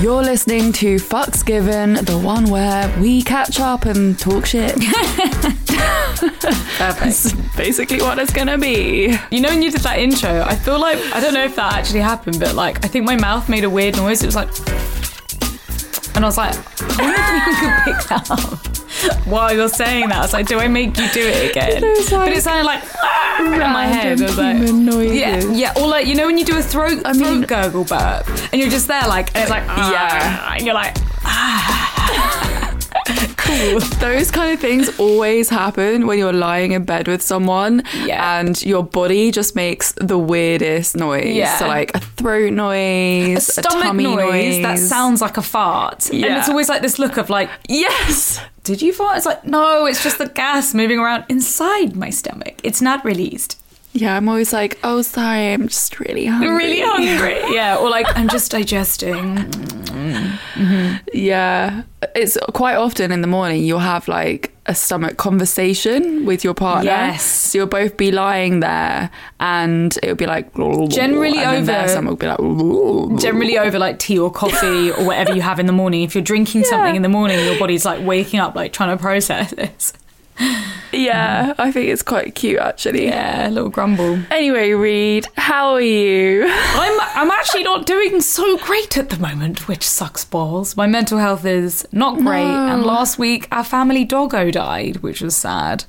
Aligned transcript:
You're 0.00 0.22
listening 0.22 0.72
to 0.74 0.94
Fucks 0.96 1.44
Given, 1.44 1.94
the 2.04 2.16
one 2.16 2.50
where 2.50 2.88
we 3.00 3.20
catch 3.20 3.58
up 3.58 3.84
and 3.84 4.16
talk 4.16 4.46
shit. 4.46 4.76
That's 6.78 7.32
basically 7.56 8.00
what 8.00 8.20
it's 8.20 8.32
gonna 8.32 8.58
be. 8.58 9.18
You 9.32 9.40
know 9.40 9.48
when 9.48 9.60
you 9.60 9.72
did 9.72 9.80
that 9.80 9.98
intro, 9.98 10.42
I 10.42 10.54
feel 10.54 10.78
like 10.78 10.98
I 11.12 11.20
don't 11.20 11.34
know 11.34 11.44
if 11.44 11.56
that 11.56 11.72
actually 11.74 12.00
happened, 12.00 12.38
but 12.38 12.54
like 12.54 12.84
I 12.84 12.88
think 12.88 13.06
my 13.06 13.16
mouth 13.16 13.48
made 13.48 13.64
a 13.64 13.70
weird 13.70 13.96
noise. 13.96 14.22
It 14.22 14.26
was 14.26 14.36
like, 14.36 14.48
and 16.14 16.24
I 16.24 16.28
was 16.28 16.38
like, 16.38 16.54
I 16.80 17.02
wonder 17.02 17.20
if 17.20 17.46
you 17.46 17.54
could 17.60 17.82
pick 17.84 18.08
that 18.08 18.30
up 18.30 18.77
while 19.24 19.54
you're 19.54 19.68
saying 19.68 20.08
that. 20.08 20.18
I 20.18 20.20
was 20.22 20.32
like, 20.32 20.46
do 20.46 20.58
I 20.58 20.68
make 20.68 20.96
you 20.98 21.08
do 21.12 21.20
it 21.26 21.50
again? 21.50 21.80
Those, 21.80 22.12
like, 22.12 22.30
but 22.30 22.36
it 22.38 22.42
sounded 22.42 22.64
like 22.64 22.82
ah, 22.96 23.42
in 23.44 23.72
my 23.72 23.86
head. 23.86 24.20
I 24.20 24.24
was 24.24 24.38
like, 24.38 24.56
noises. 24.58 25.16
yeah, 25.16 25.40
yeah, 25.52 25.72
or 25.76 25.86
like 25.88 26.06
you 26.06 26.14
know 26.14 26.26
when 26.26 26.38
you 26.38 26.44
do 26.44 26.56
a 26.58 26.62
throat 26.62 27.02
I 27.04 27.12
mean- 27.12 27.44
throat 27.44 27.48
gurgle 27.48 27.84
burp, 27.84 28.26
and 28.52 28.60
you're 28.60 28.70
just 28.70 28.88
there 28.88 29.06
like, 29.08 29.28
and 29.34 29.42
it's 29.42 29.50
like, 29.50 29.64
yeah, 29.66 30.38
ah, 30.40 30.54
and 30.56 30.64
you're 30.64 30.74
like, 30.74 30.96
ah. 31.24 32.44
cool. 33.48 33.80
Those 34.00 34.30
kind 34.30 34.52
of 34.54 34.60
things 34.60 34.86
always 34.98 35.48
happen 35.48 36.06
when 36.06 36.18
you're 36.18 36.32
lying 36.32 36.72
in 36.72 36.84
bed 36.84 37.08
with 37.08 37.22
someone 37.22 37.82
Yeah. 38.04 38.38
and 38.40 38.60
your 38.62 38.82
body 38.84 39.30
just 39.30 39.54
makes 39.56 39.92
the 39.92 40.18
weirdest 40.18 40.96
noise. 40.96 41.34
Yeah. 41.34 41.56
So 41.58 41.66
like 41.66 41.94
a 41.94 42.00
throat 42.00 42.52
noise, 42.52 43.48
A 43.48 43.52
stomach 43.62 43.82
tummy 43.82 44.04
noise, 44.04 44.62
that 44.62 44.78
sounds 44.78 45.20
like 45.20 45.36
a 45.36 45.42
fart, 45.42 46.10
and 46.10 46.24
it's 46.24 46.48
always 46.48 46.68
like 46.68 46.82
this 46.82 46.98
look 46.98 47.16
of 47.16 47.30
like, 47.30 47.50
Yes. 47.68 48.40
did 48.64 48.82
you 48.82 48.92
fart? 48.92 49.16
It's 49.16 49.26
like, 49.26 49.44
no, 49.44 49.86
it's 49.86 50.02
just 50.02 50.18
the 50.18 50.28
gas 50.28 50.74
moving 50.74 50.98
around 50.98 51.24
inside 51.28 51.96
my 51.96 52.10
stomach. 52.10 52.60
It's 52.62 52.80
not 52.82 53.04
released. 53.04 53.60
Yeah, 53.94 54.16
I'm 54.16 54.28
always 54.28 54.52
like, 54.52 54.78
oh, 54.84 55.02
sorry, 55.02 55.52
I'm 55.54 55.66
just 55.68 55.98
really 55.98 56.26
hungry. 56.26 56.50
Really 56.56 56.80
hungry. 56.84 57.40
yeah, 57.54 57.76
or 57.76 57.88
like, 57.90 58.06
I'm 58.16 58.28
just 58.28 58.50
digesting. 58.50 59.36
Mm-hmm. 59.36 60.96
Yeah. 61.12 61.82
It's 62.14 62.36
quite 62.52 62.76
often 62.76 63.10
in 63.12 63.22
the 63.22 63.26
morning 63.26 63.64
you'll 63.64 63.78
have 63.80 64.06
like 64.08 64.52
a 64.66 64.74
stomach 64.74 65.16
conversation 65.16 66.26
with 66.26 66.44
your 66.44 66.54
partner. 66.54 66.90
Yes. 66.90 67.24
So 67.24 67.58
you'll 67.58 67.66
both 67.66 67.96
be 67.96 68.12
lying 68.12 68.60
there 68.60 69.10
and 69.40 69.96
it'll 70.02 70.14
be 70.16 70.26
like 70.26 70.52
Generally 70.54 71.32
their 71.38 71.54
over- 71.82 71.88
stomach 71.88 72.22
will 72.22 73.08
be 73.08 73.14
like 73.14 73.20
Generally 73.20 73.58
over 73.58 73.78
like 73.78 73.98
tea 73.98 74.18
or 74.18 74.30
coffee 74.30 74.92
or 74.92 75.04
whatever 75.04 75.34
you 75.34 75.40
have 75.42 75.58
in 75.58 75.66
the 75.66 75.72
morning. 75.72 76.02
If 76.02 76.14
you're 76.14 76.22
drinking 76.22 76.64
something 76.70 76.94
in 76.94 77.02
the 77.02 77.08
morning, 77.08 77.44
your 77.44 77.58
body's 77.58 77.84
like 77.84 78.04
waking 78.06 78.38
up, 78.40 78.54
like 78.54 78.72
trying 78.72 78.96
to 78.96 79.00
process 79.00 79.50
this. 79.52 79.92
Yeah, 80.90 81.52
I 81.58 81.70
think 81.70 81.90
it's 81.90 82.02
quite 82.02 82.34
cute 82.34 82.58
actually. 82.58 83.06
Yeah, 83.08 83.48
a 83.48 83.50
little 83.50 83.68
grumble. 83.68 84.20
Anyway, 84.30 84.70
Reed, 84.72 85.26
how 85.36 85.74
are 85.74 85.82
you? 85.82 86.46
I'm 86.48 87.00
I'm 87.14 87.30
actually 87.30 87.62
not 87.62 87.84
doing 87.84 88.22
so 88.22 88.56
great 88.56 88.96
at 88.96 89.10
the 89.10 89.18
moment, 89.18 89.68
which 89.68 89.86
sucks 89.86 90.24
balls. 90.24 90.78
My 90.78 90.86
mental 90.86 91.18
health 91.18 91.44
is 91.44 91.86
not 91.92 92.16
great, 92.18 92.42
and 92.42 92.84
last 92.84 93.18
week 93.18 93.48
our 93.52 93.64
family 93.64 94.06
doggo 94.06 94.50
died, 94.50 94.96
which 94.98 95.20
was 95.20 95.36
sad. 95.36 95.84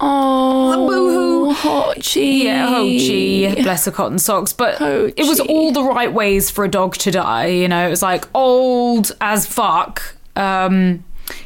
Oh, 0.00 0.88
Boo-hoo. 0.88 1.54
Hochi. 1.54 2.44
Yeah, 2.44 2.68
Hochi, 2.70 3.62
bless 3.62 3.84
her 3.84 3.92
cotton 3.92 4.18
socks. 4.18 4.52
But 4.52 4.78
Hochi. 4.78 5.14
it 5.16 5.28
was 5.28 5.38
all 5.40 5.70
the 5.72 5.84
right 5.84 6.12
ways 6.12 6.50
for 6.50 6.64
a 6.64 6.68
dog 6.68 6.96
to 6.96 7.10
die. 7.10 7.46
You 7.46 7.68
know, 7.68 7.86
it 7.86 7.90
was 7.90 8.02
like 8.02 8.24
old 8.34 9.12
as 9.20 9.46
fuck. 9.46 10.16
Um, 10.34 11.04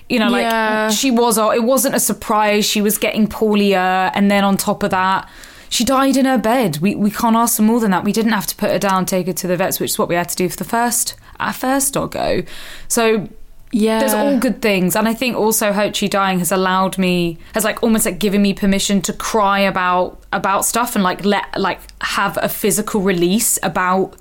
you 0.09 0.19
know, 0.19 0.29
like 0.29 0.43
Yeah. 0.43 0.91
she 0.91 1.11
was. 1.11 1.39
It 1.39 1.65
wasn't 1.65 1.95
a 1.95 2.01
surprise. 2.01 2.65
She 2.65 2.81
was 2.83 2.99
getting 2.99 3.27
poorlier, 3.29 4.11
and 4.15 4.31
then 4.31 4.45
on 4.45 4.57
top 4.57 4.83
of 4.83 4.91
that. 4.91 5.29
She 5.69 5.85
died 5.85 6.17
in 6.17 6.27
her 6.27 6.39
bed. 6.39 6.79
We, 6.79 6.95
we 6.95 7.11
can't 7.11 7.35
ask 7.35 7.57
for 7.57 7.63
more 7.63 7.81
than 7.81 7.91
that. 7.91 8.05
We 8.05 8.13
didn't 8.13 8.31
have 8.33 8.47
to 8.47 8.55
put 8.57 8.71
her 8.71 8.79
down, 8.79 9.05
take 9.05 9.27
her 9.27 9.33
to 9.33 9.47
the 9.49 9.57
vets, 9.57 9.81
which 9.81 9.91
is 9.91 9.99
what 9.99 10.09
we 10.09 10.15
had 10.15 10.29
to 10.29 10.37
do 10.37 10.49
for 10.49 10.57
the 10.57 10.65
first 10.65 11.15
our 11.41 11.53
first 11.53 11.93
doggo. 11.95 12.45
So 12.87 13.29
Yeah. 13.73 13.99
there's 13.99 14.15
all 14.15 14.39
good 14.39 14.63
things 14.63 14.95
and 14.97 15.09
i 15.09 15.13
think 15.13 15.37
also 15.37 15.73
hochi 15.73 16.09
dying 16.09 16.39
has 16.39 16.53
allowed 16.53 16.97
me 16.99 17.37
has 17.53 17.65
like 17.65 17.83
almost 17.83 18.07
like 18.07 18.19
given 18.21 18.41
me 18.41 18.55
permission 18.55 19.03
to 19.03 19.13
cry 19.13 19.59
about 19.59 20.23
about 20.33 20.65
stuff 20.65 20.95
and 20.95 21.03
like 21.03 21.25
let 21.25 21.45
like 21.59 21.81
have 22.01 22.39
a 22.41 22.49
physical 22.49 23.01
release 23.03 23.59
about 23.65 24.15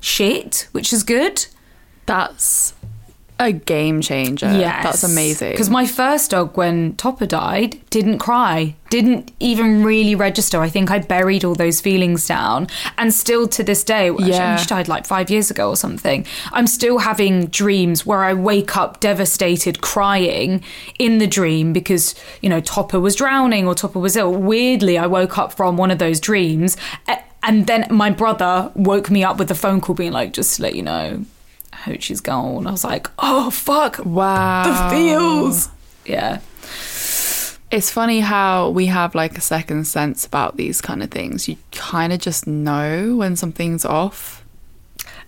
shit 0.00 0.68
which 0.72 0.92
is 0.92 1.02
good 1.02 1.46
That's 2.06 2.72
a 3.38 3.52
game 3.52 4.00
changer. 4.00 4.46
Yeah, 4.46 4.82
That's 4.82 5.04
amazing. 5.04 5.50
because 5.52 5.68
my 5.68 5.86
first 5.86 6.30
dog 6.30 6.56
when 6.56 6.96
topper 6.96 7.26
died 7.26 7.78
didn't 7.90 8.18
cry 8.18 8.74
didn't 8.88 9.32
even 9.40 9.82
really 9.82 10.14
register 10.14 10.60
i 10.60 10.68
think 10.68 10.90
i 10.92 10.98
buried 11.00 11.44
all 11.44 11.54
those 11.56 11.80
feelings 11.80 12.26
down 12.26 12.68
and 12.98 13.12
still 13.12 13.48
to 13.48 13.64
this 13.64 13.82
day 13.82 14.10
Yeah. 14.16 14.56
she 14.56 14.66
died 14.66 14.86
like 14.86 15.04
five 15.06 15.28
years 15.28 15.50
ago 15.50 15.68
or 15.68 15.76
something 15.76 16.24
i'm 16.52 16.68
still 16.68 16.98
having 16.98 17.46
dreams 17.46 18.06
where 18.06 18.22
i 18.22 18.32
wake 18.32 18.76
up 18.76 19.00
devastated 19.00 19.80
crying 19.80 20.62
in 21.00 21.18
the 21.18 21.26
dream 21.26 21.72
because 21.72 22.14
you 22.40 22.48
know 22.48 22.60
topper 22.60 23.00
was 23.00 23.16
drowning 23.16 23.66
or 23.66 23.74
topper 23.74 23.98
was 23.98 24.14
ill 24.16 24.32
weirdly 24.32 24.96
i 24.96 25.06
woke 25.06 25.36
up 25.36 25.52
from 25.52 25.76
one 25.76 25.90
of 25.90 25.98
those 25.98 26.20
dreams 26.20 26.76
and 27.42 27.66
then 27.66 27.86
my 27.90 28.08
brother 28.10 28.70
woke 28.76 29.10
me 29.10 29.24
up 29.24 29.36
with 29.36 29.50
a 29.50 29.54
phone 29.56 29.80
call 29.80 29.94
being 29.96 30.12
like 30.12 30.32
just 30.32 30.56
to 30.56 30.62
let 30.62 30.74
you 30.76 30.82
know 30.82 31.24
Hochi's 31.84 32.20
gone. 32.20 32.66
I 32.66 32.70
was 32.70 32.84
like, 32.84 33.08
oh 33.18 33.50
fuck, 33.50 34.00
wow. 34.04 34.90
the 34.90 34.96
feels. 34.96 35.68
Yeah. 36.04 36.40
It's 37.70 37.90
funny 37.90 38.20
how 38.20 38.70
we 38.70 38.86
have 38.86 39.14
like 39.14 39.36
a 39.36 39.40
second 39.40 39.86
sense 39.86 40.24
about 40.24 40.56
these 40.56 40.80
kind 40.80 41.02
of 41.02 41.10
things. 41.10 41.48
You 41.48 41.56
kind 41.72 42.12
of 42.12 42.20
just 42.20 42.46
know 42.46 43.16
when 43.16 43.34
something's 43.36 43.84
off. 43.84 44.44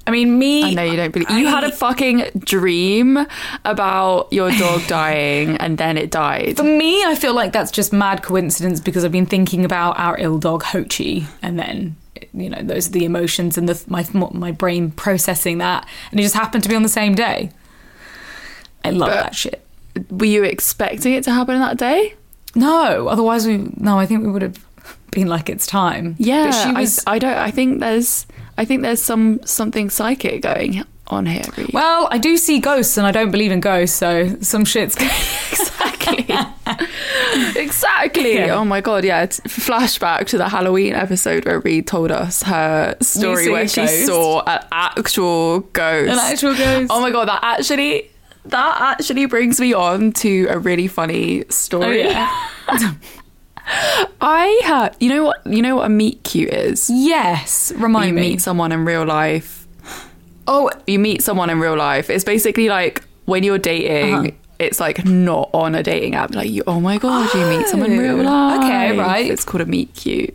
I 0.06 0.10
mean, 0.10 0.38
me. 0.38 0.64
I 0.64 0.72
know 0.72 0.84
you 0.84 0.96
don't 0.96 1.12
believe. 1.12 1.30
You 1.30 1.48
had 1.48 1.64
a 1.64 1.70
fucking 1.70 2.30
dream 2.38 3.26
about 3.66 4.32
your 4.32 4.50
dog 4.52 4.80
dying 4.86 5.58
and 5.58 5.76
then 5.76 5.98
it 5.98 6.10
died. 6.10 6.56
For 6.56 6.62
me, 6.62 7.04
I 7.04 7.14
feel 7.14 7.34
like 7.34 7.52
that's 7.52 7.70
just 7.70 7.92
mad 7.92 8.22
coincidence 8.22 8.80
because 8.80 9.04
I've 9.04 9.12
been 9.12 9.26
thinking 9.26 9.66
about 9.66 9.98
our 9.98 10.16
ill 10.18 10.38
dog 10.38 10.62
Hochi, 10.62 11.26
and 11.42 11.58
then 11.58 11.96
you 12.34 12.48
know 12.50 12.60
those 12.62 12.88
are 12.88 12.92
the 12.92 13.04
emotions 13.04 13.56
and 13.58 13.68
the 13.68 13.82
my 13.88 14.06
my 14.32 14.52
brain 14.52 14.90
processing 14.90 15.58
that, 15.58 15.86
and 16.10 16.20
it 16.20 16.22
just 16.22 16.34
happened 16.34 16.62
to 16.64 16.68
be 16.68 16.74
on 16.76 16.82
the 16.82 16.88
same 16.88 17.14
day. 17.14 17.50
I 18.84 18.90
love 18.90 19.08
But- 19.10 19.14
that 19.22 19.34
shit. 19.34 19.64
Were 20.10 20.26
you 20.26 20.44
expecting 20.44 21.14
it 21.14 21.24
to 21.24 21.32
happen 21.32 21.58
that 21.58 21.76
day? 21.76 22.14
No, 22.54 23.08
otherwise 23.08 23.46
we 23.46 23.68
no. 23.76 23.98
I 23.98 24.06
think 24.06 24.22
we 24.24 24.30
would 24.30 24.42
have 24.42 24.64
been 25.10 25.26
like 25.26 25.48
it's 25.50 25.66
time. 25.66 26.14
Yeah, 26.18 26.46
but 26.46 26.52
she 26.62 26.72
was. 26.72 27.02
I, 27.06 27.14
I 27.14 27.18
don't. 27.18 27.36
I 27.36 27.50
think 27.50 27.80
there's. 27.80 28.26
I 28.56 28.64
think 28.64 28.82
there's 28.82 29.02
some 29.02 29.40
something 29.44 29.90
psychic 29.90 30.42
going 30.42 30.84
on 31.08 31.26
here. 31.26 31.42
Well, 31.72 32.06
I 32.12 32.18
do 32.18 32.36
see 32.36 32.60
ghosts, 32.60 32.96
and 32.96 33.06
I 33.06 33.10
don't 33.10 33.30
believe 33.32 33.50
in 33.50 33.58
ghosts, 33.60 33.96
so 33.96 34.36
some 34.40 34.64
shit's. 34.64 34.94
Going 34.98 35.10
exactly. 35.50 35.97
exactly. 37.56 38.34
Yeah. 38.34 38.54
Oh 38.56 38.64
my 38.64 38.80
god, 38.80 39.04
yeah. 39.04 39.22
It's 39.22 39.40
flashback 39.40 40.26
to 40.28 40.38
the 40.38 40.48
Halloween 40.48 40.94
episode 40.94 41.44
where 41.44 41.60
Reed 41.60 41.86
told 41.86 42.10
us 42.10 42.42
her 42.44 42.96
story 43.00 43.48
where 43.50 43.68
she 43.68 43.82
ghost? 43.82 44.06
saw 44.06 44.42
an 44.46 44.64
actual 44.72 45.60
ghost. 45.60 46.12
An 46.12 46.18
actual 46.18 46.54
ghost. 46.54 46.90
Oh 46.92 47.00
my 47.00 47.10
god, 47.10 47.28
that 47.28 47.40
actually 47.42 48.10
that 48.46 48.80
actually 48.98 49.26
brings 49.26 49.60
me 49.60 49.72
on 49.74 50.12
to 50.12 50.46
a 50.48 50.58
really 50.58 50.88
funny 50.88 51.44
Oh, 51.44 51.50
story. 51.50 52.04
yeah. 52.04 52.48
I 54.20 54.60
have 54.64 54.96
you 54.98 55.10
know 55.10 55.24
what 55.24 55.46
you 55.46 55.60
know 55.60 55.76
what 55.76 55.86
a 55.86 55.90
meet 55.90 56.22
cute 56.24 56.48
is? 56.52 56.88
yes, 56.88 57.70
remind 57.76 58.08
you 58.08 58.14
me. 58.14 58.20
meet 58.22 58.40
someone 58.40 58.72
in 58.72 58.84
real 58.86 59.04
life. 59.04 59.66
oh, 60.46 60.70
you 60.86 60.98
meet 60.98 61.22
someone 61.22 61.50
in 61.50 61.60
real 61.60 61.76
life. 61.76 62.08
It's 62.08 62.24
basically 62.24 62.68
like 62.68 63.04
when 63.26 63.42
you're 63.42 63.58
dating. 63.58 64.14
Uh-huh. 64.14 64.30
It's 64.58 64.80
like 64.80 65.04
not 65.04 65.50
on 65.54 65.74
a 65.74 65.82
dating 65.82 66.14
app. 66.16 66.34
Like 66.34 66.50
you, 66.50 66.62
oh 66.66 66.80
my 66.80 66.98
god, 66.98 67.32
you 67.34 67.46
meet 67.46 67.66
someone 67.68 67.92
in 67.92 67.98
real 67.98 68.18
Oh, 68.20 68.22
life. 68.22 68.58
okay, 68.64 68.98
right. 68.98 69.30
It's 69.30 69.44
called 69.44 69.60
a 69.60 69.66
meet 69.66 69.94
cute. 69.94 70.34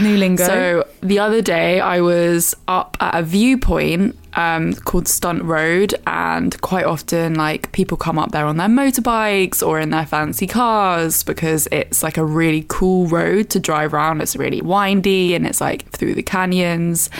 New 0.00 0.16
lingo. 0.16 0.44
So 0.46 0.86
the 1.00 1.18
other 1.18 1.42
day, 1.42 1.80
I 1.80 2.00
was 2.00 2.54
up 2.68 2.96
at 3.00 3.18
a 3.18 3.22
viewpoint 3.24 4.16
um, 4.34 4.74
called 4.74 5.08
Stunt 5.08 5.42
Road, 5.42 5.94
and 6.06 6.60
quite 6.60 6.84
often, 6.84 7.34
like 7.34 7.72
people 7.72 7.96
come 7.96 8.18
up 8.18 8.32
there 8.32 8.46
on 8.46 8.56
their 8.56 8.68
motorbikes 8.68 9.66
or 9.66 9.80
in 9.80 9.90
their 9.90 10.06
fancy 10.06 10.46
cars 10.46 11.22
because 11.22 11.68
it's 11.72 12.02
like 12.02 12.16
a 12.16 12.24
really 12.24 12.64
cool 12.68 13.06
road 13.06 13.50
to 13.50 13.60
drive 13.60 13.94
around. 13.94 14.20
It's 14.20 14.36
really 14.36 14.60
windy 14.60 15.34
and 15.34 15.46
it's 15.46 15.60
like 15.60 15.90
through 15.90 16.14
the 16.14 16.22
canyons. 16.22 17.10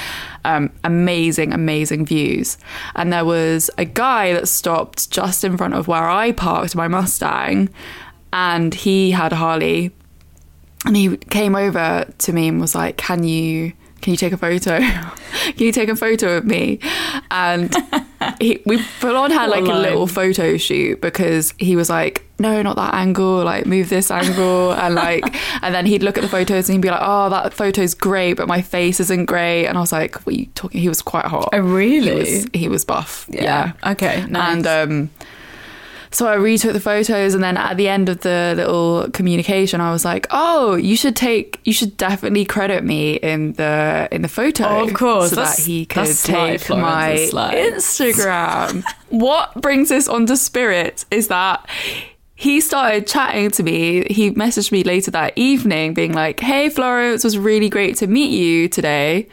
Um, 0.45 0.71
amazing, 0.85 1.53
amazing 1.53 2.07
views. 2.07 2.57
And 2.95 3.13
there 3.13 3.25
was 3.25 3.71
a 3.77 3.85
guy 3.85 4.33
that 4.33 4.49
stopped 4.49 5.11
just 5.11 5.45
in 5.45 5.57
front 5.57 5.75
of 5.75 5.87
where 5.87 6.09
I 6.09 6.33
parked 6.33 6.75
my 6.75 6.89
Mustang, 6.89 7.69
and 8.33 8.75
he 8.75 9.11
had 9.11 9.33
a 9.33 9.37
Harley 9.37 9.93
and 10.85 10.97
he 10.97 11.17
came 11.17 11.55
over 11.55 12.07
to 12.19 12.33
me 12.33 12.49
and 12.49 12.61
was 12.61 12.75
like, 12.75 12.97
"Can 12.97 13.23
you 13.23 13.73
can 14.01 14.13
you 14.13 14.17
take 14.17 14.33
a 14.33 14.37
photo? 14.37 14.79
can 14.81 15.55
you 15.57 15.73
take 15.73 15.89
a 15.89 15.97
photo 15.97 16.37
of 16.37 16.45
me?" 16.45 16.79
And 17.31 17.75
he, 18.41 18.63
we 18.67 18.79
full 18.79 19.17
on 19.17 19.31
had 19.31 19.51
like 19.51 19.65
a 19.65 19.79
little 19.79 20.07
photo 20.07 20.57
shoot 20.57 21.01
because 21.01 21.55
he 21.59 21.77
was 21.77 21.89
like, 21.89 22.27
"No, 22.39 22.63
not 22.63 22.77
that 22.77 22.95
angle. 22.95 23.45
Like, 23.45 23.67
move 23.67 23.89
this 23.89 24.11
angle." 24.11 24.73
And 24.73 24.95
like, 24.95 25.25
and 25.63 25.75
then 25.75 25.87
he'd 25.87 26.03
look 26.03 26.19
at 26.19 26.23
the 26.23 26.29
photos 26.29 26.69
and 26.69 26.77
he'd 26.77 26.83
be 26.83 26.91
like, 26.91 27.03
"Oh, 27.03 27.31
that 27.31 27.55
photo's 27.55 27.95
great, 27.95 28.35
but 28.35 28.49
my 28.49 28.63
face 28.63 29.01
isn't 29.01 29.27
great." 29.27 29.67
And 29.67 29.77
I 29.77 29.81
was 29.81 29.93
like, 29.93 30.17
"What 30.27 30.35
are 30.35 30.39
you 30.39 30.47
talking?" 30.55 30.81
He 30.81 30.89
was 30.89 31.03
quite 31.03 31.27
hot. 31.27 31.51
Oh, 31.53 31.59
really? 31.59 32.25
He 32.25 32.35
was, 32.35 32.47
he 32.55 32.69
was 32.69 32.85
buff. 32.85 33.27
Yeah. 33.29 33.73
Okay. 33.87 34.25
Nice. 34.27 34.53
And 34.53 34.67
um, 34.67 35.11
so 36.13 36.27
I 36.27 36.35
retook 36.35 36.73
the 36.73 36.81
photos, 36.81 37.35
and 37.35 37.43
then 37.43 37.57
at 37.57 37.77
the 37.77 37.89
end 37.89 38.09
of 38.09 38.21
the 38.21 38.55
little 38.57 39.09
communication, 39.13 39.81
I 39.81 39.93
was 39.93 40.05
like, 40.05 40.27
"Oh, 40.31 40.75
you 40.75 40.97
should 40.97 41.15
take, 41.15 41.61
you 41.65 41.73
should 41.73 41.97
definitely 41.97 42.45
credit 42.45 42.83
me 42.85 43.15
in 43.15 43.53
the 43.55 44.09
in 44.11 44.23
the 44.23 44.29
photo, 44.29 44.67
Oh, 44.67 44.85
of 44.89 44.95
course. 44.95 45.31
so 45.31 45.37
that 45.37 45.59
he 45.59 45.87
could 45.87 46.07
that's 46.07 46.23
take 46.25 46.61
Florence, 46.63 47.33
my. 47.33 47.55
Instagram." 47.55 48.83
what 49.11 49.55
brings 49.61 49.89
this 49.89 50.09
onto 50.09 50.37
Spirit 50.37 51.05
is 51.11 51.29
that 51.29 51.69
he 52.35 52.61
started 52.61 53.07
chatting 53.07 53.51
to 53.51 53.63
me. 53.63 54.05
He 54.11 54.31
messaged 54.33 54.73
me 54.73 54.83
later 54.83 55.11
that 55.13 55.33
evening, 55.37 55.95
being 55.95 56.13
like, 56.13 56.41
"Hey, 56.41 56.71
Florence, 56.71 57.25
it 57.25 57.27
was 57.29 57.39
really 57.39 57.69
great 57.69 57.97
to 57.99 58.07
meet 58.07 58.31
you 58.31 58.69
today," 58.69 59.29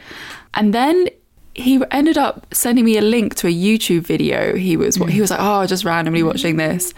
and 0.54 0.72
then 0.72 1.08
he 1.58 1.82
ended 1.90 2.16
up 2.16 2.46
sending 2.54 2.84
me 2.84 2.96
a 2.96 3.02
link 3.02 3.34
to 3.36 3.46
a 3.48 3.52
YouTube 3.52 4.02
video. 4.02 4.54
He 4.56 4.76
was 4.76 4.96
he 4.96 5.20
was 5.20 5.30
like, 5.30 5.40
"Oh, 5.42 5.66
just 5.66 5.84
randomly 5.84 6.22
watching 6.22 6.56
this," 6.56 6.94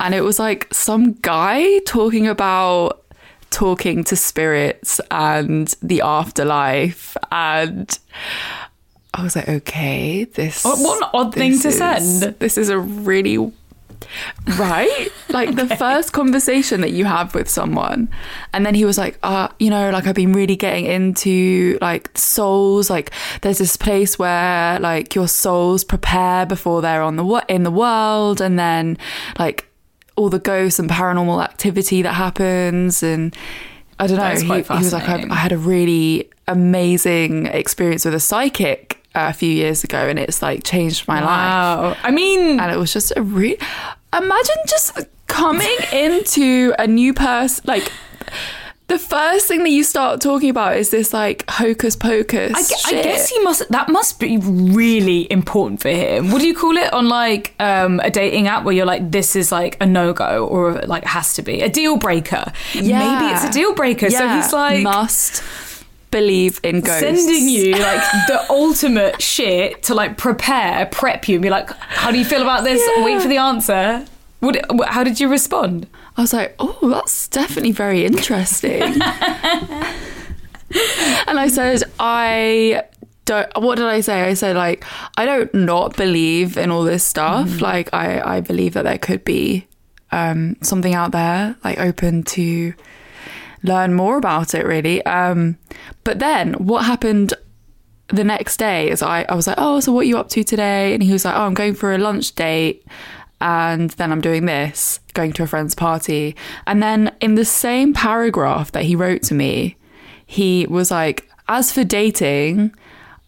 and 0.00 0.14
it 0.14 0.22
was 0.22 0.38
like 0.38 0.68
some 0.72 1.14
guy 1.22 1.78
talking 1.80 2.26
about 2.26 3.02
talking 3.50 4.04
to 4.04 4.14
spirits 4.14 5.00
and 5.10 5.74
the 5.82 6.00
afterlife 6.02 7.16
and 7.32 7.98
I 9.14 9.22
was 9.22 9.34
like, 9.34 9.48
okay, 9.48 10.24
this. 10.24 10.64
What- 10.64 10.78
what 10.80 11.02
an 11.02 11.08
odd 11.14 11.34
thing 11.34 11.58
to 11.60 11.68
is- 11.68 11.78
send. 11.78 12.34
This 12.38 12.58
is 12.58 12.68
a 12.68 12.78
really 12.78 13.50
right 14.58 15.08
like 15.28 15.54
the 15.54 15.66
first 15.76 16.12
conversation 16.12 16.80
that 16.80 16.90
you 16.90 17.04
have 17.04 17.34
with 17.34 17.48
someone 17.48 18.08
and 18.52 18.64
then 18.64 18.74
he 18.74 18.84
was 18.84 18.96
like 18.98 19.18
uh 19.22 19.48
you 19.58 19.70
know 19.70 19.90
like 19.90 20.06
i've 20.06 20.14
been 20.14 20.32
really 20.32 20.56
getting 20.56 20.86
into 20.86 21.78
like 21.80 22.10
souls 22.16 22.88
like 22.88 23.10
there's 23.42 23.58
this 23.58 23.76
place 23.76 24.18
where 24.18 24.78
like 24.80 25.14
your 25.14 25.28
souls 25.28 25.84
prepare 25.84 26.46
before 26.46 26.80
they're 26.80 27.02
on 27.02 27.16
the 27.16 27.24
wo- 27.24 27.42
in 27.48 27.62
the 27.62 27.70
world 27.70 28.40
and 28.40 28.58
then 28.58 28.96
like 29.38 29.68
all 30.16 30.28
the 30.28 30.38
ghosts 30.38 30.78
and 30.78 30.90
paranormal 30.90 31.42
activity 31.42 32.02
that 32.02 32.14
happens 32.14 33.02
and 33.02 33.36
i 33.98 34.06
don't 34.06 34.16
know 34.16 34.54
he, 34.56 34.62
he 34.62 34.78
was 34.78 34.92
like 34.92 35.08
I. 35.08 35.24
I 35.30 35.34
had 35.34 35.52
a 35.52 35.58
really 35.58 36.30
amazing 36.46 37.46
experience 37.46 38.04
with 38.04 38.14
a 38.14 38.20
psychic 38.20 38.97
a 39.26 39.32
few 39.32 39.50
years 39.50 39.84
ago 39.84 39.98
and 40.08 40.18
it's 40.18 40.40
like 40.42 40.62
changed 40.64 41.08
my 41.08 41.20
life. 41.20 41.98
I 42.02 42.10
mean, 42.10 42.60
and 42.60 42.72
it 42.72 42.78
was 42.78 42.92
just 42.92 43.12
a 43.16 43.22
re 43.22 43.58
imagine 44.12 44.56
just 44.66 44.98
coming 45.26 45.76
into 45.92 46.72
a 46.78 46.86
new 46.86 47.12
person 47.12 47.62
like 47.66 47.92
the 48.88 48.98
first 48.98 49.46
thing 49.46 49.64
that 49.64 49.70
you 49.70 49.84
start 49.84 50.18
talking 50.22 50.48
about 50.48 50.78
is 50.78 50.88
this 50.88 51.12
like 51.12 51.44
hocus 51.48 51.94
pocus 51.94 52.54
I, 52.54 52.62
gu- 52.62 52.98
I 52.98 53.02
guess 53.02 53.28
he 53.28 53.38
must. 53.40 53.68
That 53.68 53.90
must 53.90 54.18
be 54.18 54.38
really 54.38 55.30
important 55.30 55.82
for 55.82 55.90
him. 55.90 56.30
What 56.30 56.40
do 56.40 56.48
you 56.48 56.54
call 56.54 56.74
it 56.78 56.90
on 56.94 57.06
like 57.06 57.54
um, 57.60 58.00
a 58.00 58.10
dating 58.10 58.48
app 58.48 58.64
where 58.64 58.74
you're 58.74 58.86
like, 58.86 59.10
this 59.10 59.36
is 59.36 59.52
like 59.52 59.76
a 59.82 59.84
no 59.86 60.14
go 60.14 60.46
or 60.46 60.80
like 60.86 61.04
has 61.04 61.34
to 61.34 61.42
be 61.42 61.60
a 61.60 61.68
deal 61.68 61.98
breaker? 61.98 62.50
Yeah. 62.72 63.20
Maybe 63.20 63.34
it's 63.34 63.44
a 63.44 63.52
deal 63.52 63.74
breaker. 63.74 64.08
So 64.08 64.26
he's 64.26 64.54
like 64.54 64.82
must 64.82 65.42
believe 66.10 66.60
in 66.62 66.80
ghosts 66.80 67.00
sending 67.00 67.48
you 67.48 67.72
like 67.72 68.02
the 68.26 68.44
ultimate 68.50 69.20
shit 69.20 69.82
to 69.84 69.94
like 69.94 70.16
prepare, 70.16 70.86
prep 70.86 71.28
you, 71.28 71.36
and 71.36 71.42
be 71.42 71.50
like, 71.50 71.70
how 71.70 72.10
do 72.10 72.18
you 72.18 72.24
feel 72.24 72.42
about 72.42 72.64
this? 72.64 72.82
Yeah. 72.96 73.04
Wait 73.04 73.22
for 73.22 73.28
the 73.28 73.38
answer. 73.38 74.04
What? 74.40 74.60
How 74.86 75.04
did 75.04 75.20
you 75.20 75.28
respond? 75.28 75.86
I 76.16 76.20
was 76.20 76.32
like, 76.32 76.54
oh, 76.58 76.78
that's 76.82 77.28
definitely 77.28 77.72
very 77.72 78.04
interesting. 78.04 78.82
and 78.82 79.02
I 81.38 81.48
said, 81.48 81.84
I 81.98 82.84
don't, 83.24 83.48
what 83.62 83.76
did 83.76 83.86
I 83.86 84.00
say? 84.00 84.22
I 84.22 84.34
said, 84.34 84.56
like, 84.56 84.84
I 85.16 85.26
don't 85.26 85.52
not 85.54 85.96
believe 85.96 86.56
in 86.56 86.70
all 86.70 86.82
this 86.82 87.04
stuff. 87.04 87.60
Like, 87.60 87.90
I, 87.92 88.38
I 88.38 88.40
believe 88.40 88.74
that 88.74 88.84
there 88.84 88.98
could 88.98 89.24
be 89.24 89.66
um, 90.10 90.56
something 90.62 90.94
out 90.94 91.12
there, 91.12 91.56
like, 91.62 91.78
open 91.78 92.22
to 92.24 92.74
learn 93.62 93.94
more 93.94 94.16
about 94.16 94.54
it, 94.54 94.66
really. 94.66 95.04
Um, 95.04 95.58
but 96.04 96.18
then 96.18 96.54
what 96.54 96.84
happened 96.84 97.34
the 98.08 98.24
next 98.24 98.56
day 98.56 98.90
is 98.90 99.02
I, 99.02 99.24
I 99.28 99.34
was 99.34 99.46
like, 99.46 99.58
oh, 99.58 99.80
so 99.80 99.92
what 99.92 100.00
are 100.00 100.08
you 100.08 100.18
up 100.18 100.28
to 100.30 100.44
today? 100.44 100.94
And 100.94 101.02
he 101.02 101.12
was 101.12 101.24
like, 101.24 101.34
oh, 101.34 101.42
I'm 101.42 101.54
going 101.54 101.74
for 101.74 101.94
a 101.94 101.98
lunch 101.98 102.34
date. 102.34 102.84
And 103.40 103.90
then 103.90 104.10
I'm 104.10 104.20
doing 104.20 104.46
this, 104.46 104.98
going 105.14 105.32
to 105.34 105.44
a 105.44 105.46
friend's 105.46 105.74
party. 105.74 106.34
And 106.66 106.82
then 106.82 107.14
in 107.20 107.36
the 107.36 107.44
same 107.44 107.92
paragraph 107.92 108.72
that 108.72 108.84
he 108.84 108.96
wrote 108.96 109.22
to 109.24 109.34
me, 109.34 109.76
he 110.26 110.66
was 110.66 110.90
like, 110.90 111.30
as 111.48 111.72
for 111.72 111.84
dating, 111.84 112.74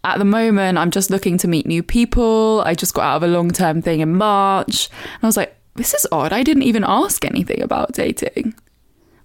at 0.03 0.17
the 0.17 0.25
moment, 0.25 0.77
I'm 0.77 0.91
just 0.91 1.09
looking 1.09 1.37
to 1.39 1.47
meet 1.47 1.65
new 1.65 1.83
people. 1.83 2.61
I 2.65 2.73
just 2.73 2.93
got 2.93 3.03
out 3.03 3.17
of 3.17 3.23
a 3.23 3.27
long 3.27 3.51
term 3.51 3.81
thing 3.81 3.99
in 3.99 4.15
March. 4.15 4.89
And 4.89 5.23
I 5.23 5.27
was 5.27 5.37
like, 5.37 5.55
this 5.75 5.93
is 5.93 6.07
odd. 6.11 6.33
I 6.33 6.43
didn't 6.43 6.63
even 6.63 6.83
ask 6.83 7.23
anything 7.23 7.61
about 7.61 7.93
dating. 7.93 8.55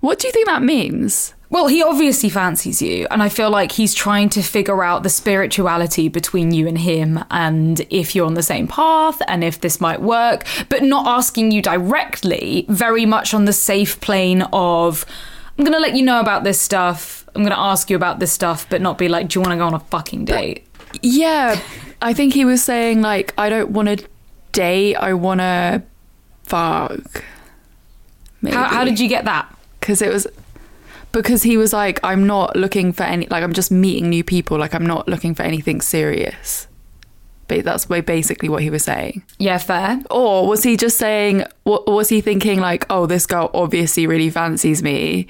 What 0.06 0.20
do 0.20 0.28
you 0.28 0.32
think 0.32 0.46
that 0.46 0.62
means? 0.62 1.34
Well, 1.50 1.66
he 1.66 1.82
obviously 1.82 2.28
fancies 2.28 2.80
you, 2.80 3.08
and 3.10 3.20
I 3.20 3.28
feel 3.28 3.50
like 3.50 3.72
he's 3.72 3.92
trying 3.92 4.28
to 4.30 4.42
figure 4.42 4.84
out 4.84 5.02
the 5.02 5.08
spirituality 5.08 6.08
between 6.08 6.52
you 6.52 6.68
and 6.68 6.78
him, 6.78 7.24
and 7.28 7.80
if 7.90 8.14
you're 8.14 8.24
on 8.24 8.34
the 8.34 8.42
same 8.44 8.68
path, 8.68 9.20
and 9.26 9.42
if 9.42 9.60
this 9.60 9.80
might 9.80 10.00
work, 10.00 10.46
but 10.68 10.84
not 10.84 11.08
asking 11.08 11.50
you 11.50 11.60
directly, 11.60 12.66
very 12.68 13.04
much 13.04 13.34
on 13.34 13.46
the 13.46 13.52
safe 13.52 14.00
plane 14.00 14.42
of, 14.52 15.04
I'm 15.58 15.64
going 15.64 15.76
to 15.76 15.80
let 15.80 15.96
you 15.96 16.04
know 16.04 16.20
about 16.20 16.44
this 16.44 16.60
stuff, 16.60 17.28
I'm 17.34 17.42
going 17.42 17.50
to 17.52 17.58
ask 17.58 17.90
you 17.90 17.96
about 17.96 18.20
this 18.20 18.30
stuff, 18.30 18.68
but 18.68 18.80
not 18.80 18.98
be 18.98 19.08
like, 19.08 19.26
do 19.26 19.40
you 19.40 19.42
want 19.42 19.54
to 19.54 19.56
go 19.58 19.66
on 19.66 19.74
a 19.74 19.80
fucking 19.80 20.26
date? 20.26 20.68
Yeah, 21.02 21.60
I 22.00 22.12
think 22.12 22.32
he 22.32 22.44
was 22.44 22.62
saying 22.62 23.02
like 23.02 23.34
I 23.36 23.48
don't 23.48 23.70
want 23.70 23.88
to 23.88 24.06
date. 24.52 24.94
I 24.94 25.14
want 25.14 25.40
to 25.40 25.82
fuck. 26.44 27.24
How, 28.48 28.64
how 28.66 28.84
did 28.84 29.00
you 29.00 29.08
get 29.08 29.24
that? 29.24 29.52
Because 29.86 30.02
it 30.02 30.12
was 30.12 30.26
because 31.12 31.44
he 31.44 31.56
was 31.56 31.72
like 31.72 32.00
I'm 32.02 32.26
not 32.26 32.56
looking 32.56 32.92
for 32.92 33.04
any 33.04 33.28
like 33.28 33.44
I'm 33.44 33.52
just 33.52 33.70
meeting 33.70 34.10
new 34.10 34.24
people. 34.24 34.58
Like 34.58 34.74
I'm 34.74 34.84
not 34.84 35.06
looking 35.06 35.32
for 35.32 35.44
anything 35.44 35.80
serious. 35.80 36.66
But 37.46 37.64
that's 37.64 37.86
basically 37.86 38.48
what 38.48 38.62
he 38.62 38.70
was 38.70 38.82
saying. 38.82 39.22
Yeah, 39.38 39.58
fair. 39.58 40.02
Or 40.10 40.48
was 40.48 40.64
he 40.64 40.76
just 40.76 40.98
saying? 40.98 41.44
wa- 41.64 41.84
Was 41.86 42.08
he 42.08 42.20
thinking 42.20 42.58
like, 42.58 42.84
oh, 42.90 43.06
this 43.06 43.24
girl 43.26 43.52
obviously 43.54 44.08
really 44.08 44.30
fancies 44.30 44.82
me, 44.82 45.28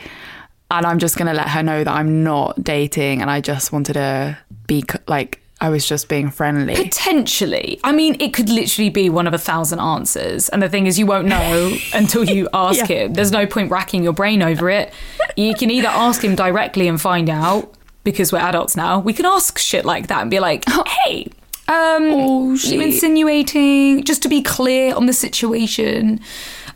and 0.70 0.86
I'm 0.86 0.98
just 0.98 1.18
gonna 1.18 1.34
let 1.34 1.50
her 1.50 1.62
know 1.62 1.84
that 1.84 1.92
I'm 1.92 2.24
not 2.24 2.64
dating, 2.64 3.20
and 3.20 3.30
I 3.30 3.42
just 3.42 3.70
wanted 3.70 3.92
to 3.92 4.38
be 4.66 4.82
like 5.06 5.42
I 5.60 5.70
was 5.70 5.86
just 5.88 6.08
being 6.08 6.30
friendly. 6.30 6.74
Potentially. 6.74 7.80
I 7.82 7.92
mean, 7.92 8.16
it 8.20 8.34
could 8.34 8.50
literally 8.50 8.90
be 8.90 9.08
one 9.08 9.26
of 9.26 9.32
a 9.32 9.38
thousand 9.38 9.80
answers. 9.80 10.48
And 10.50 10.62
the 10.62 10.68
thing 10.68 10.86
is, 10.86 10.98
you 10.98 11.06
won't 11.06 11.26
know 11.28 11.74
until 11.94 12.24
you 12.24 12.48
ask 12.52 12.80
Yeah. 12.80 13.04
him. 13.06 13.14
There's 13.14 13.32
no 13.32 13.46
point 13.46 13.70
racking 13.70 14.02
your 14.04 14.12
brain 14.12 14.42
over 14.42 14.68
it. 14.68 14.92
You 15.36 15.54
can 15.54 15.70
either 15.70 15.88
ask 15.88 16.22
him 16.22 16.34
directly 16.34 16.88
and 16.88 17.00
find 17.00 17.30
out, 17.30 17.72
because 18.04 18.32
we're 18.32 18.38
adults 18.40 18.76
now. 18.76 19.00
We 19.00 19.12
can 19.14 19.24
ask 19.24 19.58
shit 19.58 19.84
like 19.86 20.08
that 20.08 20.20
and 20.22 20.30
be 20.30 20.40
like, 20.40 20.64
hey, 21.04 21.26
um, 21.68 22.02
Oh, 22.12 22.52
you 22.54 22.80
insinuating, 22.80 24.04
just 24.04 24.22
to 24.22 24.28
be 24.28 24.42
clear 24.42 24.94
on 24.94 25.06
the 25.06 25.12
situation. 25.12 26.20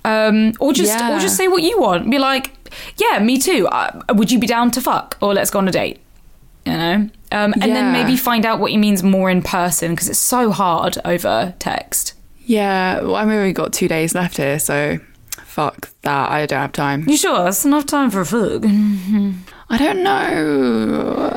Um, 0.05 0.55
or 0.59 0.73
just 0.73 0.99
Yeah. 0.99 1.17
or 1.17 1.21
just 1.21 1.37
say 1.37 1.49
what 1.49 1.63
you 1.63 1.79
want. 1.79 2.11
Be 2.11 2.19
like, 2.19 2.51
yeah, 2.97 3.19
me 3.19 3.37
too. 3.39 3.69
Uh, 3.69 4.01
would 4.15 4.33
you 4.33 4.39
be 4.39 4.47
down 4.47 4.71
to 4.73 4.81
fuck? 4.81 5.19
Or 5.21 5.35
let's 5.35 5.51
go 5.51 5.59
on 5.59 5.69
a 5.69 5.71
date. 5.71 5.99
You 6.65 6.73
know? 6.73 7.11
Um, 7.33 7.53
and 7.61 7.75
then 7.77 7.93
maybe 7.93 8.17
find 8.17 8.45
out 8.45 8.59
what 8.59 8.71
he 8.73 8.77
means 8.77 9.03
more 9.03 9.31
in 9.31 9.41
person 9.43 9.93
because 9.93 10.09
it's 10.09 10.19
so 10.19 10.51
hard 10.51 10.99
over 11.05 11.55
text. 11.59 12.15
Yeah, 12.45 13.01
well, 13.03 13.15
I've 13.17 13.29
only 13.29 13.53
got 13.53 13.73
two 13.73 13.87
days 13.87 14.15
left 14.15 14.37
here, 14.37 14.59
so 14.59 14.99
fuck 15.45 15.91
that. 16.03 16.31
I 16.31 16.47
don't 16.47 16.59
have 16.61 16.73
time. 16.73 17.09
You 17.09 17.17
sure? 17.17 17.45
That's 17.45 17.65
enough 17.65 17.87
time 17.87 18.11
for 18.11 18.21
a 18.23 18.27
fuck. 18.27 18.65
I 19.73 19.79
don't 19.79 20.03
know. 20.03 21.37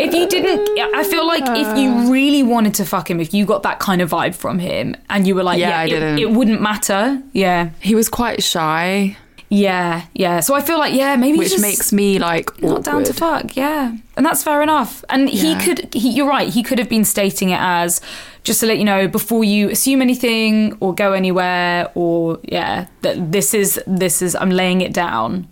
If 0.00 0.12
you 0.14 0.28
didn't, 0.28 0.68
I 0.94 1.04
feel 1.04 1.26
like 1.26 1.44
if 1.46 1.78
you 1.78 2.10
really 2.12 2.42
wanted 2.42 2.74
to 2.74 2.84
fuck 2.84 3.08
him, 3.10 3.20
if 3.20 3.32
you 3.32 3.44
got 3.46 3.62
that 3.62 3.78
kind 3.78 4.00
of 4.02 4.10
vibe 4.10 4.34
from 4.34 4.58
him 4.58 4.96
and 5.10 5.26
you 5.26 5.34
were 5.36 5.42
like, 5.44 5.58
Yeah, 5.60 5.68
yeah, 5.70 5.78
I 5.78 5.84
it, 5.84 5.88
didn't. 5.90 6.18
it 6.18 6.30
wouldn't 6.30 6.60
matter. 6.60 7.22
Yeah. 7.32 7.70
He 7.80 7.94
was 7.94 8.08
quite 8.08 8.42
shy, 8.42 9.16
Yeah. 9.50 10.04
Yeah. 10.14 10.40
So 10.40 10.54
I 10.54 10.60
feel 10.60 10.78
like, 10.78 10.92
yeah, 10.94 11.16
maybe 11.16 11.38
which 11.38 11.50
just 11.50 11.62
makes 11.62 11.92
me 11.92 12.18
like 12.18 12.60
not 12.62 12.84
down 12.84 13.04
to 13.04 13.12
awkward. 13.12 13.16
fuck. 13.44 13.56
Yeah. 13.56 13.94
And 14.16 14.26
that's 14.26 14.42
fair 14.42 14.62
enough. 14.62 15.04
And 15.08 15.28
he 15.28 15.54
could, 15.56 15.92
he, 15.94 16.10
you're 16.10 16.28
right, 16.28 16.48
he 16.52 16.62
could 16.62 16.78
have 16.78 16.88
been 16.88 17.04
stating 17.04 17.50
it 17.50 17.58
as 17.60 18.00
just 18.44 18.60
to 18.60 18.66
let 18.66 18.78
you 18.78 18.84
know 18.84 19.08
before 19.08 19.44
you 19.44 19.70
assume 19.70 20.02
anything 20.02 20.76
or 20.80 20.94
go 20.94 21.12
anywhere 21.12 21.90
or, 21.94 22.38
yeah, 22.44 22.86
that 23.02 23.32
this 23.32 23.54
is, 23.54 23.80
this 23.86 24.20
is, 24.22 24.34
I'm 24.34 24.50
laying 24.50 24.80
it 24.82 24.92
down. 24.92 25.48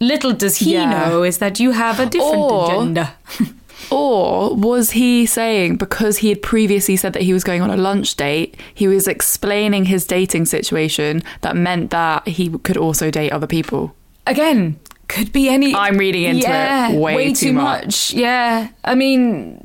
Little 0.00 0.32
does 0.32 0.56
he 0.56 0.72
Yeah. 0.74 0.90
know 1.08 1.22
is 1.22 1.38
that 1.38 1.60
you 1.60 1.72
have 1.72 2.00
a 2.00 2.06
different 2.06 2.36
Or- 2.52 2.66
agenda. 2.72 3.14
Or 3.90 4.54
was 4.54 4.90
he 4.92 5.26
saying 5.26 5.76
because 5.76 6.18
he 6.18 6.28
had 6.28 6.42
previously 6.42 6.96
said 6.96 7.12
that 7.14 7.22
he 7.22 7.32
was 7.32 7.44
going 7.44 7.62
on 7.62 7.70
a 7.70 7.76
lunch 7.76 8.16
date, 8.16 8.56
he 8.74 8.86
was 8.88 9.08
explaining 9.08 9.86
his 9.86 10.06
dating 10.06 10.46
situation 10.46 11.22
that 11.40 11.56
meant 11.56 11.90
that 11.90 12.26
he 12.28 12.50
could 12.50 12.76
also 12.76 13.10
date 13.10 13.32
other 13.32 13.46
people? 13.46 13.94
again 14.28 14.78
could 15.08 15.32
be 15.32 15.48
any 15.48 15.74
I'm 15.74 15.96
reading 15.96 16.22
into 16.24 16.46
it 16.46 16.50
yeah, 16.50 16.92
way 16.92 17.32
too 17.32 17.52
much. 17.54 18.12
yeah 18.12 18.68
i 18.84 18.94
mean 18.94 19.64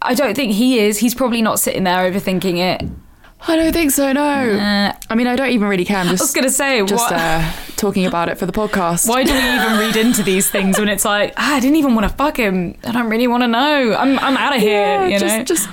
i 0.00 0.14
don't 0.14 0.34
think 0.34 0.52
he 0.52 0.78
is 0.78 0.98
he's 0.98 1.14
probably 1.14 1.42
not 1.42 1.58
sitting 1.58 1.84
there 1.84 2.10
overthinking 2.10 2.58
it 2.58 2.88
I 3.46 3.56
don't 3.56 3.72
think 3.72 3.92
so, 3.92 4.12
no. 4.12 4.20
I 5.08 5.14
mean, 5.14 5.26
I 5.26 5.36
don't 5.36 5.50
even 5.50 5.68
really 5.68 5.84
care. 5.84 5.98
I'm 5.98 6.08
i 6.08 6.12
was 6.12 6.32
gonna 6.34 6.50
say 6.50 6.84
just 6.84 7.10
what, 7.10 7.12
uh, 7.12 7.50
talking 7.76 8.04
about 8.04 8.28
it 8.28 8.36
for 8.38 8.46
the 8.46 8.52
podcast. 8.52 9.08
why 9.08 9.22
do 9.22 9.32
we 9.32 9.38
even 9.38 9.78
read 9.78 9.96
into 9.96 10.22
these 10.22 10.50
things 10.50 10.78
when 10.78 10.88
it's 10.88 11.04
like 11.04 11.32
ah, 11.36 11.54
i 11.56 11.60
didn't 11.60 11.76
even 11.76 11.94
want 11.94 12.08
to 12.08 12.14
fuck 12.16 12.36
him 12.36 12.74
i 12.84 12.90
don't 12.90 13.08
really 13.08 13.28
want 13.28 13.42
to 13.44 13.46
know 13.46 13.94
i'm, 13.96 14.18
I'm 14.18 14.36
out 14.36 14.54
of 14.56 14.60
here 14.60 14.82
Yeah, 14.82 15.06
you 15.06 15.18
know 15.20 15.44
just, 15.44 15.68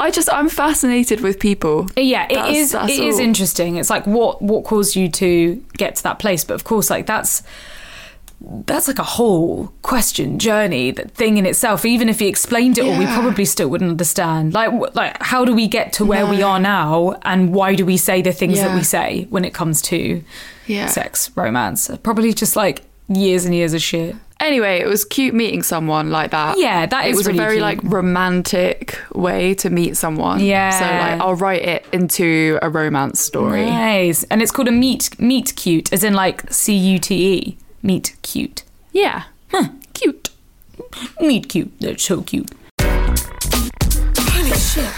I 0.00 0.10
just, 0.10 0.28
I'm 0.32 0.48
fascinated 0.48 1.20
with 1.20 1.38
people. 1.38 1.88
yeah 1.96 2.24
it 2.28 2.34
That's- 2.34 2.56
is. 2.56 2.72
that's 2.72 2.92
It 2.92 2.98
is 3.00 3.16
all. 3.16 3.20
interesting 3.20 3.76
it's 3.76 3.90
like 3.90 4.06
what 4.06 4.42
what 4.42 4.64
caused 4.64 4.96
you 4.96 5.08
to 5.08 5.62
get 5.76 5.94
to 5.96 6.02
that 6.02 6.18
place 6.18 6.44
but 6.44 6.54
of 6.54 6.64
course 6.64 6.90
like 6.90 7.06
that's 7.06 7.42
that's 8.66 8.88
like 8.88 8.98
a 8.98 9.02
whole 9.04 9.66
question 9.82 10.38
journey 10.38 10.90
that 10.90 11.10
thing 11.10 11.36
in 11.36 11.44
itself 11.44 11.84
even 11.84 12.08
if 12.08 12.18
he 12.20 12.26
explained 12.26 12.78
it 12.78 12.84
all 12.84 12.98
we 12.98 13.04
probably 13.06 13.44
still 13.44 13.68
wouldn't 13.68 13.90
understand 13.90 14.54
like 14.54 14.70
like 14.94 15.14
how 15.22 15.44
do 15.44 15.54
we 15.54 15.68
get 15.68 15.92
to 15.92 16.04
where 16.06 16.26
we 16.26 16.42
are 16.42 16.58
now 16.58 17.12
and 17.22 17.52
why 17.52 17.74
do 17.74 17.84
we 17.84 17.96
say 17.98 18.22
the 18.22 18.32
things 18.32 18.58
that 18.58 18.74
we 18.74 18.82
say 18.82 19.26
when 19.30 19.44
it 19.44 19.52
comes 19.52 19.82
to 19.82 20.22
Yeah. 20.66 20.86
sex 20.86 21.30
romance 21.36 21.90
probably 22.02 22.32
just 22.32 22.56
like 22.56 22.82
years 23.08 23.44
and 23.44 23.54
years 23.54 23.74
of 23.74 23.82
shit 23.82 24.16
Anyway, 24.42 24.80
it 24.80 24.86
was 24.86 25.04
cute 25.04 25.34
meeting 25.34 25.62
someone 25.62 26.10
like 26.10 26.30
that. 26.30 26.56
Yeah, 26.58 26.86
that 26.86 27.04
it 27.04 27.10
is 27.10 27.16
was 27.18 27.26
really 27.26 27.38
a 27.38 27.42
very 27.42 27.54
cute. 27.56 27.62
like 27.62 27.78
romantic 27.82 28.98
way 29.14 29.52
to 29.56 29.68
meet 29.68 29.98
someone. 29.98 30.40
Yeah. 30.40 30.70
So 30.70 30.84
like, 30.86 31.20
I'll 31.20 31.34
write 31.34 31.60
it 31.60 31.84
into 31.92 32.58
a 32.62 32.70
romance 32.70 33.20
story. 33.20 33.66
nice 33.66 34.24
and 34.30 34.40
it's 34.40 34.50
called 34.50 34.68
a 34.68 34.72
meet 34.72 35.20
meet 35.20 35.54
cute 35.56 35.92
as 35.92 36.02
in 36.02 36.14
like 36.14 36.50
c-u-t-e 36.50 37.58
meet 37.82 38.16
cute 38.22 38.62
Yeah. 38.92 39.24
huh 39.50 39.68
cute 39.94 40.30
meet 41.20 41.48
cute 41.48 41.72
they're 41.80 41.98
so 41.98 42.22
cute 42.22 42.50
Holy 44.18 44.52
shit. 44.52 44.90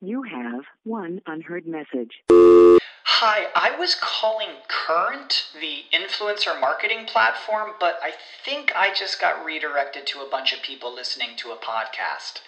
You 0.00 0.22
have 0.22 0.64
one 0.84 1.20
unheard 1.26 1.66
message. 1.66 2.22
Hi, 2.30 3.46
I 3.54 3.74
was 3.78 3.94
calling 4.00 4.48
Current, 4.68 5.46
the 5.58 5.84
influencer 5.96 6.58
marketing 6.60 7.06
platform, 7.06 7.70
but 7.80 7.98
I 8.02 8.12
think 8.44 8.72
I 8.76 8.92
just 8.94 9.20
got 9.20 9.44
redirected 9.44 10.06
to 10.08 10.20
a 10.20 10.28
bunch 10.30 10.52
of 10.52 10.62
people 10.62 10.94
listening 10.94 11.30
to 11.38 11.50
a 11.52 11.56
podcast. 11.56 12.40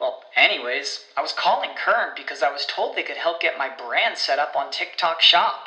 Well, 0.00 0.22
anyways, 0.36 1.04
I 1.16 1.22
was 1.22 1.32
calling 1.32 1.70
Current 1.76 2.16
because 2.16 2.42
I 2.42 2.50
was 2.50 2.66
told 2.66 2.96
they 2.96 3.02
could 3.02 3.16
help 3.16 3.40
get 3.40 3.56
my 3.58 3.68
brand 3.68 4.18
set 4.18 4.38
up 4.38 4.54
on 4.56 4.70
TikTok 4.70 5.20
Shop 5.22 5.66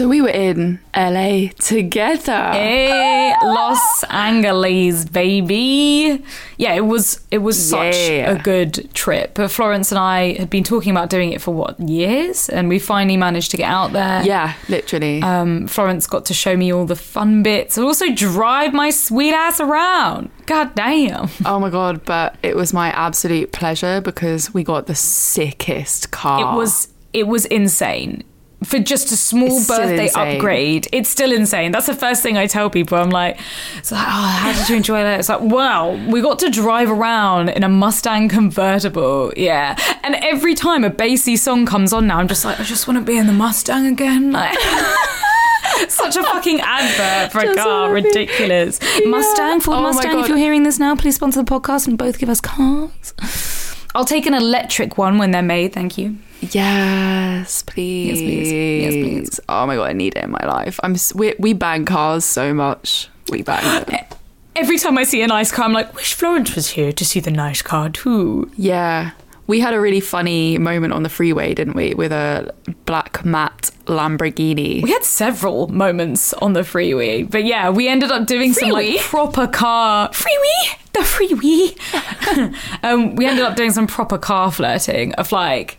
So 0.00 0.08
we 0.08 0.22
were 0.22 0.30
in 0.30 0.80
LA 0.96 1.48
together. 1.58 2.52
Hey, 2.52 3.34
Los 3.44 4.02
Angeles, 4.04 5.04
baby. 5.04 6.24
Yeah, 6.56 6.72
it 6.72 6.86
was 6.86 7.20
it 7.30 7.42
was 7.42 7.62
such 7.62 7.94
Yeah. 8.08 8.30
a 8.30 8.42
good 8.42 8.88
trip. 8.94 9.36
Florence 9.50 9.92
and 9.92 9.98
I 9.98 10.38
had 10.38 10.48
been 10.48 10.64
talking 10.64 10.90
about 10.90 11.10
doing 11.10 11.32
it 11.34 11.42
for 11.42 11.52
what 11.52 11.78
years, 11.80 12.48
and 12.48 12.70
we 12.70 12.78
finally 12.78 13.18
managed 13.18 13.50
to 13.50 13.58
get 13.58 13.68
out 13.70 13.92
there. 13.92 14.22
Yeah, 14.24 14.54
literally. 14.70 15.20
Um, 15.20 15.66
Florence 15.66 16.06
got 16.06 16.24
to 16.24 16.32
show 16.32 16.56
me 16.56 16.72
all 16.72 16.86
the 16.86 16.96
fun 16.96 17.42
bits 17.42 17.76
and 17.76 17.84
also 17.84 18.06
drive 18.10 18.72
my 18.72 18.88
sweet 18.88 19.34
ass 19.34 19.60
around. 19.60 20.30
God 20.46 20.74
damn. 20.74 21.28
oh 21.44 21.60
my 21.60 21.68
god, 21.68 22.06
but 22.06 22.36
it 22.42 22.56
was 22.56 22.72
my 22.72 22.88
absolute 22.92 23.52
pleasure 23.52 24.00
because 24.00 24.54
we 24.54 24.64
got 24.64 24.86
the 24.86 24.94
sickest 24.94 26.10
car. 26.10 26.40
It 26.40 26.56
was 26.56 26.88
it 27.12 27.26
was 27.26 27.44
insane. 27.44 28.24
For 28.64 28.78
just 28.78 29.10
a 29.10 29.16
small 29.16 29.56
It's 29.56 29.66
birthday 29.66 30.10
upgrade, 30.10 30.86
it's 30.92 31.08
still 31.08 31.32
insane. 31.32 31.72
That's 31.72 31.86
the 31.86 31.94
first 31.94 32.22
thing 32.22 32.36
I 32.36 32.46
tell 32.46 32.68
people. 32.68 32.98
I'm 32.98 33.08
like, 33.08 33.38
it's 33.78 33.90
like, 33.90 34.06
oh, 34.06 34.10
how 34.10 34.52
did 34.52 34.68
you 34.68 34.76
enjoy 34.76 35.02
that? 35.02 35.18
It's 35.20 35.30
like, 35.30 35.40
well, 35.42 35.96
we 36.08 36.20
got 36.20 36.38
to 36.40 36.50
drive 36.50 36.90
around 36.90 37.48
in 37.48 37.62
a 37.62 37.70
Mustang 37.70 38.28
convertible, 38.28 39.32
yeah. 39.34 39.76
And 40.02 40.14
every 40.16 40.54
time 40.54 40.84
a 40.84 40.90
bassy 40.90 41.36
song 41.36 41.64
comes 41.64 41.94
on 41.94 42.06
now, 42.06 42.18
I'm 42.18 42.28
just 42.28 42.44
like, 42.44 42.60
I 42.60 42.64
just 42.64 42.86
want 42.86 42.98
to 42.98 43.04
be 43.04 43.16
in 43.16 43.26
the 43.26 43.32
Mustang 43.32 43.86
again. 43.86 44.30
Like, 44.30 44.58
such 45.88 46.16
a 46.16 46.22
fucking 46.22 46.60
advert 46.60 47.32
for 47.32 47.50
a 47.50 47.54
car, 47.54 47.90
ridiculous. 47.90 48.78
Mustang, 49.06 49.60
Ford 49.60 49.78
Oh 49.78 49.82
Mustang. 49.82 50.20
If 50.20 50.28
you're 50.28 50.36
hearing 50.36 50.64
this 50.64 50.78
now, 50.78 50.94
please 50.96 51.14
sponsor 51.14 51.42
the 51.42 51.50
podcast 51.50 51.88
and 51.88 51.96
both 51.96 52.18
give 52.18 52.28
us 52.28 52.42
cars. 52.42 53.14
I'll 53.94 54.04
take 54.04 54.26
an 54.26 54.34
electric 54.34 54.98
one 54.98 55.18
when 55.18 55.30
they're 55.30 55.42
made. 55.42 55.72
Thank 55.72 55.98
you. 55.98 56.16
Yes, 56.40 57.62
please. 57.62 58.08
Yes, 58.08 58.18
please. 58.18 58.52
Yes, 58.82 58.92
please. 58.92 59.40
Oh 59.48 59.66
my 59.66 59.76
god, 59.76 59.90
I 59.90 59.92
need 59.92 60.16
it 60.16 60.24
in 60.24 60.30
my 60.30 60.44
life. 60.46 60.80
I'm 60.82 60.96
we, 61.14 61.34
we 61.38 61.52
bang 61.52 61.84
cars 61.84 62.24
so 62.24 62.54
much. 62.54 63.08
We 63.30 63.42
bang 63.42 63.84
them. 63.84 64.04
Every 64.56 64.78
time 64.78 64.98
I 64.98 65.04
see 65.04 65.22
a 65.22 65.26
nice 65.26 65.52
car, 65.52 65.64
I'm 65.64 65.72
like, 65.72 65.94
wish 65.94 66.14
Florence 66.14 66.54
was 66.54 66.70
here 66.70 66.92
to 66.92 67.04
see 67.04 67.20
the 67.20 67.30
nice 67.30 67.62
car 67.62 67.88
too. 67.88 68.50
Yeah. 68.56 69.12
We 69.50 69.58
had 69.58 69.74
a 69.74 69.80
really 69.80 69.98
funny 69.98 70.58
moment 70.58 70.92
on 70.92 71.02
the 71.02 71.08
freeway, 71.08 71.54
didn't 71.54 71.74
we? 71.74 71.92
With 71.92 72.12
a 72.12 72.54
black 72.86 73.24
matte 73.24 73.72
Lamborghini. 73.86 74.80
We 74.80 74.92
had 74.92 75.02
several 75.02 75.66
moments 75.66 76.32
on 76.34 76.52
the 76.52 76.62
freeway, 76.62 77.24
but 77.24 77.42
yeah, 77.42 77.68
we 77.68 77.88
ended 77.88 78.12
up 78.12 78.28
doing 78.28 78.52
some 78.52 78.70
like 78.70 79.00
proper 79.00 79.48
car 79.48 80.12
freeway, 80.12 80.78
the 80.92 81.02
freeway. 81.02 81.74
um, 82.84 83.16
we 83.16 83.26
ended 83.26 83.44
up 83.44 83.56
doing 83.56 83.72
some 83.72 83.88
proper 83.88 84.18
car 84.18 84.52
flirting 84.52 85.14
of 85.14 85.32
like, 85.32 85.78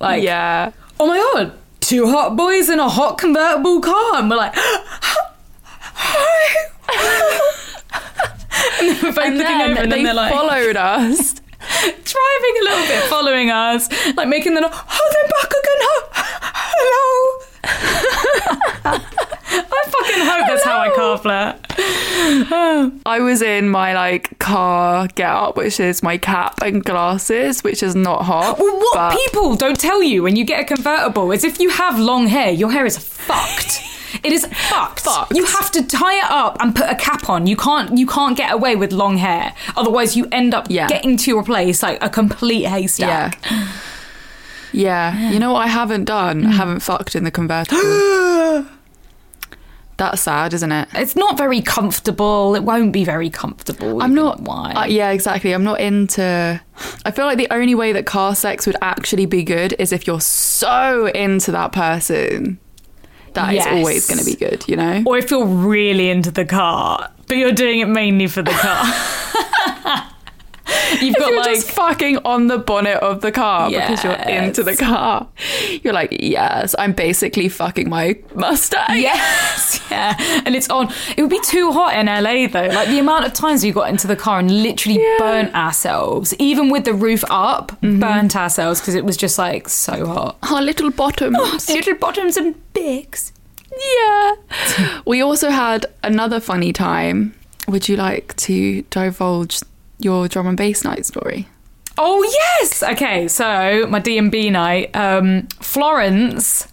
like, 0.00 0.24
yeah. 0.24 0.72
oh 0.98 1.06
my 1.06 1.18
god, 1.18 1.52
two 1.78 2.10
hot 2.10 2.36
boys 2.36 2.68
in 2.68 2.80
a 2.80 2.88
hot 2.88 3.18
convertible 3.18 3.80
car, 3.80 4.16
and 4.16 4.30
we're 4.30 4.36
like, 4.36 4.56
and 8.80 8.88
then 8.88 8.96
we're 9.00 9.12
both 9.12 9.24
And 9.24 9.38
looking 9.38 9.58
then 9.58 9.70
over, 9.70 9.80
and 9.80 9.92
they 9.92 9.96
then 9.96 10.04
they're 10.06 10.14
like, 10.14 10.32
followed 10.32 10.76
us. 10.76 11.41
Driving 11.70 12.54
a 12.60 12.64
little 12.64 12.86
bit, 12.86 13.02
following 13.08 13.50
us, 13.50 13.88
like 14.16 14.28
making 14.28 14.54
the 14.54 14.60
no- 14.60 14.70
oh 14.72 15.10
they're 15.12 15.28
back 15.28 15.50
again. 15.50 15.80
Hello. 16.74 17.46
I 17.64 19.00
fucking 19.86 20.24
hope 20.26 20.46
that's 20.46 20.64
how 20.64 20.78
I 20.78 20.90
car 20.94 21.18
flirt. 21.18 21.56
I 23.06 23.20
was 23.20 23.42
in 23.42 23.68
my 23.68 23.94
like 23.94 24.38
car 24.38 25.08
get 25.14 25.30
up, 25.30 25.56
which 25.56 25.80
is 25.80 26.02
my 26.02 26.18
cap 26.18 26.60
and 26.62 26.84
glasses, 26.84 27.62
which 27.62 27.82
is 27.82 27.94
not 27.94 28.22
hot. 28.22 28.58
Well, 28.58 28.76
what 28.78 28.94
but- 28.94 29.16
people 29.26 29.54
don't 29.56 29.78
tell 29.78 30.02
you 30.02 30.22
when 30.22 30.36
you 30.36 30.44
get 30.44 30.60
a 30.60 30.64
convertible 30.64 31.30
is 31.32 31.44
if 31.44 31.60
you 31.60 31.70
have 31.70 31.98
long 31.98 32.26
hair, 32.28 32.50
your 32.50 32.70
hair 32.72 32.84
is 32.86 32.96
fucked. 32.98 33.80
It 34.22 34.30
is 34.32 34.46
fucked. 34.46 35.00
Fucked. 35.00 35.34
You 35.34 35.44
have 35.46 35.70
to 35.72 35.82
tie 35.84 36.18
it 36.18 36.30
up 36.30 36.58
and 36.60 36.76
put 36.76 36.88
a 36.88 36.94
cap 36.94 37.28
on. 37.30 37.46
You 37.46 37.56
can't. 37.56 37.96
You 37.98 38.06
can't 38.06 38.36
get 38.36 38.52
away 38.52 38.76
with 38.76 38.92
long 38.92 39.16
hair. 39.16 39.54
Otherwise, 39.74 40.16
you 40.16 40.28
end 40.30 40.54
up 40.54 40.66
Yeah. 40.68 40.86
getting 40.86 41.16
to 41.16 41.30
your 41.30 41.42
place 41.42 41.82
like 41.82 41.98
a 42.02 42.08
complete 42.10 42.64
haystack. 42.66 43.38
Yeah. 43.50 43.68
Yeah. 44.72 45.30
You 45.30 45.38
know 45.38 45.52
what 45.52 45.60
I 45.60 45.66
haven't 45.68 46.04
done? 46.04 46.46
I 46.46 46.52
haven't 46.52 46.80
fucked 46.80 47.14
in 47.14 47.24
the 47.24 47.30
convertible. 47.30 47.80
That's 49.98 50.22
sad, 50.22 50.52
isn't 50.54 50.72
it? 50.72 50.88
It's 50.94 51.14
not 51.14 51.36
very 51.38 51.60
comfortable. 51.60 52.54
It 52.56 52.64
won't 52.64 52.92
be 52.92 53.04
very 53.04 53.30
comfortable. 53.30 54.02
I'm 54.02 54.14
not. 54.14 54.40
Why? 54.40 54.72
uh, 54.72 54.84
yeah, 54.86 55.10
exactly. 55.10 55.52
I'm 55.52 55.62
not 55.64 55.80
into. 55.80 56.60
I 57.04 57.10
feel 57.10 57.26
like 57.26 57.38
the 57.38 57.46
only 57.52 57.74
way 57.74 57.92
that 57.92 58.06
car 58.06 58.34
sex 58.34 58.66
would 58.66 58.76
actually 58.82 59.26
be 59.26 59.44
good 59.44 59.74
is 59.78 59.92
if 59.92 60.06
you're 60.06 60.20
so 60.20 61.06
into 61.08 61.52
that 61.52 61.72
person 61.72 62.58
that 63.34 63.54
Yes. 63.54 63.66
it's 63.66 63.72
always 63.74 64.06
going 64.08 64.18
to 64.18 64.24
be 64.24 64.34
good. 64.34 64.64
You 64.66 64.76
know. 64.76 65.02
or 65.06 65.18
if 65.18 65.30
you're 65.30 65.46
really 65.46 66.08
into 66.10 66.30
the 66.30 66.46
car, 66.46 67.10
but 67.28 67.36
you're 67.36 67.52
doing 67.52 67.80
it 67.80 67.86
mainly 67.86 68.26
for 68.26 68.42
the 68.42 68.50
car. 68.50 68.84
You've 71.00 71.16
got 71.16 71.30
You're 71.30 71.40
like 71.40 71.54
just 71.54 71.70
fucking 71.70 72.18
on 72.24 72.46
the 72.48 72.58
bonnet 72.58 72.98
of 72.98 73.20
the 73.20 73.32
car 73.32 73.70
because 73.70 74.04
you're 74.04 74.12
into 74.12 74.62
the 74.62 74.76
car. 74.76 75.28
You're 75.82 75.92
like, 75.92 76.16
yes, 76.20 76.74
I'm 76.78 76.92
basically 76.92 77.48
fucking 77.48 77.88
my 77.88 78.18
Mustang. 78.34 79.00
Yes, 79.00 79.80
yeah. 79.90 80.14
And 80.44 80.54
it's 80.54 80.68
on. 80.70 80.92
It 81.16 81.22
would 81.22 81.30
be 81.30 81.40
too 81.40 81.72
hot 81.72 81.94
in 81.94 82.06
LA 82.06 82.46
though. 82.46 82.74
Like 82.74 82.88
the 82.88 82.98
amount 82.98 83.26
of 83.26 83.32
times 83.32 83.62
we 83.64 83.72
got 83.72 83.88
into 83.88 84.06
the 84.06 84.16
car 84.16 84.38
and 84.38 84.62
literally 84.62 85.00
Yeah. 85.00 85.16
burnt 85.18 85.54
ourselves, 85.54 86.34
even 86.38 86.70
with 86.70 86.84
the 86.84 86.94
roof 86.94 87.24
up, 87.30 87.72
mm-hmm. 87.80 88.00
burnt 88.00 88.36
ourselves 88.36 88.80
because 88.80 88.94
it 88.94 89.04
was 89.04 89.16
just 89.16 89.38
like 89.38 89.68
so 89.68 90.06
hot. 90.06 90.36
Our 90.50 90.62
little 90.62 90.90
bottoms. 90.90 91.36
Oh, 91.38 91.58
little 91.72 91.94
bottoms 91.94 92.36
and 92.36 92.54
bigs. 92.72 93.32
yeah. 93.96 95.00
we 95.06 95.22
also 95.22 95.50
had 95.50 95.86
another 96.02 96.40
funny 96.40 96.72
time. 96.72 97.34
Would 97.68 97.88
you 97.88 97.96
like 97.96 98.36
to 98.38 98.82
divulge 98.90 99.60
your 100.04 100.28
drum 100.28 100.46
and 100.46 100.56
bass 100.56 100.84
night 100.84 101.06
story? 101.06 101.48
Oh 101.98 102.22
yes. 102.22 102.82
Okay, 102.82 103.28
so 103.28 103.86
my 103.88 103.98
D 103.98 104.16
and 104.18 104.30
B 104.30 104.50
night. 104.50 104.94
Um, 104.96 105.46
Florence 105.60 106.68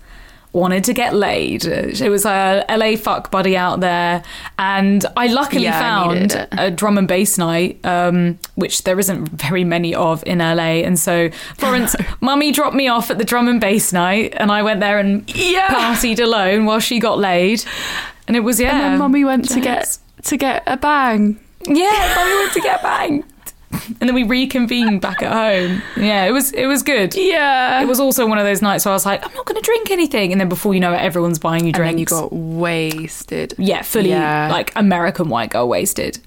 wanted 0.52 0.84
to 0.84 0.94
get 0.94 1.14
laid. 1.14 1.64
It 1.66 2.10
was 2.10 2.26
a 2.26 2.66
LA 2.70 2.96
fuck 2.96 3.30
buddy 3.30 3.56
out 3.56 3.82
there, 3.82 4.24
and 4.58 5.06
I 5.16 5.28
luckily 5.28 5.66
Yeah, 5.66 5.80
found 5.80 6.32
it. 6.34 6.48
a 6.54 6.72
drum 6.72 6.98
and 6.98 7.08
bass 7.08 7.38
night, 7.38 7.86
um, 7.86 8.40
which 8.56 8.84
there 8.84 8.98
isn't 8.98 9.28
very 9.30 9.64
many 9.64 9.94
of 9.94 10.24
in 10.26 10.40
LA. 10.40 10.82
And 10.86 10.98
so 10.98 11.30
Florence, 11.58 11.96
mummy 12.22 12.52
dropped 12.52 12.76
me 12.76 12.88
off 12.88 13.12
at 13.12 13.18
the 13.20 13.26
drum 13.26 13.48
and 13.48 13.62
bass 13.62 13.94
night, 13.94 14.34
and 14.38 14.52
I 14.52 14.64
went 14.64 14.80
there 14.80 14.98
and 14.98 15.30
Yeah. 15.36 15.68
partied 15.68 16.20
alone 16.20 16.66
while 16.66 16.80
she 16.80 17.00
got 17.00 17.20
laid. 17.20 17.64
And 18.28 18.36
it 18.38 18.40
was 18.42 18.60
yeah. 18.60 18.72
And 18.72 18.80
then 18.80 18.98
mummy 19.00 19.24
went 19.26 19.50
to 19.50 19.60
get 19.60 19.98
to 20.24 20.38
get 20.38 20.64
a 20.66 20.78
bang. 20.78 21.40
Yeah, 21.70 22.36
went 22.40 22.54
to 22.54 22.62
get 22.62 22.82
banged. 22.82 23.24
And 23.72 24.10
then 24.10 24.16
we 24.16 24.24
reconvened 24.24 25.02
back 25.02 25.22
at 25.22 25.32
home. 25.32 25.82
Yeah, 25.96 26.26
it 26.26 26.32
was 26.32 26.52
it 26.54 26.66
was 26.66 26.82
good. 26.84 27.16
Yeah. 27.16 27.82
It 27.82 27.86
was 27.88 28.00
also 28.00 28.26
one 28.28 28.38
of 28.40 28.44
those 28.46 28.62
nights 28.62 28.86
where 28.86 28.92
I 28.92 28.96
was 28.96 29.06
like, 29.06 29.24
I'm 29.26 29.34
not 29.34 29.46
going 29.46 29.56
to 29.62 29.66
drink 29.66 29.92
anything, 29.92 30.32
and 30.32 30.42
then 30.42 30.50
before 30.50 30.74
you 30.74 30.80
know 30.80 30.94
it, 30.94 30.98
everyone's 30.98 31.38
buying 31.40 31.64
you 31.64 31.68
and 31.68 31.76
drinks. 31.76 32.12
then 32.12 32.24
you 32.24 32.30
got 32.30 32.34
wasted. 32.34 33.54
yeah, 33.58 33.82
fully 33.84 34.10
Yeah. 34.10 34.50
like 34.52 34.72
American 34.76 35.30
white 35.30 35.52
girl 35.52 35.70
wasted. 35.70 36.20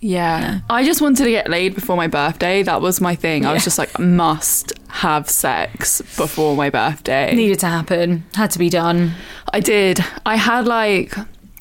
Yeah. 0.00 0.60
I 0.68 0.84
just 0.84 1.00
wanted 1.00 1.24
to 1.24 1.30
get 1.30 1.48
laid 1.48 1.74
before 1.74 1.96
my 1.96 2.08
birthday. 2.08 2.62
That 2.62 2.82
was 2.82 3.00
my 3.00 3.14
thing. 3.14 3.46
I 3.46 3.54
was 3.54 3.64
just 3.64 3.78
like, 3.78 3.98
must 3.98 4.72
have 4.88 5.30
sex 5.30 6.02
before 6.16 6.56
my 6.56 6.68
birthday. 6.68 7.34
Needed 7.34 7.60
to 7.60 7.66
happen, 7.68 8.24
had 8.34 8.50
to 8.50 8.58
be 8.58 8.68
done. 8.68 9.12
I 9.52 9.60
did. 9.60 10.04
I 10.26 10.36
had 10.36 10.66
like, 10.66 11.14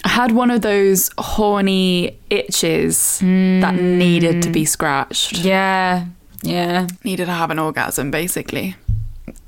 I 0.04 0.10
had 0.10 0.32
one 0.34 0.52
of 0.52 0.62
those 0.62 1.10
horny 1.18 2.18
itches 2.30 3.20
that 3.20 3.76
needed 3.76 4.42
to 4.44 4.50
be 4.50 4.66
scratched. 4.66 5.40
Yeah, 5.40 6.06
yeah, 6.42 6.88
Needed 7.04 7.26
to 7.28 7.32
have 7.32 7.52
an 7.52 7.60
orgasm, 7.60 8.12
basically. 8.12 8.76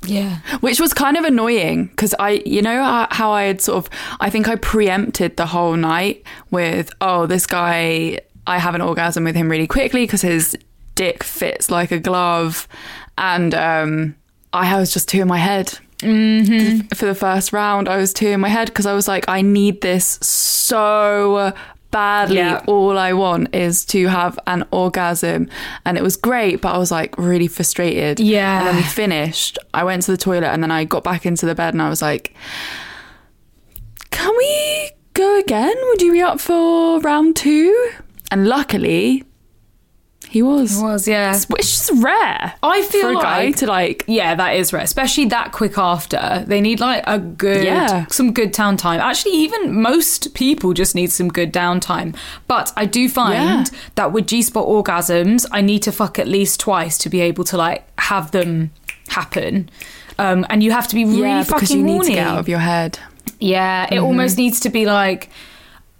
yeah. 0.06 0.38
Which 0.60 0.80
was 0.80 0.94
kind 0.94 1.16
of 1.18 1.24
annoying 1.24 1.86
because 1.86 2.14
I, 2.18 2.42
you 2.46 2.62
know, 2.62 2.82
how- 2.82 3.08
how 3.10 3.30
I 3.32 3.42
had 3.44 3.60
sort 3.60 3.84
of, 3.84 3.90
I 4.20 4.30
think 4.30 4.48
I 4.48 4.56
preempted 4.56 5.36
the 5.36 5.46
whole 5.46 5.76
night 5.76 6.22
with, 6.50 6.90
oh, 7.02 7.26
this 7.26 7.46
guy, 7.46 8.20
I 8.46 8.58
have 8.58 8.74
an 8.74 8.80
orgasm 8.80 9.24
with 9.24 9.36
him 9.36 9.50
really 9.50 9.66
quickly 9.66 10.04
because 10.04 10.22
his 10.22 10.56
dick 10.94 11.22
fits 11.22 11.70
like 11.70 11.92
a 11.92 11.98
glove. 11.98 12.66
And 13.18 13.54
um, 13.54 14.14
I 14.54 14.78
was 14.78 14.92
just 14.92 15.08
two 15.08 15.20
in 15.20 15.28
my 15.28 15.38
head. 15.38 15.78
Mm-hmm. 15.98 16.88
For 16.94 17.06
the 17.06 17.14
first 17.14 17.52
round, 17.52 17.88
I 17.88 17.96
was 17.96 18.12
two 18.12 18.28
in 18.28 18.40
my 18.40 18.48
head 18.48 18.68
because 18.68 18.86
I 18.86 18.92
was 18.92 19.08
like, 19.08 19.28
I 19.28 19.42
need 19.42 19.80
this 19.80 20.18
so 20.22 21.54
badly. 21.90 22.36
Yeah. 22.36 22.62
All 22.66 22.98
I 22.98 23.12
want 23.14 23.54
is 23.54 23.84
to 23.86 24.08
have 24.08 24.38
an 24.46 24.66
orgasm. 24.70 25.48
And 25.84 25.96
it 25.96 26.02
was 26.02 26.16
great, 26.16 26.60
but 26.60 26.74
I 26.74 26.78
was 26.78 26.90
like 26.90 27.16
really 27.16 27.48
frustrated. 27.48 28.20
Yeah. 28.20 28.58
And 28.58 28.68
then 28.68 28.76
we 28.76 28.82
finished. 28.82 29.58
I 29.72 29.84
went 29.84 30.02
to 30.02 30.10
the 30.10 30.16
toilet 30.16 30.48
and 30.48 30.62
then 30.62 30.70
I 30.70 30.84
got 30.84 31.04
back 31.04 31.24
into 31.24 31.46
the 31.46 31.54
bed 31.54 31.72
and 31.72 31.82
I 31.82 31.88
was 31.88 32.02
like, 32.02 32.34
can 34.10 34.36
we 34.36 34.90
go 35.14 35.38
again? 35.38 35.74
Would 35.88 36.02
you 36.02 36.12
be 36.12 36.20
up 36.20 36.40
for 36.40 37.00
round 37.00 37.36
two? 37.36 37.92
And 38.30 38.46
luckily, 38.46 39.24
he 40.28 40.42
was. 40.42 40.78
It 40.78 40.82
was 40.82 41.08
yeah. 41.08 41.38
Which 41.48 41.64
is 41.64 41.90
rare. 41.94 42.54
I 42.62 42.82
feel 42.82 43.00
for 43.02 43.10
a 43.10 43.14
guy 43.22 43.44
like- 43.46 43.56
to 43.56 43.66
like. 43.66 44.04
Yeah, 44.06 44.34
that 44.34 44.56
is 44.56 44.72
rare, 44.72 44.82
especially 44.82 45.26
that 45.26 45.52
quick 45.52 45.78
after. 45.78 46.44
They 46.46 46.60
need 46.60 46.80
like 46.80 47.02
a 47.06 47.18
good, 47.18 47.64
Yeah. 47.64 48.06
some 48.10 48.32
good 48.32 48.52
downtime. 48.52 48.98
Actually, 48.98 49.32
even 49.34 49.80
most 49.80 50.34
people 50.34 50.72
just 50.72 50.94
need 50.94 51.10
some 51.12 51.28
good 51.28 51.52
downtime. 51.52 52.14
But 52.46 52.72
I 52.76 52.86
do 52.86 53.08
find 53.08 53.34
Yeah. 53.34 53.64
that 53.94 54.12
with 54.12 54.26
G 54.26 54.42
spot 54.42 54.66
orgasms, 54.66 55.46
I 55.52 55.60
need 55.60 55.82
to 55.82 55.92
fuck 55.92 56.18
at 56.18 56.28
least 56.28 56.60
twice 56.60 56.98
to 56.98 57.08
be 57.08 57.20
able 57.20 57.44
to 57.44 57.56
like 57.56 57.84
have 58.00 58.30
them 58.32 58.70
happen. 59.08 59.68
Um, 60.18 60.46
and 60.50 60.62
you 60.62 60.70
have 60.72 60.88
to 60.88 60.94
be 60.94 61.04
really 61.04 61.20
Yeah, 61.22 61.42
fucking 61.44 61.76
you 61.78 61.82
need 61.84 61.92
horny. 61.92 62.08
to 62.08 62.14
get 62.14 62.26
out 62.26 62.38
of 62.38 62.48
your 62.48 62.58
head. 62.60 62.98
Yeah, 63.38 63.84
Mm-hmm. 63.86 63.94
it 63.94 63.98
almost 63.98 64.38
needs 64.38 64.60
to 64.60 64.70
be 64.70 64.86
like 64.86 65.28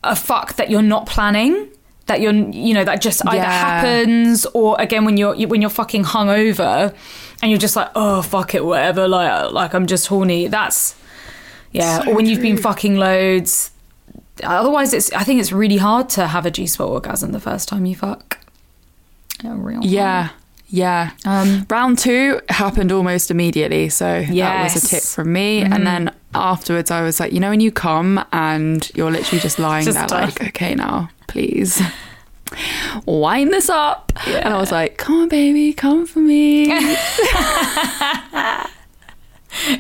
a 0.02 0.16
fuck 0.16 0.56
that 0.56 0.70
you're 0.70 0.82
not 0.82 1.06
planning. 1.06 1.68
That 2.06 2.20
you're, 2.20 2.32
you 2.32 2.72
know, 2.72 2.84
that 2.84 3.00
just 3.00 3.26
either 3.26 3.36
Yeah. 3.38 3.50
happens, 3.50 4.46
or 4.54 4.76
again 4.80 5.04
when 5.04 5.16
you're 5.16 5.34
when 5.48 5.60
you're 5.60 5.70
fucking 5.70 6.04
hungover, 6.04 6.94
and 7.42 7.50
you're 7.50 7.58
just 7.58 7.74
like, 7.76 7.90
oh 7.96 8.22
fuck 8.22 8.54
it, 8.54 8.64
whatever. 8.64 9.08
Like, 9.08 9.50
like 9.52 9.74
I'm 9.74 9.86
just 9.86 10.06
horny. 10.06 10.46
That's 10.46 10.94
yeah. 11.72 12.02
So 12.04 12.10
or 12.10 12.14
when 12.14 12.26
you've 12.26 12.40
been 12.42 12.56
fucking 12.58 12.96
loads. 12.96 13.72
Otherwise, 14.42 14.92
it's. 14.92 15.10
I 15.14 15.24
think 15.24 15.40
it's 15.40 15.50
really 15.50 15.78
hard 15.78 16.08
to 16.10 16.26
have 16.26 16.44
a 16.46 16.50
G 16.50 16.66
spot 16.66 16.88
orgasm 16.90 17.32
the 17.32 17.40
first 17.40 17.68
time 17.68 17.86
you 17.86 17.96
fuck. 17.96 18.38
Yeah, 19.42 19.54
real. 19.56 19.80
Yeah. 19.82 20.28
Yeah. 20.68 21.10
Um, 21.24 21.66
Round 21.70 21.98
two 21.98 22.40
happened 22.48 22.92
almost 22.92 23.30
immediately. 23.30 23.88
So 23.88 24.22
that 24.22 24.62
was 24.64 24.76
a 24.76 24.78
Mm-hmm. 24.78 24.86
tip 24.88 25.02
from 25.04 25.32
me. 25.32 25.62
And 25.62 25.86
then 25.86 26.12
afterwards, 26.36 26.90
I 26.90 27.02
was 27.02 27.20
like, 27.20 27.32
you 27.32 27.40
know, 27.40 27.50
when 27.50 27.60
you 27.60 27.70
come 27.70 28.24
and 28.32 28.90
you're 28.94 29.10
literally 29.10 29.40
just 29.40 29.58
lying 29.58 29.84
Just 29.84 29.98
there, 29.98 30.06
done. 30.06 30.22
like, 30.22 30.42
okay, 30.48 30.74
now, 30.74 31.10
please. 31.26 31.80
Wind 33.06 33.52
this 33.52 33.68
up. 33.68 34.12
Yeah. 34.26 34.38
And 34.38 34.54
I 34.54 34.58
was 34.58 34.72
like, 34.72 34.96
come 34.98 35.22
on, 35.22 35.28
baby, 35.28 35.72
come 35.72 36.06
for 36.06 36.20
me. 36.20 36.66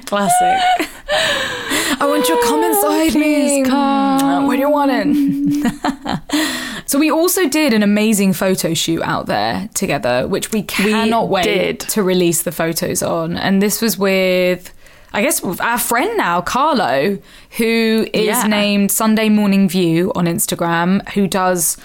Classic. 0.06 0.88
I 1.08 2.06
want 2.06 2.28
your 2.28 2.42
come 2.42 2.60
oh, 2.60 2.68
inside 2.68 3.18
me. 3.18 3.62
Please 3.62 3.68
come. 3.68 4.46
Where 4.46 4.56
do 4.56 4.62
you 4.62 4.70
want 4.70 4.90
it? 4.92 6.82
so 6.86 6.98
we 6.98 7.10
also 7.10 7.48
did 7.48 7.72
an 7.72 7.82
amazing 7.82 8.32
photo 8.32 8.74
shoot 8.74 9.02
out 9.02 9.26
there 9.26 9.68
together, 9.74 10.26
which 10.26 10.52
we 10.52 10.62
cannot 10.62 11.28
wait 11.28 11.44
did. 11.44 11.80
to 11.80 12.02
release 12.02 12.42
the 12.42 12.52
photos 12.52 13.02
on. 13.02 13.36
And 13.36 13.62
this 13.62 13.80
was 13.80 13.98
with. 13.98 14.72
I 15.12 15.22
guess 15.22 15.42
our 15.42 15.78
friend 15.78 16.16
now, 16.16 16.40
Carlo, 16.42 17.18
who 17.56 18.06
is 18.12 18.26
Yeah. 18.26 18.46
named 18.46 18.90
Sunday 18.90 19.28
Morning 19.28 19.68
View 19.68 20.12
on 20.14 20.26
Instagram, 20.26 21.06
who 21.10 21.26
does 21.26 21.76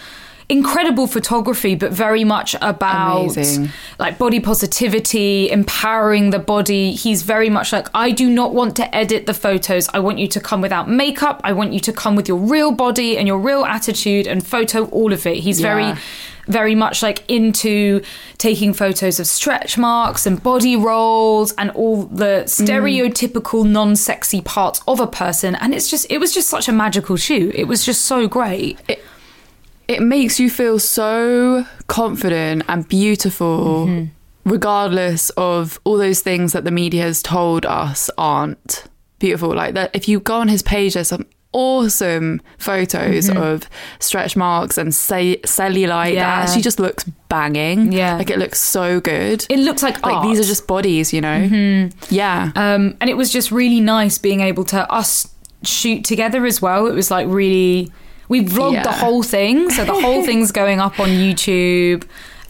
incredible 0.49 1.07
photography, 1.07 1.75
but 1.75 1.93
very 1.93 2.25
much 2.25 2.55
about 2.61 3.21
Amazing. 3.31 3.69
like 3.99 4.17
body 4.17 4.41
positivity, 4.41 5.49
empowering 5.49 6.31
the 6.31 6.39
body. 6.39 6.91
He's 6.91 7.21
very 7.21 7.49
much 7.49 7.71
like, 7.71 7.87
I 7.93 8.11
do 8.11 8.29
not 8.29 8.53
want 8.53 8.75
to 8.75 8.93
edit 8.93 9.27
the 9.27 9.33
photos. 9.33 9.87
I 9.93 9.99
want 9.99 10.19
you 10.19 10.27
to 10.27 10.41
come 10.41 10.59
without 10.59 10.89
makeup. 10.89 11.39
I 11.45 11.53
want 11.53 11.71
you 11.71 11.79
to 11.79 11.93
come 11.93 12.17
with 12.17 12.27
your 12.27 12.37
real 12.37 12.73
body 12.73 13.17
and 13.17 13.29
your 13.29 13.37
real 13.39 13.63
attitude 13.63 14.27
and 14.27 14.45
photo 14.45 14.85
all 14.87 15.13
of 15.13 15.25
it. 15.25 15.37
He's 15.37 15.61
Yeah. 15.61 15.67
very, 15.67 15.93
very 16.47 16.75
much 16.75 17.01
like 17.01 17.29
into 17.29 18.01
taking 18.37 18.73
photos 18.73 19.19
of 19.19 19.27
stretch 19.27 19.77
marks 19.77 20.25
and 20.25 20.41
body 20.41 20.75
rolls 20.75 21.53
and 21.53 21.71
all 21.71 22.03
the 22.03 22.43
mm. 22.45 22.65
stereotypical 22.65 23.65
non 23.65 23.95
sexy 23.95 24.41
parts 24.41 24.81
of 24.87 24.99
a 24.99 25.07
person. 25.07 25.55
And 25.55 25.73
it's 25.73 25.89
just, 25.89 26.07
it 26.09 26.19
was 26.19 26.33
just 26.33 26.49
such 26.49 26.67
a 26.67 26.71
magical 26.71 27.15
shoot. 27.15 27.53
It 27.55 27.65
was 27.65 27.85
just 27.85 28.03
so 28.05 28.27
great. 28.27 28.79
it 29.87 30.01
makes 30.01 30.39
you 30.39 30.49
feel 30.49 30.79
so 30.79 31.65
confident 31.87 32.63
and 32.67 32.87
beautiful, 32.87 33.87
mm-hmm. 33.87 34.05
regardless 34.49 35.29
of 35.31 35.79
all 35.83 35.97
those 35.97 36.21
things 36.21 36.53
that 36.53 36.63
the 36.63 36.71
media 36.71 37.03
has 37.03 37.21
told 37.21 37.65
us 37.65 38.09
aren't 38.17 38.85
beautiful. 39.19 39.53
Like 39.53 39.73
that, 39.73 39.91
if 39.93 40.07
you 40.07 40.19
go 40.19 40.35
on 40.35 40.47
his 40.47 40.61
page, 40.61 40.93
there's 40.93 41.09
some 41.09 41.25
awesome 41.53 42.41
photos 42.57 43.29
of 43.29 43.69
stretch 43.99 44.35
marks 44.35 44.77
and 44.77 44.93
ce- 44.93 45.41
cellulite 45.45 46.13
Yeah. 46.13 46.23
that 46.25 46.43
actually 46.47 46.61
just 46.61 46.79
looks 46.79 47.03
banging. 47.29 47.91
Yeah. 47.91 48.17
like 48.17 48.29
it 48.29 48.37
looks 48.37 48.59
so 48.61 48.99
good. 48.99 49.45
It 49.49 49.59
looks 49.59 49.83
like 49.83 50.03
like 50.05 50.15
art. 50.15 50.27
these 50.27 50.39
are 50.39 50.43
just 50.43 50.67
bodies, 50.67 51.11
you 51.13 51.21
know. 51.21 51.89
Yeah, 52.09 52.51
Um, 52.55 52.95
and 53.01 53.09
it 53.09 53.17
was 53.17 53.31
just 53.31 53.51
really 53.51 53.79
nice 53.81 54.17
being 54.17 54.41
able 54.41 54.63
to 54.65 54.89
us 54.91 55.27
shoot 55.63 56.03
together 56.05 56.45
as 56.45 56.61
well. 56.61 56.87
It 56.87 56.93
was 56.93 57.11
like 57.11 57.27
really, 57.29 57.91
we 58.29 58.43
vlogged 58.45 58.83
the 58.83 58.91
whole 58.91 59.23
thing, 59.23 59.69
so 59.69 59.83
the 59.85 59.93
whole 59.93 60.25
thing's 60.27 60.51
going 60.51 60.79
up 60.79 60.99
on 60.99 61.09
YouTube. 61.09 62.03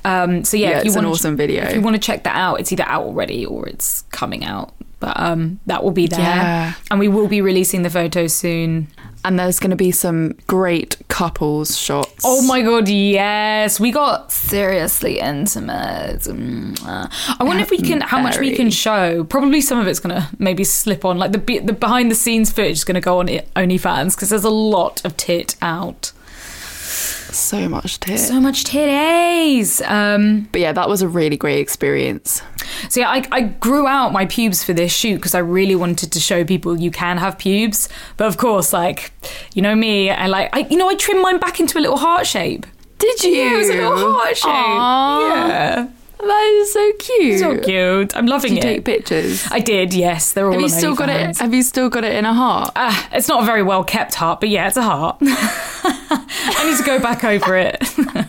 Um, 0.05 0.43
so 0.43 0.57
yeah, 0.57 0.69
Yeah, 0.71 0.77
if 0.79 0.83
you 0.85 0.89
it's 0.89 0.95
an 0.95 1.05
awesome 1.05 1.35
video. 1.37 1.63
If 1.63 1.75
you 1.75 1.81
want 1.81 1.95
to 1.95 2.01
check 2.01 2.23
that 2.23 2.35
out, 2.35 2.59
it's 2.59 2.71
either 2.71 2.85
out 2.87 3.03
already 3.03 3.45
or 3.45 3.67
it's 3.67 4.03
coming 4.11 4.43
out. 4.45 4.73
But 5.01 5.19
um, 5.19 5.59
that 5.65 5.83
will 5.83 5.91
be 5.91 6.07
there, 6.07 6.19
Yeah. 6.19 6.73
and 6.89 6.99
we 6.99 7.09
will 7.09 7.27
be 7.27 7.41
releasing 7.41 7.81
the 7.81 7.89
photos 7.89 8.33
soon. 8.33 8.87
and 9.23 9.37
there's 9.37 9.59
going 9.59 9.69
to 9.69 9.75
be 9.75 9.91
some 9.91 10.33
great 10.47 10.97
couples 11.07 11.77
shots. 11.77 12.21
Oh 12.23 12.41
my 12.47 12.61
god, 12.63 12.87
yes. 12.89 13.79
We 13.79 13.91
got 13.91 14.31
seriously 14.31 15.19
intimate. 15.19 16.21
Mwah. 16.21 17.35
I 17.39 17.43
wonder 17.43 17.61
if 17.61 17.69
we 17.69 17.77
can 17.79 18.01
how 18.01 18.19
much 18.21 18.39
we 18.39 18.55
can 18.55 18.71
show. 18.71 19.23
Probably 19.23 19.61
some 19.61 19.77
of 19.79 19.85
it's 19.87 19.99
going 19.99 20.15
to 20.15 20.27
maybe 20.39 20.63
slip 20.63 21.05
on 21.05 21.17
like 21.19 21.33
the 21.33 21.59
the 21.59 21.73
behind 21.73 22.09
the 22.09 22.15
scenes 22.15 22.51
footage 22.51 22.77
is 22.77 22.83
going 22.83 22.95
to 22.95 23.01
go 23.01 23.19
on 23.19 23.27
OnlyFans 23.27 24.15
because 24.15 24.29
there's 24.29 24.43
a 24.43 24.49
lot 24.49 25.03
of 25.05 25.15
tit 25.17 25.55
out. 25.61 26.13
So 26.91 27.69
much 27.69 27.99
tit. 27.99 28.19
So 28.19 28.39
much 28.39 28.63
titties. 28.63 29.81
Um 29.87 30.47
but 30.51 30.61
yeah, 30.61 30.73
that 30.73 30.89
was 30.89 31.01
a 31.01 31.07
really 31.07 31.37
great 31.37 31.59
experience. 31.59 32.41
so 32.89 32.99
yeah, 33.01 33.09
I, 33.09 33.23
I 33.31 33.41
grew 33.41 33.87
out 33.87 34.11
my 34.11 34.25
pubes 34.25 34.63
for 34.63 34.73
this 34.73 34.91
shoot 34.91 35.15
because 35.15 35.35
I 35.35 35.39
really 35.39 35.75
wanted 35.75 36.11
to 36.11 36.19
show 36.19 36.43
people 36.43 36.79
you 36.79 36.91
can 36.91 37.17
have 37.17 37.37
pubes. 37.37 37.89
But 38.17 38.27
of 38.27 38.37
course, 38.37 38.73
like, 38.73 39.11
you 39.53 39.61
know 39.61 39.75
me, 39.75 40.09
I 40.11 40.27
like 40.27 40.49
I 40.53 40.67
you 40.69 40.77
know, 40.77 40.89
I 40.89 40.95
trimmed 40.95 41.21
mine 41.21 41.39
back 41.39 41.59
into 41.59 41.77
a 41.77 41.81
little 41.81 41.97
heart 41.97 42.27
shape. 42.27 42.65
Did 42.97 43.23
you? 43.23 43.31
Yeah, 43.31 43.53
it 43.55 43.57
was 43.57 43.69
a 43.69 43.73
little 43.73 43.97
heart 43.97 44.37
shape. 44.37 44.45
Aw. 44.47 45.47
Yeah. 45.47 45.87
That 46.21 46.43
is 46.61 46.71
so 46.73 46.91
cute. 46.99 47.39
So 47.39 47.57
cute. 47.59 48.15
I'm 48.15 48.27
loving 48.27 48.53
Did 48.53 48.63
you 48.63 48.69
it. 48.69 48.73
take 48.75 48.85
pictures? 48.85 49.47
I 49.51 49.59
did, 49.59 49.93
yes. 49.93 50.33
They're 50.33 50.45
all 50.45 50.53
Have 50.53 50.61
you 50.61 50.69
still 50.69 50.95
got 50.95 51.09
it? 51.09 51.37
Have 51.39 51.53
you 51.53 51.63
still 51.63 51.89
got 51.89 52.03
it 52.03 52.15
in 52.15 52.25
a 52.25 52.33
heart? 52.33 52.71
Ah, 52.75 53.09
it's 53.11 53.27
not 53.27 53.41
a 53.43 53.45
very 53.45 53.63
well 53.63 53.83
kept 53.83 54.13
heart, 54.15 54.39
but 54.39 54.49
yeah, 54.49 54.67
it's 54.67 54.77
a 54.77 54.83
heart. 54.83 55.17
I 55.21 56.69
need 56.69 56.77
to 56.77 56.83
go 56.83 56.99
back 56.99 57.23
over 57.23 57.57
it. 57.57 57.77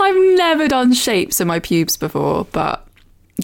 I've 0.00 0.36
never 0.36 0.68
done 0.68 0.94
shapes 0.94 1.40
in 1.40 1.48
my 1.48 1.58
pubes 1.58 1.96
before, 1.98 2.46
but 2.52 2.86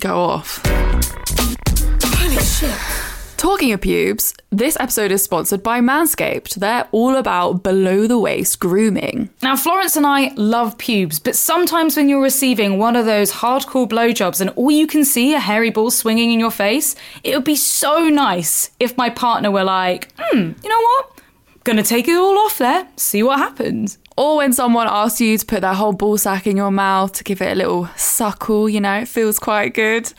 go 0.01 0.19
off. 0.19 0.63
Holy 0.65 2.37
shit. 2.39 3.06
Talking 3.37 3.73
of 3.73 3.83
pubes, 3.83 4.35
this 4.51 4.77
episode 4.81 5.13
is 5.13 5.23
sponsored 5.23 5.63
by 5.63 5.81
Manscaped. 5.81 6.55
They're 6.55 6.89
all 6.91 7.17
about 7.17 7.63
below 7.63 8.07
the 8.07 8.19
waist 8.19 8.59
grooming. 8.61 9.29
Now, 9.43 9.57
Florence 9.57 9.95
and 9.95 10.07
I 10.07 10.33
love 10.37 10.79
pubes, 10.79 11.19
but 11.19 11.37
sometimes 11.37 11.97
when 11.97 12.09
you're 12.09 12.23
receiving 12.23 12.79
one 12.79 12.97
of 12.97 13.05
those 13.05 13.31
hardcore 13.31 13.89
blowjobs 13.89 14.41
and 14.41 14.51
all 14.51 14.71
you 14.71 14.87
can 14.87 15.05
see 15.05 15.35
are 15.35 15.41
hairy 15.41 15.71
balls 15.71 15.97
swinging 15.97 16.33
in 16.33 16.41
your 16.41 16.51
face, 16.51 16.97
it 17.25 17.35
would 17.35 17.45
be 17.45 17.57
so 17.57 18.09
nice 18.09 18.71
if 18.81 18.97
my 18.97 19.11
partner 19.11 19.51
were 19.51 19.65
like, 19.65 20.09
hmm, 20.19 20.53
you 20.63 20.69
know 20.69 20.81
what? 20.81 21.21
Gonna 21.65 21.83
take 21.83 22.09
it 22.09 22.17
all 22.17 22.39
off 22.39 22.59
there, 22.59 22.89
see 22.97 23.23
what 23.23 23.39
happens. 23.39 23.99
Or 24.17 24.39
when 24.39 24.55
someone 24.55 24.87
asks 24.89 25.21
you 25.21 25.37
to 25.37 25.45
put 25.45 25.61
their 25.61 25.75
whole 25.75 25.93
ball 25.93 26.17
sack 26.17 26.47
in 26.47 26.57
your 26.57 26.71
mouth 26.71 27.13
to 27.13 27.25
give 27.25 27.43
it 27.43 27.53
a 27.53 27.55
little 27.55 27.87
suckle, 27.97 28.67
you 28.67 28.81
know, 28.81 29.01
it 29.01 29.09
feels 29.09 29.39
quite 29.39 29.75
good. 29.75 30.11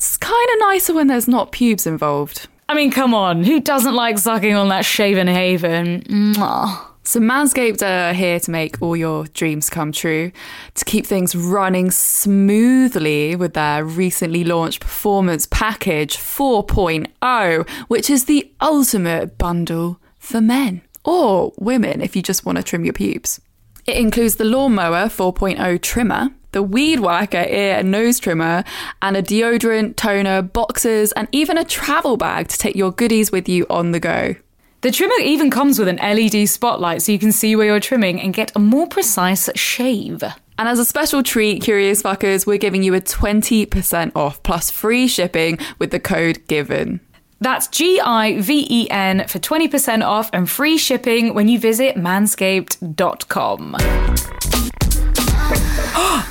It's 0.00 0.16
kind 0.16 0.48
of 0.54 0.60
nicer 0.60 0.94
when 0.94 1.08
there's 1.08 1.28
not 1.28 1.52
pubes 1.52 1.86
involved. 1.86 2.48
I 2.70 2.74
mean, 2.74 2.90
come 2.90 3.12
on, 3.12 3.44
who 3.44 3.60
doesn't 3.60 3.94
like 3.94 4.16
sucking 4.16 4.54
on 4.54 4.70
that 4.70 4.86
shaven 4.86 5.26
haven? 5.26 6.00
Mwah. 6.04 6.86
So, 7.02 7.20
Manscaped 7.20 7.82
are 7.82 8.14
here 8.14 8.40
to 8.40 8.50
make 8.50 8.80
all 8.80 8.96
your 8.96 9.26
dreams 9.26 9.68
come 9.68 9.92
true, 9.92 10.32
to 10.74 10.84
keep 10.86 11.04
things 11.04 11.36
running 11.36 11.90
smoothly 11.90 13.36
with 13.36 13.52
their 13.52 13.84
recently 13.84 14.42
launched 14.42 14.80
Performance 14.80 15.46
Package 15.50 16.16
4.0, 16.16 17.68
which 17.88 18.08
is 18.08 18.24
the 18.24 18.50
ultimate 18.62 19.36
bundle 19.36 20.00
for 20.18 20.40
men 20.40 20.80
or 21.04 21.52
women 21.58 22.00
if 22.00 22.16
you 22.16 22.22
just 22.22 22.46
want 22.46 22.56
to 22.56 22.64
trim 22.64 22.86
your 22.86 22.94
pubes. 22.94 23.38
It 23.86 23.98
includes 23.98 24.36
the 24.36 24.44
Lawnmower 24.44 25.08
4.0 25.08 25.82
trimmer, 25.82 26.30
the 26.52 26.62
Weed 26.62 27.00
Whacker 27.00 27.46
ear 27.48 27.76
and 27.76 27.90
nose 27.90 28.18
trimmer, 28.18 28.64
and 29.02 29.16
a 29.16 29.22
deodorant, 29.22 29.96
toner, 29.96 30.42
boxes, 30.42 31.12
and 31.12 31.28
even 31.32 31.56
a 31.58 31.64
travel 31.64 32.16
bag 32.16 32.48
to 32.48 32.58
take 32.58 32.76
your 32.76 32.92
goodies 32.92 33.30
with 33.30 33.48
you 33.48 33.66
on 33.70 33.92
the 33.92 34.00
go. 34.00 34.34
The 34.82 34.90
trimmer 34.90 35.20
even 35.20 35.50
comes 35.50 35.78
with 35.78 35.88
an 35.88 35.96
LED 35.96 36.48
spotlight 36.48 37.02
so 37.02 37.12
you 37.12 37.18
can 37.18 37.32
see 37.32 37.54
where 37.54 37.66
you're 37.66 37.80
trimming 37.80 38.18
and 38.20 38.32
get 38.32 38.50
a 38.56 38.58
more 38.58 38.86
precise 38.86 39.50
shave. 39.54 40.22
And 40.58 40.68
as 40.68 40.78
a 40.78 40.86
special 40.86 41.22
treat, 41.22 41.62
Curious 41.62 42.02
Fuckers, 42.02 42.46
we're 42.46 42.58
giving 42.58 42.82
you 42.82 42.94
a 42.94 43.00
20% 43.00 44.12
off 44.14 44.42
plus 44.42 44.70
free 44.70 45.06
shipping 45.06 45.58
with 45.78 45.90
the 45.90 46.00
code 46.00 46.46
GIVEN. 46.48 47.00
That's 47.40 47.68
G 47.68 48.00
I 48.00 48.40
V 48.40 48.66
E 48.68 48.90
N 48.90 49.26
for 49.26 49.38
20% 49.38 50.02
off 50.02 50.28
and 50.32 50.48
free 50.48 50.76
shipping 50.76 51.32
when 51.34 51.48
you 51.48 51.58
visit 51.58 51.96
manscaped.com. 51.96 53.76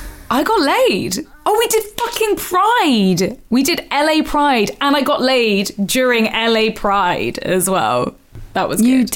I 0.32 0.44
got 0.44 0.60
laid. 0.60 1.26
Oh, 1.44 1.58
we 1.58 1.66
did 1.66 1.82
fucking 1.98 2.36
Pride. 2.36 3.40
We 3.50 3.64
did 3.64 3.84
LA 3.90 4.22
Pride 4.24 4.70
and 4.80 4.94
I 4.94 5.02
got 5.02 5.20
laid 5.20 5.72
during 5.84 6.26
LA 6.26 6.70
Pride 6.74 7.38
as 7.40 7.68
well. 7.68 8.14
That 8.52 8.68
was 8.68 8.82
You 8.82 9.04
good. 9.04 9.10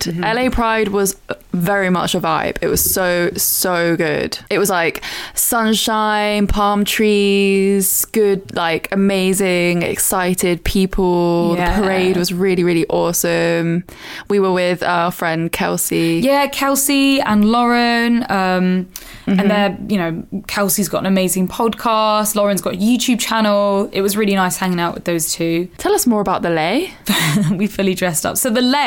did. 0.00 0.18
LA 0.18 0.48
Pride 0.50 0.88
was 0.88 1.16
very 1.52 1.90
much 1.90 2.14
a 2.14 2.20
vibe. 2.20 2.56
It 2.62 2.68
was 2.68 2.82
so, 2.82 3.30
so 3.36 3.96
good. 3.96 4.38
It 4.50 4.58
was 4.58 4.70
like 4.70 5.02
sunshine, 5.34 6.46
palm 6.46 6.84
trees, 6.84 8.04
good, 8.06 8.54
like 8.54 8.88
amazing, 8.92 9.82
excited 9.82 10.62
people. 10.64 11.54
Yeah. 11.56 11.74
The 11.76 11.82
parade 11.82 12.16
was 12.16 12.32
really, 12.32 12.64
really 12.64 12.86
awesome. 12.88 13.84
We 14.28 14.40
were 14.40 14.52
with 14.52 14.82
our 14.82 15.10
friend 15.10 15.50
Kelsey. 15.50 16.20
Yeah, 16.22 16.46
Kelsey 16.46 17.20
and 17.20 17.44
Lauren. 17.50 18.24
Um, 18.30 18.88
And 19.26 19.50
they're, 19.50 19.76
you 19.90 19.98
know, 19.98 20.24
Kelsey's 20.46 20.88
got 20.88 21.00
an 21.00 21.06
amazing 21.06 21.48
podcast. 21.48 22.34
Lauren's 22.34 22.62
got 22.62 22.72
a 22.74 22.76
YouTube 22.78 23.20
channel. 23.20 23.90
It 23.92 24.00
was 24.00 24.16
really 24.16 24.34
nice 24.34 24.56
hanging 24.56 24.80
out 24.80 24.94
with 24.94 25.04
those 25.04 25.34
two. 25.34 25.66
Tell 25.76 25.92
us 25.92 26.06
more 26.06 26.22
about 26.22 26.40
the 26.40 26.48
lay. 26.48 26.94
we 27.52 27.66
fully 27.66 27.94
dressed 27.94 28.24
up. 28.24 28.38
So 28.38 28.48
the 28.48 28.62
lay 28.62 28.77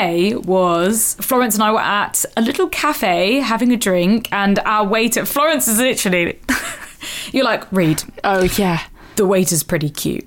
was 0.44 1.14
Florence 1.20 1.54
and 1.54 1.62
I 1.62 1.72
were 1.72 1.80
at 1.80 2.24
a 2.36 2.40
little 2.42 2.68
cafe 2.68 3.40
having 3.40 3.72
a 3.72 3.76
drink, 3.76 4.28
and 4.32 4.58
our 4.60 4.86
waiter, 4.86 5.24
Florence 5.26 5.68
is 5.68 5.78
literally, 5.78 6.38
you're 7.32 7.44
like, 7.44 7.70
Reed, 7.72 8.02
Oh, 8.24 8.44
yeah. 8.56 8.82
the 9.16 9.26
waiter's 9.26 9.62
pretty 9.62 9.90
cute. 9.90 10.26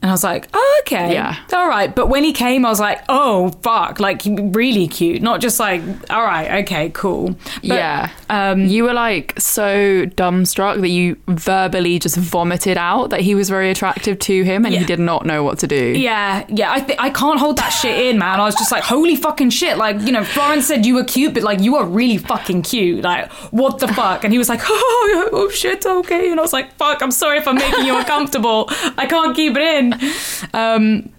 And 0.00 0.08
I 0.10 0.14
was 0.14 0.22
like, 0.22 0.46
oh, 0.54 0.80
okay. 0.86 1.12
Yeah. 1.12 1.36
All 1.52 1.68
right. 1.68 1.92
But 1.92 2.08
when 2.08 2.22
he 2.22 2.32
came, 2.32 2.64
I 2.64 2.68
was 2.68 2.78
like, 2.78 3.02
oh, 3.08 3.50
fuck. 3.62 3.98
Like, 3.98 4.22
really 4.24 4.86
cute. 4.86 5.22
Not 5.22 5.40
just 5.40 5.58
like, 5.58 5.82
all 6.08 6.22
right, 6.22 6.62
okay, 6.62 6.90
cool. 6.90 7.30
But, 7.32 7.64
yeah. 7.64 8.10
Um, 8.30 8.66
you 8.66 8.84
were 8.84 8.92
like 8.92 9.34
so 9.40 10.06
dumbstruck 10.06 10.80
that 10.82 10.88
you 10.90 11.16
verbally 11.26 11.98
just 11.98 12.16
vomited 12.16 12.76
out 12.78 13.10
that 13.10 13.22
he 13.22 13.34
was 13.34 13.48
very 13.50 13.70
attractive 13.70 14.20
to 14.20 14.42
him 14.44 14.64
and 14.64 14.72
Yeah. 14.72 14.80
he 14.80 14.86
did 14.86 15.00
not 15.00 15.26
know 15.26 15.42
what 15.42 15.58
to 15.60 15.66
do. 15.66 15.76
Yeah, 15.98 16.44
yeah. 16.48 16.70
I 16.70 16.80
th- 16.80 16.98
I 17.00 17.10
can't 17.10 17.40
hold 17.40 17.56
that 17.58 17.70
shit 17.70 18.06
in, 18.06 18.18
man. 18.18 18.38
I 18.38 18.44
was 18.44 18.54
just 18.54 18.70
like, 18.70 18.84
holy 18.84 19.16
fucking 19.16 19.50
shit. 19.50 19.78
Like, 19.78 20.00
you 20.02 20.12
know, 20.12 20.22
Florence 20.22 20.66
said 20.66 20.86
you 20.86 20.94
were 20.94 21.04
cute, 21.04 21.34
but 21.34 21.42
like, 21.42 21.58
you 21.60 21.74
are 21.74 21.84
really 21.84 22.18
fucking 22.18 22.62
cute. 22.62 23.02
Like, 23.02 23.32
what 23.50 23.80
the 23.80 23.88
fuck? 23.88 24.22
And 24.22 24.32
he 24.32 24.38
was 24.38 24.48
like, 24.48 24.60
oh, 24.68 25.28
oh 25.32 25.50
shit, 25.50 25.84
okay. 25.84 26.30
And 26.30 26.38
I 26.38 26.42
was 26.42 26.52
like, 26.52 26.72
fuck, 26.76 27.02
I'm 27.02 27.10
sorry 27.10 27.38
if 27.38 27.48
I'm 27.48 27.56
making 27.56 27.84
you 27.84 27.98
uncomfortable. 27.98 28.66
I 28.96 29.06
can't 29.08 29.34
keep 29.34 29.56
it 29.56 29.62
in. 29.62 29.87
Um, 30.54 31.10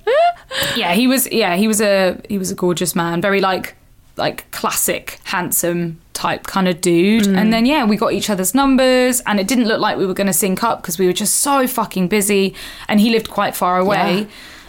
yeah, 0.75 0.93
he 0.93 1.07
was. 1.07 1.31
Yeah, 1.31 1.55
he 1.55 1.67
was 1.67 1.81
a 1.81 2.19
he 2.29 2.37
was 2.37 2.51
a 2.51 2.55
gorgeous 2.55 2.95
man. 2.95 3.21
Very 3.21 3.41
like 3.41 3.75
like 4.17 4.49
classic 4.51 5.19
handsome 5.25 5.99
type 6.13 6.43
kind 6.47 6.67
of 6.67 6.81
dude. 6.81 7.27
And 7.27 7.53
then 7.53 7.65
yeah, 7.65 7.85
we 7.85 7.95
got 7.95 8.11
each 8.13 8.29
other's 8.29 8.53
numbers, 8.55 9.21
and 9.25 9.39
it 9.39 9.47
didn't 9.47 9.67
look 9.67 9.79
like 9.79 9.97
we 9.97 10.05
were 10.05 10.13
going 10.13 10.27
to 10.27 10.33
sync 10.33 10.63
up 10.63 10.81
because 10.81 10.97
we 10.99 11.05
were 11.05 11.13
just 11.13 11.35
so 11.37 11.67
fucking 11.67 12.07
busy. 12.07 12.53
And 12.87 12.99
he 12.99 13.09
lived 13.09 13.29
quite 13.29 13.55
far 13.55 13.77
away. 13.77 14.21
Yeah. 14.21 14.25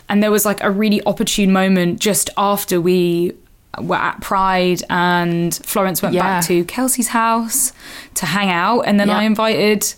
And 0.08 0.22
there 0.22 0.30
was 0.30 0.44
like 0.44 0.62
a 0.62 0.70
really 0.70 1.00
opportune 1.06 1.52
moment 1.52 2.00
just 2.00 2.30
after 2.36 2.80
we 2.80 3.32
were 3.80 3.96
at 3.96 4.20
Pride, 4.20 4.82
and 4.90 5.54
Florence 5.64 6.02
went 6.02 6.14
back 6.16 6.44
to 6.46 6.64
Kelsey's 6.64 7.08
house 7.08 7.72
to 8.14 8.26
hang 8.26 8.50
out, 8.50 8.80
and 8.82 8.98
then 9.00 9.08
Yeah. 9.08 9.18
I 9.18 9.22
invited 9.22 9.94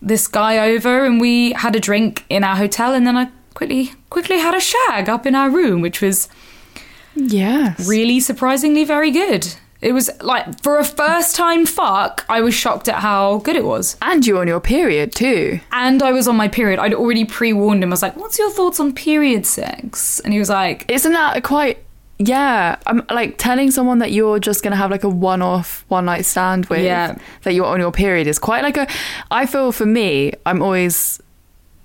this 0.00 0.28
guy 0.28 0.58
over 0.58 1.04
and 1.04 1.20
we 1.20 1.52
had 1.52 1.74
a 1.74 1.80
drink 1.80 2.24
in 2.28 2.44
our 2.44 2.56
hotel 2.56 2.94
and 2.94 3.06
then 3.06 3.16
I 3.16 3.30
quickly 3.54 3.92
quickly 4.10 4.38
had 4.38 4.54
a 4.54 4.60
shag 4.60 5.08
up 5.08 5.26
in 5.26 5.34
our 5.34 5.50
room 5.50 5.80
which 5.80 6.00
was 6.00 6.28
yeah 7.14 7.74
really 7.86 8.20
surprisingly 8.20 8.84
very 8.84 9.10
good 9.10 9.54
It 9.80 9.92
was 9.92 10.10
like 10.20 10.60
for 10.62 10.78
a 10.78 10.84
first 10.84 11.36
time 11.36 11.64
fuck, 11.64 12.24
I 12.28 12.40
was 12.40 12.52
shocked 12.52 12.88
at 12.88 12.96
how 12.96 13.38
good 13.38 13.54
it 13.54 13.64
was. 13.64 13.96
And 14.02 14.26
you're 14.26 14.40
on 14.40 14.48
your 14.48 14.58
period 14.60 15.14
too. 15.14 15.60
And 15.70 16.02
I 16.02 16.10
was 16.10 16.26
on 16.26 16.34
my 16.36 16.48
period. 16.48 16.80
I'd 16.80 16.94
already 16.94 17.24
pre 17.24 17.52
warned 17.52 17.84
him. 17.84 17.92
I 17.92 17.94
was 17.94 18.02
like, 18.02 18.16
"What's 18.16 18.40
your 18.40 18.50
thoughts 18.50 18.80
on 18.80 18.92
period 18.92 19.46
sex?" 19.46 20.18
And 20.24 20.32
he 20.32 20.40
was 20.40 20.48
like, 20.50 20.84
Isn't 20.90 21.12
that 21.12 21.44
quite 21.44 21.78
yeah, 22.18 22.76
I'm 22.86 23.04
like 23.10 23.38
telling 23.38 23.70
someone 23.70 23.98
that 24.00 24.10
you're 24.12 24.38
just 24.40 24.62
gonna 24.62 24.76
have 24.76 24.90
like 24.90 25.04
a 25.04 25.08
one-off 25.08 25.84
one 25.88 26.04
night 26.06 26.24
stand 26.24 26.66
with 26.66 26.80
Yeah. 26.80 27.16
that 27.44 27.54
you're 27.54 27.66
on 27.66 27.78
your 27.80 27.92
period 27.92 28.26
is 28.26 28.38
quite 28.38 28.62
like 28.62 28.76
a. 28.76 28.86
I 29.30 29.46
feel 29.46 29.70
for 29.72 29.86
me, 29.86 30.32
I'm 30.44 30.62
always 30.62 31.22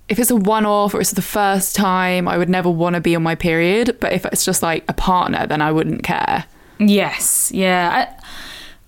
if 0.10 0.20
it's 0.20 0.32
a 0.32 0.36
one-off 0.36 0.94
or 0.94 1.00
it's 1.02 1.12
the 1.12 1.22
first 1.22 1.76
time, 1.76 2.28
I 2.28 2.38
would 2.38 2.50
never 2.50 2.70
want 2.70 2.96
to 2.96 3.02
be 3.02 3.16
on 3.16 3.24
my 3.24 3.36
period. 3.36 3.98
But 4.02 4.12
if 4.14 4.26
it's 4.26 4.44
just 4.44 4.62
like 4.62 4.84
a 4.90 4.94
partner, 4.94 5.48
then 5.48 5.62
I 5.62 5.72
wouldn't 5.72 6.04
care. 6.04 6.46
Yes, 6.80 7.52
yeah. 7.54 8.08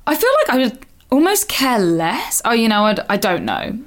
I, 0.05 0.11
I 0.11 0.15
feel 0.15 0.29
like 0.39 0.49
I 0.49 0.57
would 0.63 0.85
almost 1.11 1.47
care 1.47 1.79
less. 1.79 2.41
Oh, 2.43 2.51
you 2.51 2.67
know, 2.67 2.85
I, 2.85 2.95
I 3.09 3.17
don't 3.17 3.45
know. 3.45 3.79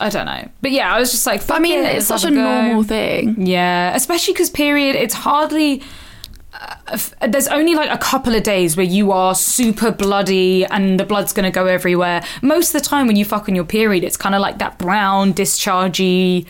I 0.00 0.08
don't 0.08 0.26
know. 0.26 0.48
But 0.62 0.70
yeah, 0.72 0.92
I 0.94 0.98
was 0.98 1.10
just 1.12 1.26
like, 1.26 1.48
I 1.50 1.58
mean, 1.58 1.78
it, 1.84 1.96
it's 1.96 2.06
such 2.06 2.24
a 2.24 2.30
go. 2.30 2.34
normal 2.34 2.82
thing. 2.82 3.46
Yeah, 3.46 3.94
especially 3.94 4.32
because 4.34 4.50
period, 4.50 4.96
it's 4.96 5.14
hardly. 5.14 5.82
There's 7.26 7.48
only 7.48 7.74
like 7.74 7.90
a 7.90 7.98
couple 7.98 8.34
of 8.34 8.42
days 8.42 8.76
where 8.76 8.86
you 8.86 9.12
are 9.12 9.34
super 9.34 9.90
bloody 9.92 10.64
and 10.64 10.98
the 10.98 11.04
blood's 11.04 11.32
going 11.32 11.44
to 11.44 11.50
go 11.50 11.66
everywhere. 11.66 12.22
Most 12.42 12.74
of 12.74 12.82
the 12.82 12.88
time, 12.88 13.06
when 13.06 13.16
you 13.16 13.24
fuck 13.24 13.48
on 13.48 13.54
your 13.54 13.64
period, 13.64 14.02
it's 14.04 14.16
kind 14.16 14.34
of 14.34 14.40
like 14.40 14.58
that 14.58 14.78
brown, 14.78 15.32
dischargey 15.34 16.46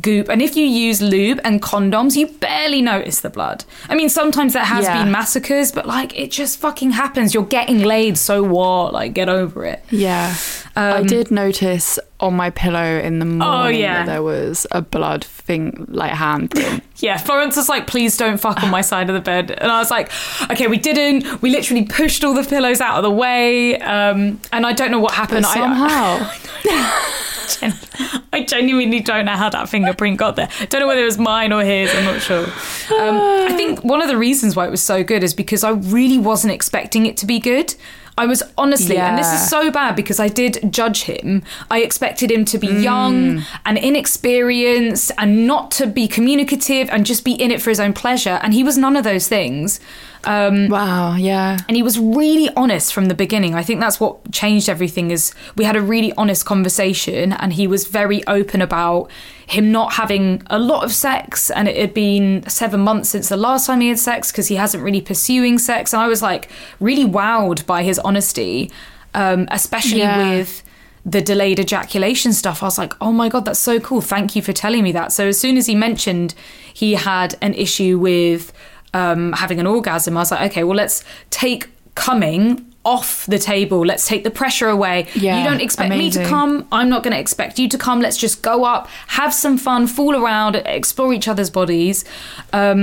goop. 0.00 0.28
And 0.28 0.42
if 0.42 0.56
you 0.56 0.64
use 0.66 1.00
lube 1.00 1.40
and 1.44 1.62
condoms, 1.62 2.16
you 2.16 2.26
barely 2.26 2.82
notice 2.82 3.20
the 3.20 3.30
blood. 3.30 3.64
I 3.88 3.94
mean, 3.94 4.08
sometimes 4.08 4.52
there 4.54 4.64
has 4.64 4.84
Yeah. 4.84 5.02
been 5.02 5.12
massacres, 5.12 5.70
but 5.72 5.86
like 5.86 6.18
it 6.18 6.30
just 6.30 6.58
fucking 6.58 6.92
happens. 6.92 7.34
You're 7.34 7.44
getting 7.44 7.80
laid, 7.82 8.18
so 8.18 8.42
what? 8.42 8.92
Like, 8.92 9.14
get 9.14 9.28
over 9.28 9.64
it. 9.64 9.84
Yeah. 9.90 10.34
I 10.74 11.02
did 11.02 11.30
notice 11.30 11.98
on 12.20 12.34
my 12.34 12.50
pillow 12.50 12.98
in 12.98 13.18
the 13.18 13.24
morning 13.24 13.42
Um, 13.42 13.66
Oh, 13.66 13.68
yeah. 13.68 14.04
that 14.04 14.06
there 14.12 14.22
was 14.22 14.66
a 14.72 14.82
blood 14.82 15.24
thing, 15.24 15.86
like 15.88 16.12
hand 16.12 16.50
thing. 16.50 16.82
Yeah, 16.98 17.18
Florence 17.18 17.56
was 17.56 17.68
like, 17.68 17.86
please 17.86 18.16
don't 18.16 18.38
fuck 18.38 18.62
on 18.62 18.70
my 18.70 18.80
side 18.92 19.08
of 19.10 19.14
the 19.14 19.20
bed. 19.20 19.50
And 19.50 19.70
I 19.70 19.78
was 19.78 19.90
like, 19.90 20.10
okay, 20.50 20.66
we 20.66 20.78
didn't. 20.78 21.42
We 21.42 21.50
literally 21.50 21.84
pushed 21.84 22.24
all 22.24 22.34
the 22.34 22.42
pillows 22.42 22.80
out 22.80 22.96
of 22.96 23.02
the 23.02 23.10
way. 23.10 23.78
Um, 23.78 24.40
and 24.52 24.64
I 24.66 24.72
don't 24.72 24.90
know 24.90 25.00
what 25.00 25.12
happened. 25.12 25.42
But 25.42 25.56
I- 25.56 25.60
somehow. 25.60 26.32
I 28.32 28.42
genuinely 28.44 29.00
don't 29.00 29.24
know 29.24 29.36
how 29.36 29.48
that 29.50 29.68
fingerprint 29.68 30.18
got 30.18 30.36
there. 30.36 30.48
Don't 30.68 30.80
know 30.80 30.86
whether 30.88 31.02
it 31.02 31.06
was 31.06 31.18
mine 31.18 31.52
or 31.52 31.62
his. 31.64 31.94
I'm 31.94 32.04
not 32.04 32.20
sure. 32.20 32.44
Um, 32.44 33.16
I 33.20 33.54
think 33.56 33.84
one 33.84 34.02
of 34.02 34.08
the 34.08 34.16
reasons 34.16 34.56
why 34.56 34.66
it 34.66 34.70
was 34.70 34.82
so 34.82 35.04
good 35.04 35.22
is 35.22 35.32
because 35.34 35.62
I 35.64 35.70
really 35.70 36.18
wasn't 36.18 36.52
expecting 36.52 37.06
it 37.06 37.16
to 37.18 37.26
be 37.26 37.38
good. 37.38 37.74
I 38.18 38.24
was 38.24 38.42
honestly, 38.56 38.96
and 38.96 39.18
this 39.18 39.30
is 39.30 39.48
so 39.48 39.70
bad 39.70 39.94
because 39.94 40.18
I 40.18 40.28
did 40.28 40.72
judge 40.72 41.02
him. 41.02 41.42
I 41.70 41.82
expected 41.82 42.30
him 42.30 42.46
to 42.46 42.58
be 42.58 42.66
young 42.66 43.38
mm. 43.38 43.46
and 43.66 43.76
inexperienced 43.76 45.12
and 45.18 45.46
not 45.46 45.70
to 45.72 45.86
be 45.86 46.08
communicative 46.08 46.88
and 46.90 47.04
just 47.04 47.24
be 47.24 47.32
in 47.32 47.50
it 47.50 47.60
for 47.60 47.68
his 47.68 47.78
own 47.78 47.92
pleasure. 47.92 48.40
And 48.42 48.54
he 48.54 48.64
was 48.64 48.78
none 48.78 48.96
of 48.96 49.04
those 49.04 49.28
things. 49.28 49.80
Um, 50.26 50.68
wow, 50.68 51.14
yeah. 51.14 51.58
and 51.68 51.76
he 51.76 51.82
was 51.84 51.98
really 51.98 52.48
honest 52.56 52.92
from 52.92 53.06
the 53.06 53.14
beginning 53.14 53.54
i 53.54 53.62
think 53.62 53.78
that's 53.80 54.00
what 54.00 54.32
changed 54.32 54.68
everything 54.68 55.10
is 55.12 55.32
we 55.56 55.64
had 55.64 55.76
a 55.76 55.80
really 55.80 56.12
honest 56.14 56.44
conversation 56.44 57.32
and 57.32 57.52
he 57.52 57.66
was 57.68 57.86
very 57.86 58.26
open 58.26 58.60
about 58.60 59.08
him 59.46 59.70
not 59.70 59.92
having 59.92 60.42
a 60.48 60.58
lot 60.58 60.82
of 60.82 60.92
sex 60.92 61.48
and 61.50 61.68
it 61.68 61.76
had 61.76 61.94
been 61.94 62.42
seven 62.48 62.80
months 62.80 63.10
since 63.10 63.28
the 63.28 63.36
last 63.36 63.66
time 63.66 63.80
he 63.80 63.88
had 63.88 63.98
sex 64.00 64.32
because 64.32 64.48
he 64.48 64.56
hasn't 64.56 64.82
really 64.82 65.00
pursuing 65.00 65.58
sex 65.58 65.92
and 65.92 66.02
i 66.02 66.08
was 66.08 66.22
like 66.22 66.48
really 66.80 67.04
wowed 67.04 67.64
by 67.64 67.82
his 67.84 67.98
honesty 68.00 68.70
um, 69.14 69.46
especially 69.52 70.00
Yeah. 70.00 70.18
with 70.38 70.62
the 71.06 71.20
delayed 71.22 71.60
ejaculation 71.60 72.32
stuff, 72.32 72.64
I 72.64 72.66
was 72.66 72.78
like, 72.78 72.92
oh 73.00 73.12
my 73.12 73.28
God, 73.28 73.44
that's 73.44 73.60
so 73.60 73.78
cool. 73.78 74.00
Thank 74.00 74.34
you 74.34 74.42
for 74.42 74.52
telling 74.52 74.82
me 74.82 74.90
that. 74.90 75.12
So 75.12 75.28
as 75.28 75.38
soon 75.38 75.56
as 75.56 75.66
he 75.66 75.76
mentioned 75.76 76.34
he 76.74 76.94
had 76.94 77.36
an 77.40 77.54
issue 77.54 77.96
with 77.96 78.52
um, 78.96 79.32
having 79.42 79.58
an 79.60 79.66
orgasm, 79.66 80.16
I 80.16 80.20
was 80.20 80.30
like, 80.30 80.50
okay, 80.50 80.64
well, 80.64 80.76
let's 80.76 81.04
take 81.30 81.68
coming 81.94 82.72
off 82.84 83.26
the 83.26 83.38
table. 83.38 83.80
Let's 83.84 84.06
take 84.06 84.22
the 84.22 84.30
pressure 84.30 84.68
away. 84.68 85.08
Yeah, 85.14 85.38
you 85.38 85.44
don't 85.48 85.60
expect 85.60 85.90
me 85.90 86.10
to 86.10 86.24
come. 86.24 86.66
I'm 86.70 86.88
not 86.88 87.02
going 87.02 87.14
to 87.14 87.18
expect 87.20 87.58
you 87.58 87.68
to 87.68 87.78
come. 87.78 88.00
Let's 88.00 88.16
just 88.16 88.42
go 88.42 88.64
up, 88.64 88.86
have 89.08 89.32
some 89.34 89.58
fun, 89.58 89.86
fool 89.86 90.14
around, 90.22 90.54
explore 90.56 91.12
each 91.12 91.26
other's 91.28 91.50
bodies. 91.50 92.04
Um, 92.52 92.78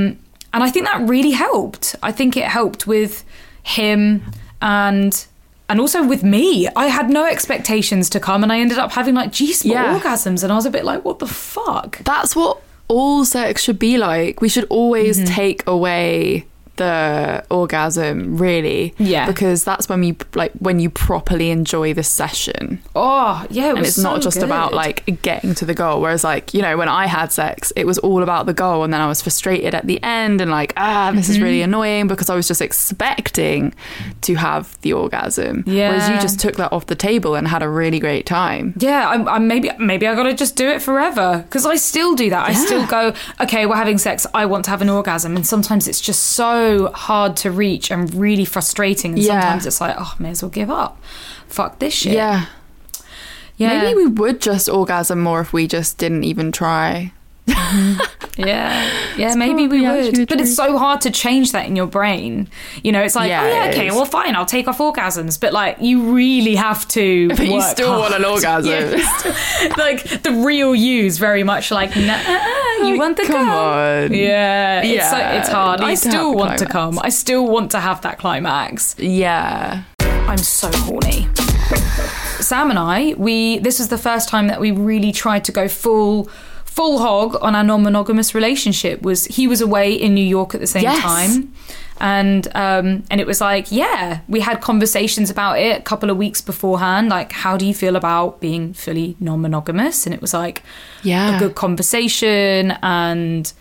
and 0.54 0.62
I 0.68 0.70
think 0.70 0.86
that 0.86 1.00
really 1.08 1.32
helped. 1.32 1.96
I 2.04 2.12
think 2.12 2.36
it 2.38 2.44
helped 2.60 2.86
with 2.86 3.24
him 3.64 4.22
and 4.62 5.26
and 5.70 5.80
also 5.80 6.06
with 6.06 6.24
me. 6.24 6.68
I 6.76 6.88
had 6.88 7.10
no 7.10 7.26
expectations 7.26 8.10
to 8.10 8.20
come 8.20 8.44
and 8.44 8.52
I 8.52 8.60
ended 8.60 8.78
up 8.78 8.92
having 8.92 9.16
like 9.16 9.32
G 9.32 9.54
spot 9.54 9.72
Yeah. 9.72 9.98
orgasms 10.00 10.44
and 10.44 10.52
I 10.52 10.56
was 10.56 10.66
a 10.66 10.70
bit 10.70 10.84
like, 10.84 11.06
what 11.06 11.20
the 11.20 11.28
fuck? 11.28 12.00
That's 12.04 12.36
what 12.36 12.62
all 12.94 13.26
sex 13.26 13.62
should 13.64 13.80
be 13.80 13.98
like. 13.98 14.42
We 14.42 14.50
should 14.54 14.68
always 14.70 15.18
Mm-hmm. 15.18 15.34
take 15.42 15.62
away 15.68 16.46
the 16.78 17.46
orgasm, 17.52 18.38
really. 18.38 18.94
Yeah. 18.98 19.28
Because 19.28 19.64
that's 19.64 19.88
when 19.88 20.02
you 20.04 20.16
like 20.34 20.52
when 20.54 20.80
you 20.80 20.90
properly 20.90 21.52
enjoy 21.52 21.94
the 21.94 22.04
session. 22.04 22.82
Oh, 22.96 23.46
yeah, 23.50 23.68
it 23.72 23.78
And 23.78 23.86
it's 23.86 23.98
not 23.98 24.16
so 24.24 24.30
just 24.30 24.42
about 24.44 24.74
like 24.74 25.22
getting 25.22 25.54
to 25.56 25.66
the 25.66 25.74
goal. 25.74 26.02
Whereas 26.02 26.24
like, 26.24 26.54
you 26.54 26.62
know, 26.62 26.76
when 26.78 26.90
I 26.90 27.06
had 27.06 27.32
sex, 27.32 27.72
it 27.76 27.86
was 27.86 27.98
all 28.00 28.24
about 28.24 28.46
the 28.48 28.54
goal 28.54 28.84
and 28.84 28.92
then 28.94 29.02
I 29.02 29.08
was 29.08 29.22
frustrated 29.22 29.76
at 29.76 29.86
the 29.86 30.02
end 30.04 30.42
and 30.42 30.50
like, 30.50 30.74
ah, 30.78 31.12
this 31.14 31.30
is 31.30 31.34
Mm-hmm. 31.36 31.44
really 31.44 31.62
annoying 31.64 32.08
because 32.08 32.30
I 32.30 32.36
was 32.36 32.48
just 32.48 32.62
expecting 32.62 33.74
to 34.22 34.36
have 34.36 34.80
the 34.82 34.94
orgasm. 34.94 35.64
Whereas 35.66 36.08
you 36.10 36.16
just 36.22 36.40
took 36.40 36.56
that 36.58 36.72
off 36.72 36.86
the 36.86 36.96
table 36.96 37.36
and 37.36 37.48
had 37.48 37.62
a 37.64 37.70
really 37.70 38.00
great 38.00 38.26
time. 38.26 38.74
Yeah, 38.78 39.10
I'm, 39.10 39.28
I'm 39.28 39.48
maybe 39.48 39.70
maybe 39.80 40.08
I 40.08 40.16
got 40.16 40.24
to 40.24 40.34
just 40.34 40.56
do 40.56 40.68
it 40.70 40.82
forever 40.82 41.44
because 41.48 41.66
I 41.66 41.76
still 41.76 42.16
do 42.16 42.30
that. 42.30 42.48
I 42.50 42.54
still 42.54 42.86
go, 42.88 43.14
okay, 43.42 43.66
we're 43.66 43.76
having 43.76 43.98
sex. 43.98 44.26
I 44.34 44.46
want 44.46 44.66
to 44.66 44.72
have 44.72 44.82
an 44.82 44.90
orgasm, 44.90 45.36
and 45.36 45.46
sometimes 45.46 45.88
it's 45.88 46.00
just 46.02 46.22
so 46.24 46.63
hard 46.94 47.36
to 47.38 47.52
reach 47.52 47.92
and 47.92 48.14
really 48.14 48.46
frustrating. 48.46 49.14
And 49.14 49.22
Yeah. 49.22 49.42
sometimes 49.42 49.66
it's 49.66 49.82
like, 49.82 49.96
oh, 49.98 50.14
may 50.20 50.30
as 50.32 50.42
well 50.44 50.50
give 50.50 50.70
up. 50.70 51.02
Fuck 51.48 51.80
this 51.80 51.94
shit. 51.94 52.14
Yeah. 52.14 52.46
yeah, 53.58 53.82
Maybe 53.84 53.96
we 53.96 54.08
would 54.08 54.42
just 54.42 54.68
orgasm 54.70 55.20
more 55.22 55.42
if 55.42 55.54
we 55.54 55.68
just 55.68 55.98
didn't 55.98 56.24
even 56.24 56.52
try. 56.52 57.12
Mm-hmm. 57.48 58.42
yeah, 58.42 58.90
yeah. 59.18 59.36
Maybe 59.36 59.68
we 59.68 59.82
would, 59.82 60.28
but 60.30 60.40
it's 60.40 60.56
so 60.56 60.78
hard 60.78 61.02
to 61.02 61.12
change 61.12 61.52
that 61.52 61.66
in 61.68 61.76
your 61.76 61.88
brain. 61.88 62.48
You 62.84 62.92
know, 62.94 63.02
it's 63.02 63.16
like, 63.16 63.30
Yeah, 63.30 63.44
oh 63.44 63.48
yeah, 63.48 63.70
okay, 63.72 63.92
well, 63.92 64.06
fine, 64.06 64.36
I'll 64.36 64.46
take 64.46 64.68
off 64.68 64.78
orgasms, 64.78 65.40
but 65.40 65.52
like, 65.54 65.78
you 65.82 66.14
really 66.14 66.56
have 66.56 66.88
to. 66.90 67.28
But 67.36 67.48
you 67.48 67.62
still 67.62 67.90
hard. 67.90 68.00
want 68.12 68.14
an 68.16 68.26
orgasm. 68.34 68.72
Yeah, 68.72 69.18
still- 69.18 69.72
like 69.78 70.24
the 70.24 70.32
real 70.46 70.74
you's 70.74 71.18
very 71.18 71.44
much 71.44 71.70
like, 71.72 71.96
nah, 71.96 72.86
you 72.88 72.98
want 72.98 73.18
the 73.18 73.24
Come 73.24 73.50
on. 73.50 74.14
Yeah, 74.14 74.82
it's, 74.82 75.10
so, 75.10 75.18
Yeah, 75.18 75.40
it's 75.40 75.50
hard. 75.50 75.82
I 75.82 75.96
still 75.96 76.34
want 76.36 76.60
to 76.60 76.66
come. 76.66 77.00
I 77.00 77.10
still 77.10 77.46
want 77.48 77.72
to 77.72 77.80
have 77.80 78.02
that 78.02 78.20
climax. 78.20 78.96
Yeah. 78.98 79.84
I'm 80.00 80.38
so 80.38 80.72
horny. 80.74 81.28
Sam 82.40 82.70
and 82.70 82.80
I, 82.80 83.14
we 83.18 83.60
this 83.60 83.80
was 83.80 83.88
the 83.90 83.98
first 83.98 84.30
time 84.30 84.48
that 84.48 84.60
we 84.60 84.72
really 84.72 85.12
tried 85.12 85.44
to 85.46 85.52
go 85.52 85.68
full 85.68 86.30
full 86.76 86.98
hog 87.00 87.30
on 87.42 87.56
our 87.56 87.64
non-monogamous 87.64 88.34
relationship. 88.34 89.02
Was 89.04 89.26
he 89.38 89.48
was 89.48 89.62
away 89.62 89.94
in 89.94 90.14
New 90.16 90.26
York 90.38 90.54
at 90.56 90.62
the 90.62 90.68
same 90.76 90.84
Yes. 90.84 91.02
time. 91.02 91.54
And 92.00 92.48
um, 92.56 92.88
and 93.12 93.22
it 93.22 93.28
was 93.28 93.40
like, 93.40 93.66
yeah, 93.72 94.20
we 94.28 94.40
had 94.42 94.60
conversations 94.62 95.30
about 95.30 95.60
it 95.60 95.80
a 95.80 95.84
couple 95.84 96.10
of 96.10 96.18
weeks 96.18 96.42
beforehand. 96.42 97.10
Like, 97.10 97.32
how 97.44 97.56
do 97.58 97.66
you 97.66 97.74
feel 97.74 97.96
about 97.96 98.40
being 98.42 98.74
fully 98.74 99.16
non-monogamous? 99.20 100.06
And 100.06 100.14
it 100.16 100.22
was 100.22 100.34
like, 100.34 100.64
Yeah. 101.04 101.36
a 101.36 101.40
good 101.40 101.56
conversation 101.56 102.72
and 102.82 103.54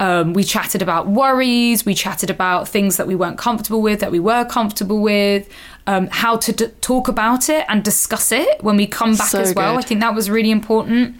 um, 0.00 0.34
we 0.34 0.44
chatted 0.44 0.82
about 0.82 1.06
worries 1.08 1.86
we 1.86 1.94
chatted 1.94 2.28
about 2.28 2.68
things 2.68 2.96
that 2.98 3.06
we 3.06 3.14
weren't 3.14 3.38
comfortable 3.38 3.80
with 3.80 4.00
that 4.00 4.10
we 4.12 4.20
were 4.20 4.44
comfortable 4.44 5.00
with 5.00 5.48
um, 5.86 6.08
how 6.10 6.36
to 6.36 6.52
d- 6.52 6.66
talk 6.82 7.08
about 7.08 7.48
it 7.48 7.64
and 7.70 7.82
discuss 7.82 8.30
it 8.30 8.62
when 8.62 8.76
we 8.76 8.86
come 8.86 9.16
back 9.16 9.28
So 9.28 9.40
as 9.40 9.54
well 9.54 9.74
good. 9.76 9.84
i 9.84 9.86
think 9.88 10.00
that 10.00 10.14
was 10.14 10.28
really 10.28 10.50
important 10.50 11.16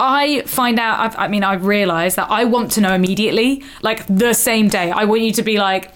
I 0.00 0.42
find 0.42 0.78
out, 0.78 1.00
I've, 1.00 1.16
I 1.18 1.28
mean, 1.28 1.44
I 1.44 1.54
realize 1.54 2.16
that 2.16 2.30
I 2.30 2.44
want 2.44 2.72
to 2.72 2.80
know 2.80 2.94
immediately, 2.94 3.62
like 3.82 4.06
the 4.06 4.32
same 4.34 4.68
day. 4.68 4.90
I 4.90 5.04
want 5.04 5.22
you 5.22 5.32
to 5.32 5.42
be 5.42 5.58
like, 5.58 5.92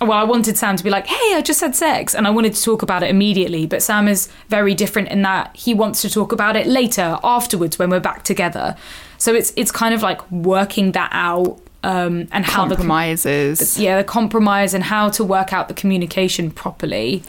well, 0.00 0.12
I 0.12 0.24
wanted 0.24 0.56
Sam 0.56 0.76
to 0.76 0.84
be 0.84 0.90
like, 0.90 1.06
hey, 1.06 1.34
I 1.34 1.42
just 1.42 1.60
had 1.60 1.76
sex. 1.76 2.14
And 2.14 2.26
I 2.26 2.30
wanted 2.30 2.54
to 2.54 2.62
talk 2.62 2.82
about 2.82 3.02
it 3.02 3.10
immediately. 3.10 3.66
But 3.66 3.82
Sam 3.82 4.08
is 4.08 4.28
very 4.48 4.74
different 4.74 5.08
in 5.08 5.22
that 5.22 5.54
he 5.56 5.72
wants 5.72 6.02
to 6.02 6.10
talk 6.10 6.32
about 6.32 6.56
it 6.56 6.66
later, 6.66 7.18
afterwards, 7.22 7.78
when 7.78 7.90
we're 7.90 8.00
back 8.00 8.24
together. 8.24 8.76
So 9.18 9.34
it's 9.34 9.52
it's 9.56 9.70
kind 9.70 9.94
of 9.94 10.02
like 10.02 10.28
working 10.30 10.92
that 10.92 11.10
out 11.12 11.60
um, 11.84 12.26
and 12.32 12.44
how 12.44 12.64
the 12.66 12.74
Compromises. 12.74 13.78
yeah, 13.78 13.98
the 13.98 14.04
compromise 14.04 14.74
and 14.74 14.82
how 14.82 15.10
to 15.10 15.22
work 15.22 15.52
out 15.52 15.68
the 15.68 15.74
communication 15.74 16.50
properly. 16.50 17.22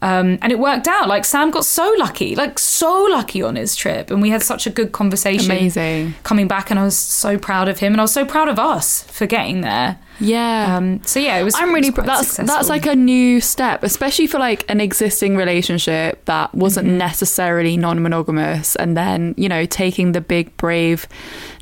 Um, 0.00 0.38
and 0.42 0.52
it 0.52 0.60
worked 0.60 0.86
out. 0.86 1.08
Like 1.08 1.24
Sam 1.24 1.50
got 1.50 1.64
so 1.64 1.92
lucky, 1.98 2.36
like 2.36 2.58
so 2.60 3.08
lucky 3.10 3.42
on 3.42 3.56
his 3.56 3.74
trip, 3.74 4.10
and 4.12 4.22
we 4.22 4.30
had 4.30 4.42
such 4.42 4.64
a 4.66 4.70
good 4.70 4.92
conversation. 4.92 5.50
Amazing. 5.50 6.14
coming 6.22 6.46
back, 6.46 6.70
and 6.70 6.78
I 6.78 6.84
was 6.84 6.96
so 6.96 7.36
proud 7.36 7.68
of 7.68 7.80
him, 7.80 7.92
and 7.94 8.00
I 8.00 8.04
was 8.04 8.12
so 8.12 8.24
proud 8.24 8.48
of 8.48 8.58
us 8.60 9.02
for 9.04 9.26
getting 9.26 9.62
there. 9.62 9.98
Yeah. 10.20 10.76
Um, 10.76 11.02
so 11.04 11.18
yeah, 11.18 11.38
it 11.38 11.42
was. 11.44 11.54
I'm 11.56 11.72
really 11.74 11.90
was 11.90 12.04
that's 12.06 12.28
successful. 12.28 12.46
that's 12.54 12.68
like 12.68 12.86
a 12.86 12.94
new 12.94 13.40
step, 13.40 13.82
especially 13.82 14.28
for 14.28 14.38
like 14.38 14.64
an 14.70 14.80
existing 14.80 15.36
relationship 15.36 16.24
that 16.26 16.54
wasn't 16.54 16.86
Mm-hmm. 16.88 16.98
necessarily 16.98 17.76
non-monogamous, 17.76 18.76
and 18.76 18.96
then 18.96 19.34
you 19.36 19.48
know 19.48 19.64
taking 19.66 20.12
the 20.12 20.20
big 20.20 20.56
brave 20.56 21.08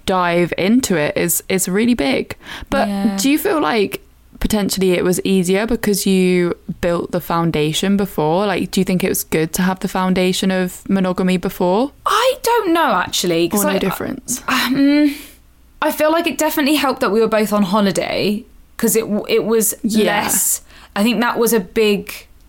dive 0.05 0.53
into 0.59 0.96
it 0.96 1.16
is 1.16 1.42
is 1.49 1.68
really 1.68 1.94
big. 1.94 2.37
But 2.70 2.88
Yeah. 2.88 3.16
do 3.18 3.31
you 3.31 3.38
feel 3.38 3.61
like 3.62 4.03
potentially 4.46 4.92
it 4.92 5.02
was 5.02 5.18
easier 5.24 5.66
because 5.66 6.06
you 6.06 6.56
built 6.80 7.11
the 7.11 7.20
foundation 7.20 7.96
before? 7.96 8.46
Like, 8.46 8.70
do 8.70 8.80
you 8.80 8.85
think 8.85 9.02
it 9.02 9.09
was 9.09 9.24
good 9.24 9.52
to 9.54 9.62
have 9.62 9.80
the 9.80 9.88
foundation 9.88 10.52
of 10.52 10.88
monogamy 10.88 11.37
before, 11.37 11.90
I 12.06 12.28
don't 12.44 12.72
know 12.72 12.92
actually. 13.06 13.50
or 13.52 13.64
no 13.64 13.70
I, 13.70 13.76
uh, 13.76 13.78
difference? 13.80 14.42
Um, 14.46 15.16
I 15.82 15.90
feel 15.90 16.12
like 16.12 16.28
it 16.28 16.38
definitely 16.38 16.76
helped 16.76 17.00
that 17.00 17.11
we 17.11 17.20
were 17.20 17.26
both 17.40 17.52
on 17.52 17.64
holiday 17.64 18.44
because 18.76 18.94
it 18.94 19.04
it 19.28 19.44
was 19.52 19.74
Yeah. 19.82 20.06
less. 20.22 20.62
I 20.94 21.02
think 21.02 21.20
that 21.26 21.37
was 21.38 21.52
a 21.52 21.61
big 21.82 22.02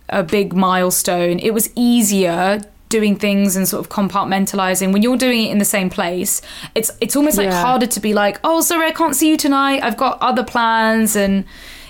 a 0.08 0.22
big 0.22 0.48
milestone. 0.54 1.40
It 1.40 1.52
was 1.52 1.68
easier 1.74 2.60
doing 2.96 3.16
things 3.16 3.56
and 3.56 3.66
sort 3.68 3.80
of 3.84 3.88
compartmentalizing 3.98 4.92
when 4.92 5.02
you're 5.02 5.18
doing 5.26 5.40
it 5.46 5.50
in 5.50 5.58
the 5.58 5.70
same 5.76 5.90
place. 5.90 6.32
It's 6.76 6.90
it's 7.00 7.16
almost 7.16 7.36
like 7.38 7.50
Yeah. 7.50 7.60
harder 7.68 7.88
to 7.96 8.00
be 8.08 8.12
like, 8.22 8.38
oh, 8.44 8.60
sorry, 8.70 8.86
I 8.86 8.92
can't 9.00 9.16
see 9.16 9.28
you 9.32 9.36
tonight. 9.36 9.80
I've 9.82 9.96
got 10.06 10.12
other 10.30 10.44
plans 10.44 11.16
and. 11.16 11.44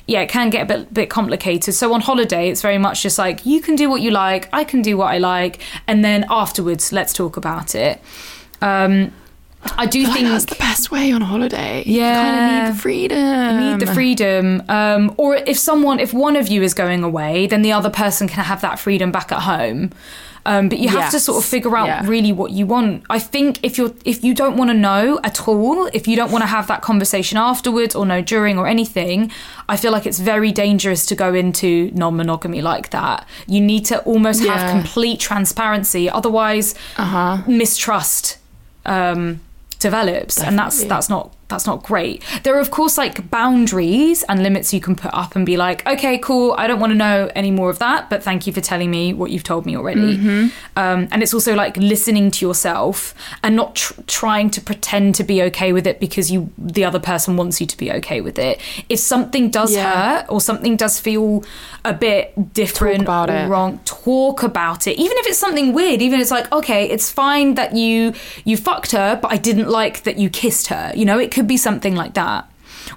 Yeah, 0.08 0.22
it 0.22 0.30
can 0.30 0.48
get 0.48 0.62
a 0.62 0.64
bit, 0.78 0.92
bit 0.94 1.10
complicated. 1.10 1.74
So 1.74 1.92
on 1.92 2.00
holiday, 2.00 2.48
it's 2.48 2.62
very 2.62 2.78
much 2.78 3.02
just 3.02 3.18
like 3.18 3.44
you 3.44 3.60
can 3.60 3.76
do 3.76 3.90
what 3.90 4.00
you 4.00 4.10
like, 4.10 4.48
I 4.54 4.64
can 4.64 4.80
do 4.82 4.96
what 4.96 5.08
I 5.14 5.18
like, 5.18 5.60
and 5.86 6.02
then 6.02 6.24
afterwards, 6.30 6.92
let's 6.92 7.12
talk 7.12 7.36
about 7.36 7.74
it. 7.74 8.00
Um, 8.62 9.12
I 9.76 9.86
do 9.86 10.04
Like, 10.04 10.12
think 10.14 10.28
that's 10.28 10.44
the 10.46 10.54
best 10.54 10.90
way 10.90 11.12
on 11.12 11.20
holiday. 11.20 11.78
you 11.84 12.00
kind 12.00 12.36
Yeah. 12.36 12.58
of 12.62 12.64
need 12.68 12.74
the 12.74 12.80
freedom. 12.80 13.60
You 13.60 13.70
need 13.72 13.80
the 13.80 13.92
freedom. 13.92 14.62
Um, 14.68 15.12
or 15.18 15.36
if 15.36 15.58
someone, 15.58 16.00
if 16.00 16.14
one 16.14 16.36
of 16.36 16.48
you 16.48 16.62
is 16.62 16.74
going 16.74 17.02
away, 17.02 17.46
then 17.46 17.60
the 17.62 17.72
other 17.72 17.90
person 17.90 18.28
can 18.28 18.44
have 18.44 18.60
that 18.62 18.78
freedom 18.78 19.10
back 19.12 19.30
at 19.30 19.40
home. 19.42 19.90
Um, 20.50 20.68
but 20.70 20.78
you 20.78 20.88
have 20.88 21.10
to 21.10 21.20
sort 21.20 21.36
of 21.38 21.44
figure 21.44 21.76
out 21.76 21.86
Yeah. 21.88 22.08
really 22.14 22.32
what 22.32 22.50
you 22.52 22.64
want. 22.74 23.02
I 23.10 23.18
think 23.18 23.58
if 23.62 23.76
you're 23.78 23.92
if 24.12 24.24
you 24.24 24.32
don't 24.42 24.56
want 24.56 24.70
to 24.70 24.78
know 24.88 25.20
at 25.22 25.36
all, 25.48 25.86
if 25.92 26.08
you 26.08 26.16
don't 26.16 26.32
want 26.34 26.42
to 26.42 26.50
have 26.56 26.66
that 26.68 26.80
conversation 26.80 27.36
afterwards 27.38 27.94
or 27.94 28.06
know 28.06 28.22
during 28.22 28.56
or 28.60 28.66
anything, 28.66 29.30
I 29.68 29.76
feel 29.76 29.92
like 29.92 30.06
it's 30.10 30.20
very 30.34 30.50
dangerous 30.64 31.04
to 31.06 31.14
go 31.14 31.34
into 31.34 31.90
non-monogamy 31.94 32.62
like 32.62 32.86
that. 32.90 33.18
You 33.46 33.60
need 33.60 33.84
to 33.92 33.96
almost 34.12 34.40
have 34.44 34.62
complete 34.76 35.18
transparency, 35.20 36.08
otherwise 36.18 36.74
Uh-huh. 36.96 37.38
mistrust 37.46 38.38
um, 38.86 39.40
develops, 39.80 40.40
and 40.42 40.58
that's 40.58 40.82
that's 40.84 41.08
not 41.10 41.24
that's 41.48 41.66
not 41.66 41.82
great. 41.82 42.22
There 42.42 42.54
are 42.56 42.60
of 42.60 42.70
course 42.70 42.98
like 42.98 43.30
boundaries 43.30 44.22
and 44.28 44.42
limits 44.42 44.72
you 44.74 44.80
can 44.80 44.94
put 44.94 45.12
up 45.14 45.34
and 45.34 45.46
be 45.46 45.56
like, 45.56 45.86
okay, 45.86 46.18
cool, 46.18 46.54
I 46.58 46.66
don't 46.66 46.78
want 46.80 46.90
to 46.92 46.94
know 46.96 47.30
any 47.34 47.50
more 47.50 47.70
of 47.70 47.78
that, 47.78 48.10
but 48.10 48.22
thank 48.22 48.46
you 48.46 48.52
for 48.52 48.60
telling 48.60 48.90
me 48.90 49.12
what 49.14 49.30
you've 49.30 49.44
told 49.44 49.64
me 49.66 49.76
already. 49.76 50.16
Um, 50.76 51.08
and 51.10 51.22
it's 51.22 51.32
also 51.34 51.54
like 51.54 51.76
listening 51.76 52.30
to 52.32 52.46
yourself 52.46 53.14
and 53.42 53.56
not 53.56 53.74
tr- 53.76 53.94
trying 54.06 54.50
to 54.50 54.60
pretend 54.60 55.14
to 55.16 55.24
be 55.24 55.42
okay 55.44 55.72
with 55.72 55.86
it 55.86 55.98
because 56.00 56.30
you 56.30 56.50
the 56.58 56.84
other 56.84 57.00
person 57.00 57.36
wants 57.36 57.60
you 57.60 57.66
to 57.66 57.76
be 57.76 57.90
okay 57.92 58.20
with 58.20 58.38
it. 58.38 58.60
If 58.88 58.98
something 59.00 59.50
does 59.50 59.74
Yeah. 59.74 59.92
hurt 60.20 60.26
or 60.28 60.40
something 60.40 60.76
does 60.76 61.00
feel 61.00 61.44
a 61.84 61.94
bit 61.94 62.52
different 62.54 63.02
about 63.02 63.30
or 63.30 63.36
it. 63.36 63.48
wrong, 63.48 63.80
talk 63.84 64.42
about 64.42 64.86
it. 64.86 64.98
Even 64.98 65.16
if 65.18 65.26
it's 65.26 65.38
something 65.38 65.72
weird, 65.72 66.02
even 66.02 66.18
if 66.20 66.22
it's 66.24 66.30
like, 66.30 66.50
okay, 66.52 66.88
it's 66.88 67.10
fine 67.10 67.54
that 67.54 67.74
you 67.74 68.12
you 68.44 68.56
fucked 68.56 68.92
her, 68.92 69.18
but 69.22 69.32
I 69.32 69.36
didn't 69.38 69.68
like 69.70 70.02
that 70.02 70.18
you 70.18 70.28
kissed 70.30 70.66
her. 70.68 70.92
You 70.94 71.04
know, 71.04 71.18
it 71.18 71.30
could 71.38 71.46
be 71.46 71.56
something 71.56 71.94
like 72.02 72.14
that. 72.14 72.50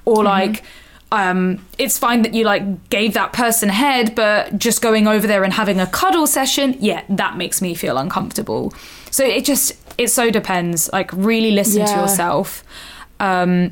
Or 0.05 0.23
like 0.23 0.63
um, 1.11 1.63
it's 1.77 1.97
fine 1.97 2.21
that 2.23 2.33
you 2.33 2.43
like 2.45 2.63
gave 2.89 3.13
that 3.13 3.33
person 3.33 3.69
a 3.69 3.73
head, 3.73 4.15
but 4.15 4.57
just 4.57 4.81
going 4.81 5.07
over 5.07 5.27
there 5.27 5.43
and 5.43 5.53
having 5.53 5.79
a 5.79 5.85
cuddle 5.87 6.25
session, 6.25 6.75
yeah, 6.79 7.03
that 7.09 7.37
makes 7.37 7.61
me 7.61 7.75
feel 7.75 7.97
uncomfortable. 7.97 8.73
So 9.11 9.23
it 9.25 9.43
just 9.45 9.73
it 9.97 10.07
so 10.09 10.31
depends. 10.31 10.89
Like 10.93 11.11
really 11.13 11.51
listen 11.51 11.85
to 11.85 11.95
yourself, 12.01 12.63
um, 13.19 13.71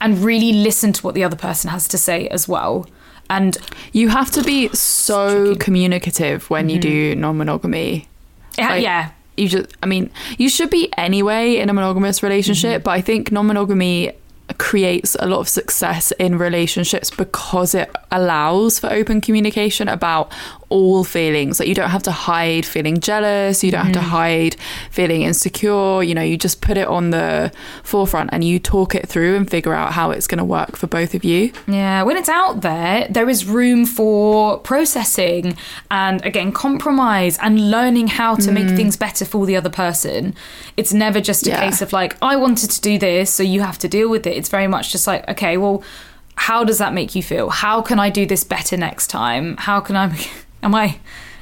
and 0.00 0.18
really 0.24 0.52
listen 0.52 0.92
to 0.92 1.02
what 1.06 1.14
the 1.14 1.24
other 1.24 1.36
person 1.36 1.70
has 1.70 1.88
to 1.88 1.98
say 1.98 2.28
as 2.28 2.48
well. 2.48 2.86
And 3.30 3.56
You 3.92 4.08
have 4.10 4.30
to 4.32 4.42
be 4.42 4.68
so 4.74 5.54
communicative 5.56 6.50
when 6.50 6.68
you 6.68 6.78
do 6.78 7.14
non-monogamy. 7.14 8.06
yeah, 8.58 8.68
Like, 8.68 8.82
yeah, 8.82 9.10
You 9.36 9.48
just, 9.48 9.74
I 9.82 9.86
mean, 9.86 10.10
you 10.38 10.48
should 10.48 10.70
be 10.70 10.92
anyway 10.96 11.56
in 11.56 11.70
a 11.70 11.72
monogamous 11.72 12.22
relationship, 12.22 12.78
mm-hmm. 12.78 12.84
but 12.84 12.90
I 12.90 13.00
think 13.00 13.32
non-monogamy 13.32 14.12
creates 14.58 15.16
a 15.18 15.26
lot 15.26 15.40
of 15.40 15.48
success 15.48 16.12
in 16.12 16.38
relationships 16.38 17.10
because 17.10 17.74
it 17.74 17.90
allows 18.10 18.78
for 18.78 18.90
open 18.92 19.20
communication 19.20 19.88
about 19.88 20.32
all 20.72 21.04
feelings. 21.04 21.60
Like 21.60 21.68
you 21.68 21.74
don't 21.74 21.90
have 21.90 22.02
to 22.04 22.10
hide 22.10 22.64
feeling 22.64 22.98
jealous, 23.00 23.62
you 23.62 23.70
don't 23.70 23.84
have 23.84 23.92
to 23.92 23.98
mm. 24.00 24.14
hide 24.20 24.56
feeling 24.90 25.22
insecure. 25.22 26.02
You 26.02 26.14
know, 26.14 26.22
you 26.22 26.38
just 26.38 26.62
put 26.62 26.76
it 26.78 26.88
on 26.88 27.10
the 27.10 27.52
forefront 27.84 28.30
and 28.32 28.42
you 28.42 28.58
talk 28.58 28.94
it 28.94 29.06
through 29.08 29.36
and 29.36 29.48
figure 29.48 29.74
out 29.74 29.92
how 29.92 30.10
it's 30.10 30.26
going 30.26 30.38
to 30.38 30.44
work 30.44 30.76
for 30.76 30.86
both 30.86 31.14
of 31.14 31.24
you. 31.24 31.52
Yeah, 31.66 32.02
when 32.02 32.16
it's 32.16 32.30
out 32.30 32.62
there, 32.62 33.06
there 33.10 33.28
is 33.28 33.44
room 33.44 33.84
for 33.84 34.58
processing 34.58 35.56
and 35.90 36.24
again 36.24 36.52
compromise 36.52 37.38
and 37.38 37.70
learning 37.70 38.08
how 38.08 38.34
to 38.36 38.50
make 38.50 38.66
mm. 38.66 38.76
things 38.76 38.96
better 38.96 39.24
for 39.26 39.44
the 39.44 39.56
other 39.56 39.70
person. 39.70 40.34
It's 40.76 40.92
never 40.92 41.20
just 41.20 41.46
a 41.46 41.50
Yeah. 41.50 41.60
case 41.64 41.82
of 41.82 41.92
like 41.92 42.16
I 42.22 42.36
wanted 42.36 42.70
to 42.70 42.80
do 42.80 42.98
this, 42.98 43.32
so 43.32 43.42
you 43.42 43.60
have 43.60 43.78
to 43.78 43.88
deal 43.88 44.08
with 44.08 44.26
it. 44.26 44.36
It's 44.36 44.48
very 44.48 44.68
much 44.68 44.90
just 44.90 45.06
like 45.06 45.28
okay, 45.28 45.58
well, 45.58 45.82
how 46.34 46.64
does 46.64 46.78
that 46.78 46.94
make 46.94 47.14
you 47.14 47.22
feel? 47.22 47.50
How 47.50 47.82
can 47.82 47.98
I 48.00 48.10
do 48.10 48.26
this 48.26 48.44
better 48.44 48.76
next 48.76 49.08
time? 49.08 49.56
How 49.58 49.80
can 49.80 49.96
I? 49.96 50.06
Am 50.62 50.74
I? 50.74 50.98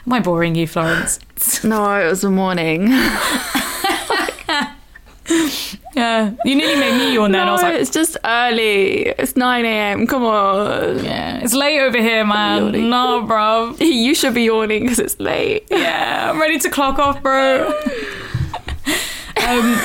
Am 0.06 0.12
I 0.12 0.20
boring 0.20 0.54
you, 0.54 0.66
Florence? 0.66 1.20
No, 1.62 2.00
it 2.00 2.06
was 2.06 2.22
the 2.22 2.30
morning. 2.30 2.88
Yeah, 2.88 3.54
you 6.44 6.54
nearly 6.54 6.80
made 6.80 6.98
me 6.98 7.14
yawn 7.14 7.33
then. 7.33 7.46
I 7.46 7.52
was 7.52 7.62
like, 7.62 7.74
it's 7.74 7.90
just 7.90 8.16
early. 8.24 9.09
It's 9.09 9.37
9 9.37 9.64
a.m. 9.64 10.06
Come 10.06 10.24
on. 10.24 11.04
yeah, 11.04 11.38
it's 11.38 11.52
late 11.52 11.80
over 11.80 12.00
here, 12.00 12.24
man. 12.24 12.90
No, 12.90 13.22
bro. 13.22 13.74
You 13.80 14.14
should 14.14 14.35
be 14.35 14.44
yawning 14.44 14.83
because 14.83 14.98
it's 14.98 15.20
late. 15.20 15.66
Yeah, 15.70 16.30
I'm 16.30 16.40
ready 16.40 16.59
to 16.59 16.70
clock 16.70 16.98
off, 16.98 17.22
bro. 17.22 17.68
um, 19.46 19.78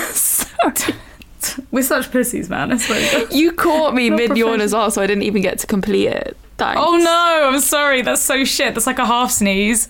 we're 1.72 1.84
such 1.84 2.12
pussies, 2.12 2.50
man. 2.50 2.72
I 2.72 2.78
swear 2.78 3.02
to 3.02 3.26
God. 3.26 3.34
You 3.34 3.52
caught 3.52 3.94
me 3.94 4.10
mid 4.10 4.38
yawn 4.38 4.62
as 4.62 4.74
well, 4.74 4.90
so 4.90 5.02
I 5.02 5.08
didn't 5.08 5.24
even 5.24 5.42
get 5.42 5.60
to 5.60 5.68
complete 5.68 6.08
it. 6.08 6.38
Thanks. 6.58 6.82
Oh 6.84 6.96
no, 6.98 7.50
I'm 7.52 7.60
sorry. 7.60 8.02
That's 8.02 8.22
so 8.22 8.44
shit. 8.46 8.74
That's 8.74 8.88
like 8.88 9.00
a 9.00 9.06
half 9.06 9.32
sneeze. 9.32 9.90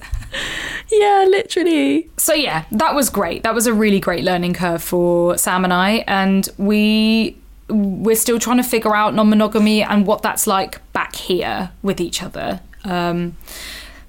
Yeah, 0.91 1.25
literally. 1.29 2.09
So 2.17 2.33
yeah, 2.33 2.65
that 2.71 2.95
was 2.95 3.09
great. 3.09 3.43
That 3.43 3.53
was 3.53 3.67
a 3.67 3.73
really 3.73 3.99
great 3.99 4.23
learning 4.23 4.53
curve 4.53 4.83
for 4.83 5.37
Sam 5.37 5.63
and 5.63 5.73
I, 5.73 6.03
and 6.07 6.47
we 6.57 7.37
we're 7.69 8.15
still 8.15 8.37
trying 8.37 8.57
to 8.57 8.63
figure 8.63 8.95
out 8.95 9.15
non-monogamy 9.15 9.81
and 9.81 10.05
what 10.05 10.21
that's 10.21 10.45
like 10.45 10.81
back 10.93 11.15
here 11.15 11.71
with 11.81 11.99
each 11.99 12.21
other. 12.21 12.61
Um, 12.83 13.35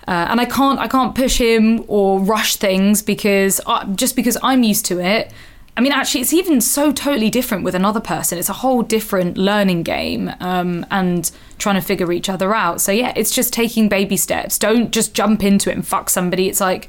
uh, 0.07 0.27
and 0.31 0.41
I 0.41 0.45
can't 0.45 0.79
I 0.79 0.89
can't 0.89 1.15
push 1.15 1.39
him 1.39 1.85
or 1.89 2.21
rush 2.21 2.57
things 2.57 3.03
because 3.03 3.61
I, 3.67 3.85
just 3.87 4.15
because 4.15 4.37
I'm 4.43 4.63
used 4.63 4.85
to 4.87 5.01
it. 5.01 5.33
I 5.77 5.83
mean, 5.83 5.93
actually, 5.93 6.23
it's 6.23 6.33
even 6.33 6.63
so 6.63 6.91
totally 6.91 7.29
different 7.29 7.63
with 7.63 7.75
another 7.75 8.01
person. 8.01 8.39
It's 8.39 8.49
a 8.49 8.55
whole 8.55 8.83
different 8.83 9.37
learning 9.37 9.83
game 9.83 10.33
um, 10.41 10.87
and 10.91 11.31
trying 11.59 11.75
to 11.75 11.83
figure 11.83 12.11
each 12.13 12.31
other 12.31 12.55
out. 12.55 12.81
So 12.81 12.93
yeah, 12.93 13.13
it's 13.15 13.31
just 13.31 13.53
taking 13.53 13.89
baby 13.89 14.17
steps. 14.17 14.59
Don't 14.59 14.91
just 14.91 15.13
jump 15.13 15.45
into 15.45 15.71
it 15.71 15.75
and 15.75 15.87
fuck 15.87 16.09
somebody. 16.09 16.49
It's 16.49 16.61
like 16.61 16.89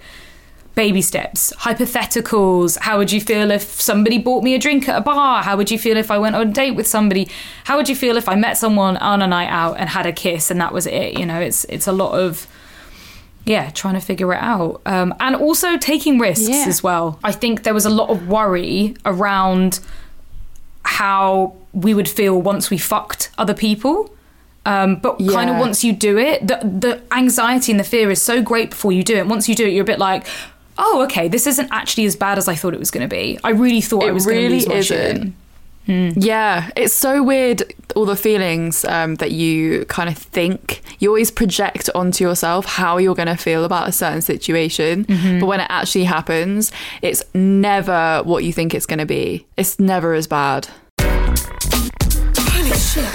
baby 0.74 1.02
steps, 1.02 1.52
hypotheticals. 1.58 2.78
How 2.80 2.98
would 2.98 3.12
you 3.12 3.20
feel 3.20 3.52
if 3.52 3.64
somebody 3.64 4.20
bought 4.20 4.44
me 4.44 4.56
a 4.56 4.60
drink 4.60 4.88
at 4.88 4.96
a 4.96 5.02
bar? 5.02 5.44
How 5.44 5.58
would 5.58 5.70
you 5.70 5.80
feel 5.80 5.98
if 5.98 6.10
I 6.10 6.18
went 6.18 6.36
on 6.36 6.48
a 6.48 6.52
date 6.54 6.72
with 6.72 6.88
somebody? 6.88 7.28
How 7.66 7.76
would 7.76 7.90
you 7.90 7.96
feel 7.96 8.16
if 8.16 8.30
I 8.30 8.36
met 8.36 8.58
someone 8.58 8.96
on 8.98 9.22
a 9.22 9.28
night 9.28 9.50
out 9.50 9.74
and 9.80 9.90
had 9.90 10.06
a 10.06 10.14
kiss 10.14 10.50
and 10.50 10.62
that 10.62 10.72
was 10.72 10.86
it? 10.88 11.20
You 11.20 11.26
know, 11.26 11.42
it's 11.42 11.66
it's 11.66 11.88
a 11.88 11.92
lot 11.92 12.18
of 12.18 12.48
yeah, 13.48 13.70
trying 13.72 13.94
to 13.96 14.02
figure 14.02 14.34
it 14.34 14.42
out. 14.42 14.82
Um, 14.86 15.14
and 15.20 15.36
also 15.36 15.78
taking 15.78 16.20
risks 16.20 16.50
Yeah. 16.50 16.66
as 16.68 16.84
well. 16.84 17.18
I 17.24 17.32
think 17.32 17.64
there 17.64 17.74
was 17.74 17.86
a 17.86 17.90
lot 17.90 18.10
of 18.10 18.28
worry 18.28 18.96
around 19.06 19.80
how 20.84 21.54
we 21.74 21.94
would 21.94 22.10
feel 22.10 22.42
once 22.42 22.70
we 22.70 22.78
fucked 22.78 23.30
other 23.38 23.54
people. 23.54 24.12
Um, 24.66 24.98
but 24.98 25.18
kind 25.20 25.50
of 25.50 25.58
once 25.58 25.84
you 25.86 25.94
do 25.94 26.18
it, 26.18 26.46
the 26.46 26.58
the 26.62 27.02
anxiety 27.16 27.72
and 27.72 27.80
the 27.80 27.86
fear 27.86 28.12
is 28.12 28.22
so 28.22 28.42
great 28.42 28.72
before 28.72 28.92
you 28.92 29.02
do 29.02 29.16
it. 29.16 29.26
Once 29.26 29.48
you 29.48 29.56
do 29.56 29.66
it, 29.66 29.72
you're 29.72 29.84
a 29.84 29.86
bit 29.86 29.98
like, 30.00 30.28
oh, 30.78 31.04
okay, 31.06 31.30
this 31.30 31.48
isn't 31.48 31.70
actually 31.72 32.06
as 32.06 32.18
bad 32.18 32.38
as 32.38 32.50
I 32.50 32.56
thought 32.56 32.74
it 32.74 32.80
was 32.80 32.92
going 32.92 33.08
to 33.10 33.16
be. 33.16 33.40
I 33.46 33.52
really 33.52 33.80
thought 33.80 34.04
I 34.04 34.08
It 34.10 34.14
was 34.14 34.26
going 34.26 34.38
to 34.38 34.44
really 34.44 34.56
lose 34.56 34.68
my 34.68 34.76
isn't. 34.76 35.34
Yeah, 36.22 36.70
it's 36.76 36.94
so 36.94 37.24
weird. 37.24 37.64
All 37.98 38.06
the 38.06 38.16
feelings 38.16 38.86
um, 38.86 39.16
that 39.16 39.32
you 39.32 39.84
kind 39.86 40.08
of 40.08 40.16
think 40.16 40.84
you 41.00 41.10
always 41.10 41.32
project 41.32 41.90
onto 41.96 42.24
yourself 42.24 42.66
how 42.66 42.98
you're 43.00 43.16
going 43.16 43.28
to 43.28 43.36
feel 43.36 43.66
about 43.66 43.90
a 43.90 43.92
certain 43.92 44.22
situation, 44.22 45.06
but 45.40 45.48
when 45.48 45.60
it 45.60 45.66
actually 45.70 46.04
happens, 46.04 46.72
it's 47.02 47.24
never 47.34 48.22
what 48.24 48.44
you 48.44 48.54
think 48.54 48.76
it's 48.76 48.86
going 48.86 49.00
to 49.00 49.06
be. 49.08 49.48
It's 49.58 49.80
never 49.80 50.14
as 50.14 50.28
bad. 50.28 50.68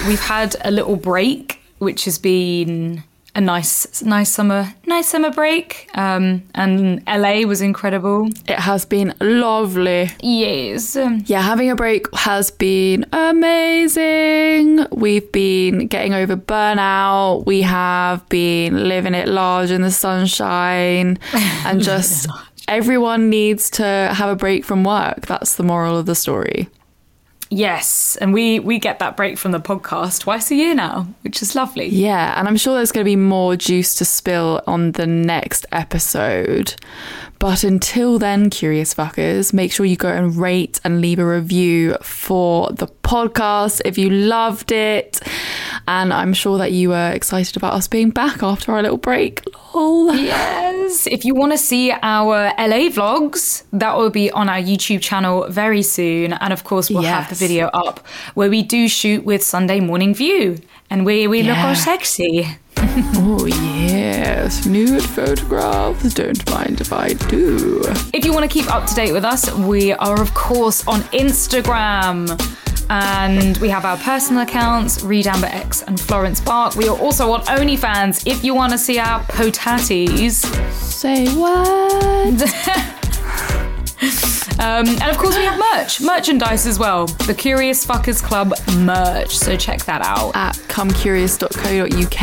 We've 0.08 0.20
had 0.20 0.56
a 0.64 0.72
little 0.72 0.96
break, 0.96 1.60
which 1.78 2.04
has 2.06 2.18
been 2.18 3.04
a 3.34 3.40
nice, 3.40 4.02
nice 4.02 4.30
summer, 4.30 4.74
nice 4.86 5.08
summer 5.08 5.30
break. 5.30 5.88
Um, 5.94 6.42
and 6.54 7.02
LA 7.06 7.40
was 7.46 7.60
incredible. 7.62 8.28
It 8.46 8.58
has 8.58 8.84
been 8.84 9.14
lovely. 9.20 10.10
Yes. 10.20 10.96
Um, 10.96 11.22
Yeah, 11.26 11.40
having 11.40 11.70
a 11.70 11.76
break 11.76 12.06
has 12.14 12.50
been 12.50 13.06
amazing. 13.12 14.86
We've 14.92 15.30
been 15.32 15.86
getting 15.86 16.14
over 16.14 16.36
burnout. 16.36 17.46
We 17.46 17.62
have 17.62 18.28
been 18.28 18.88
living 18.88 19.14
it 19.14 19.28
large 19.28 19.70
in 19.70 19.82
the 19.82 19.90
sunshine 19.90 21.18
and 21.64 21.80
just 21.82 22.28
everyone 22.68 23.30
needs 23.30 23.70
to 23.70 23.84
have 24.14 24.28
a 24.28 24.36
break 24.36 24.64
from 24.64 24.84
work. 24.84 25.26
That's 25.26 25.56
the 25.56 25.62
moral 25.62 25.96
of 25.98 26.06
the 26.06 26.14
story. 26.14 26.68
Yes, 27.52 28.16
and 28.20 28.32
we 28.32 28.58
we 28.58 28.78
get 28.78 28.98
that 28.98 29.16
break 29.16 29.38
from 29.38 29.52
the 29.52 29.60
podcast 29.60 30.20
twice 30.20 30.50
a 30.50 30.54
year 30.54 30.74
now, 30.74 31.06
which 31.22 31.42
is 31.42 31.54
lovely. 31.54 31.88
Yeah, 31.88 32.38
and 32.38 32.48
I'm 32.48 32.56
sure 32.56 32.74
there's 32.74 32.92
going 32.92 33.04
to 33.04 33.10
be 33.10 33.16
more 33.16 33.56
juice 33.56 33.94
to 33.96 34.04
spill 34.04 34.62
on 34.66 34.92
the 34.92 35.06
next 35.06 35.66
episode. 35.72 36.74
But 37.38 37.64
until 37.64 38.20
then, 38.20 38.50
curious 38.50 38.94
fuckers, 38.94 39.52
make 39.52 39.72
sure 39.72 39.84
you 39.84 39.96
go 39.96 40.08
and 40.08 40.36
rate 40.36 40.80
and 40.84 41.00
leave 41.00 41.18
a 41.18 41.26
review 41.26 41.96
for 42.00 42.70
the 42.70 42.86
podcast 42.86 43.80
if 43.84 43.98
you 43.98 44.10
loved 44.10 44.70
it. 44.70 45.20
And 45.88 46.12
I'm 46.12 46.34
sure 46.34 46.58
that 46.58 46.70
you 46.70 46.90
were 46.90 47.10
excited 47.10 47.56
about 47.56 47.74
us 47.74 47.88
being 47.88 48.10
back 48.10 48.44
after 48.44 48.72
our 48.72 48.82
little 48.82 48.96
break. 48.96 49.42
Lol. 49.74 50.12
Yes. 50.92 51.06
If 51.06 51.24
you 51.24 51.34
want 51.34 51.52
to 51.52 51.58
see 51.58 51.90
our 52.02 52.52
LA 52.58 52.90
vlogs, 52.92 53.62
that 53.72 53.96
will 53.96 54.10
be 54.10 54.30
on 54.30 54.48
our 54.50 54.58
YouTube 54.60 55.00
channel 55.00 55.46
very 55.48 55.80
soon. 55.82 56.34
And 56.34 56.52
of 56.52 56.64
course, 56.64 56.90
we'll 56.90 57.02
have 57.02 57.28
the 57.30 57.34
video 57.34 57.68
up 57.68 58.06
where 58.34 58.50
we 58.50 58.62
do 58.62 58.88
shoot 58.88 59.24
with 59.24 59.42
Sunday 59.42 59.80
Morning 59.80 60.14
View 60.14 60.58
and 60.90 61.06
we, 61.06 61.26
we 61.26 61.42
look 61.42 61.56
Yeah. 61.56 61.68
all 61.68 61.74
sexy. 61.74 62.46
Oh, 63.24 63.46
yes. 63.46 64.66
Nude 64.66 65.02
photographs. 65.02 66.12
Don't 66.14 66.50
mind 66.50 66.80
if 66.82 66.92
I 66.92 67.14
do. 67.30 67.80
If 68.12 68.24
you 68.26 68.32
want 68.34 68.42
to 68.44 68.52
keep 68.52 68.68
up 68.74 68.86
to 68.86 68.94
date 68.94 69.12
with 69.12 69.24
us, 69.24 69.50
we 69.54 69.92
are, 69.94 70.20
of 70.20 70.34
course, 70.34 70.86
on 70.86 71.00
Instagram. 71.12 72.26
And 72.90 73.56
we 73.58 73.68
have 73.68 73.84
our 73.84 73.96
personal 73.98 74.42
accounts, 74.42 75.02
Reed 75.02 75.26
Amber 75.26 75.46
X 75.46 75.82
and 75.82 75.98
Florence 75.98 76.40
Bark. 76.40 76.76
We 76.76 76.88
are 76.88 76.98
also 76.98 77.32
on 77.32 77.40
OnlyFans 77.42 78.26
if 78.26 78.44
you 78.44 78.54
want 78.54 78.72
to 78.72 78.78
see 78.78 78.98
our 78.98 79.20
potatis. 79.20 80.44
Say 80.72 81.28
what? 81.34 82.98
Um, 84.62 84.86
and 84.86 85.02
of 85.10 85.18
course, 85.18 85.36
we 85.36 85.44
have 85.44 85.58
merch, 85.58 86.00
merchandise 86.00 86.66
as 86.66 86.78
well. 86.78 87.06
The 87.06 87.34
Curious 87.34 87.84
Fuckers 87.84 88.22
Club 88.22 88.52
merch. 88.76 89.36
So 89.36 89.56
check 89.56 89.84
that 89.86 90.02
out. 90.02 90.36
At 90.36 90.54
comecurious.co.uk. 90.68 92.22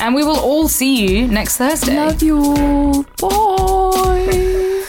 And 0.00 0.14
we 0.14 0.24
will 0.24 0.38
all 0.38 0.68
see 0.68 1.06
you 1.06 1.26
next 1.26 1.58
Thursday. 1.58 1.96
Love 1.96 2.22
you 2.22 2.38
all. 2.38 3.02
Bye. 3.20 4.84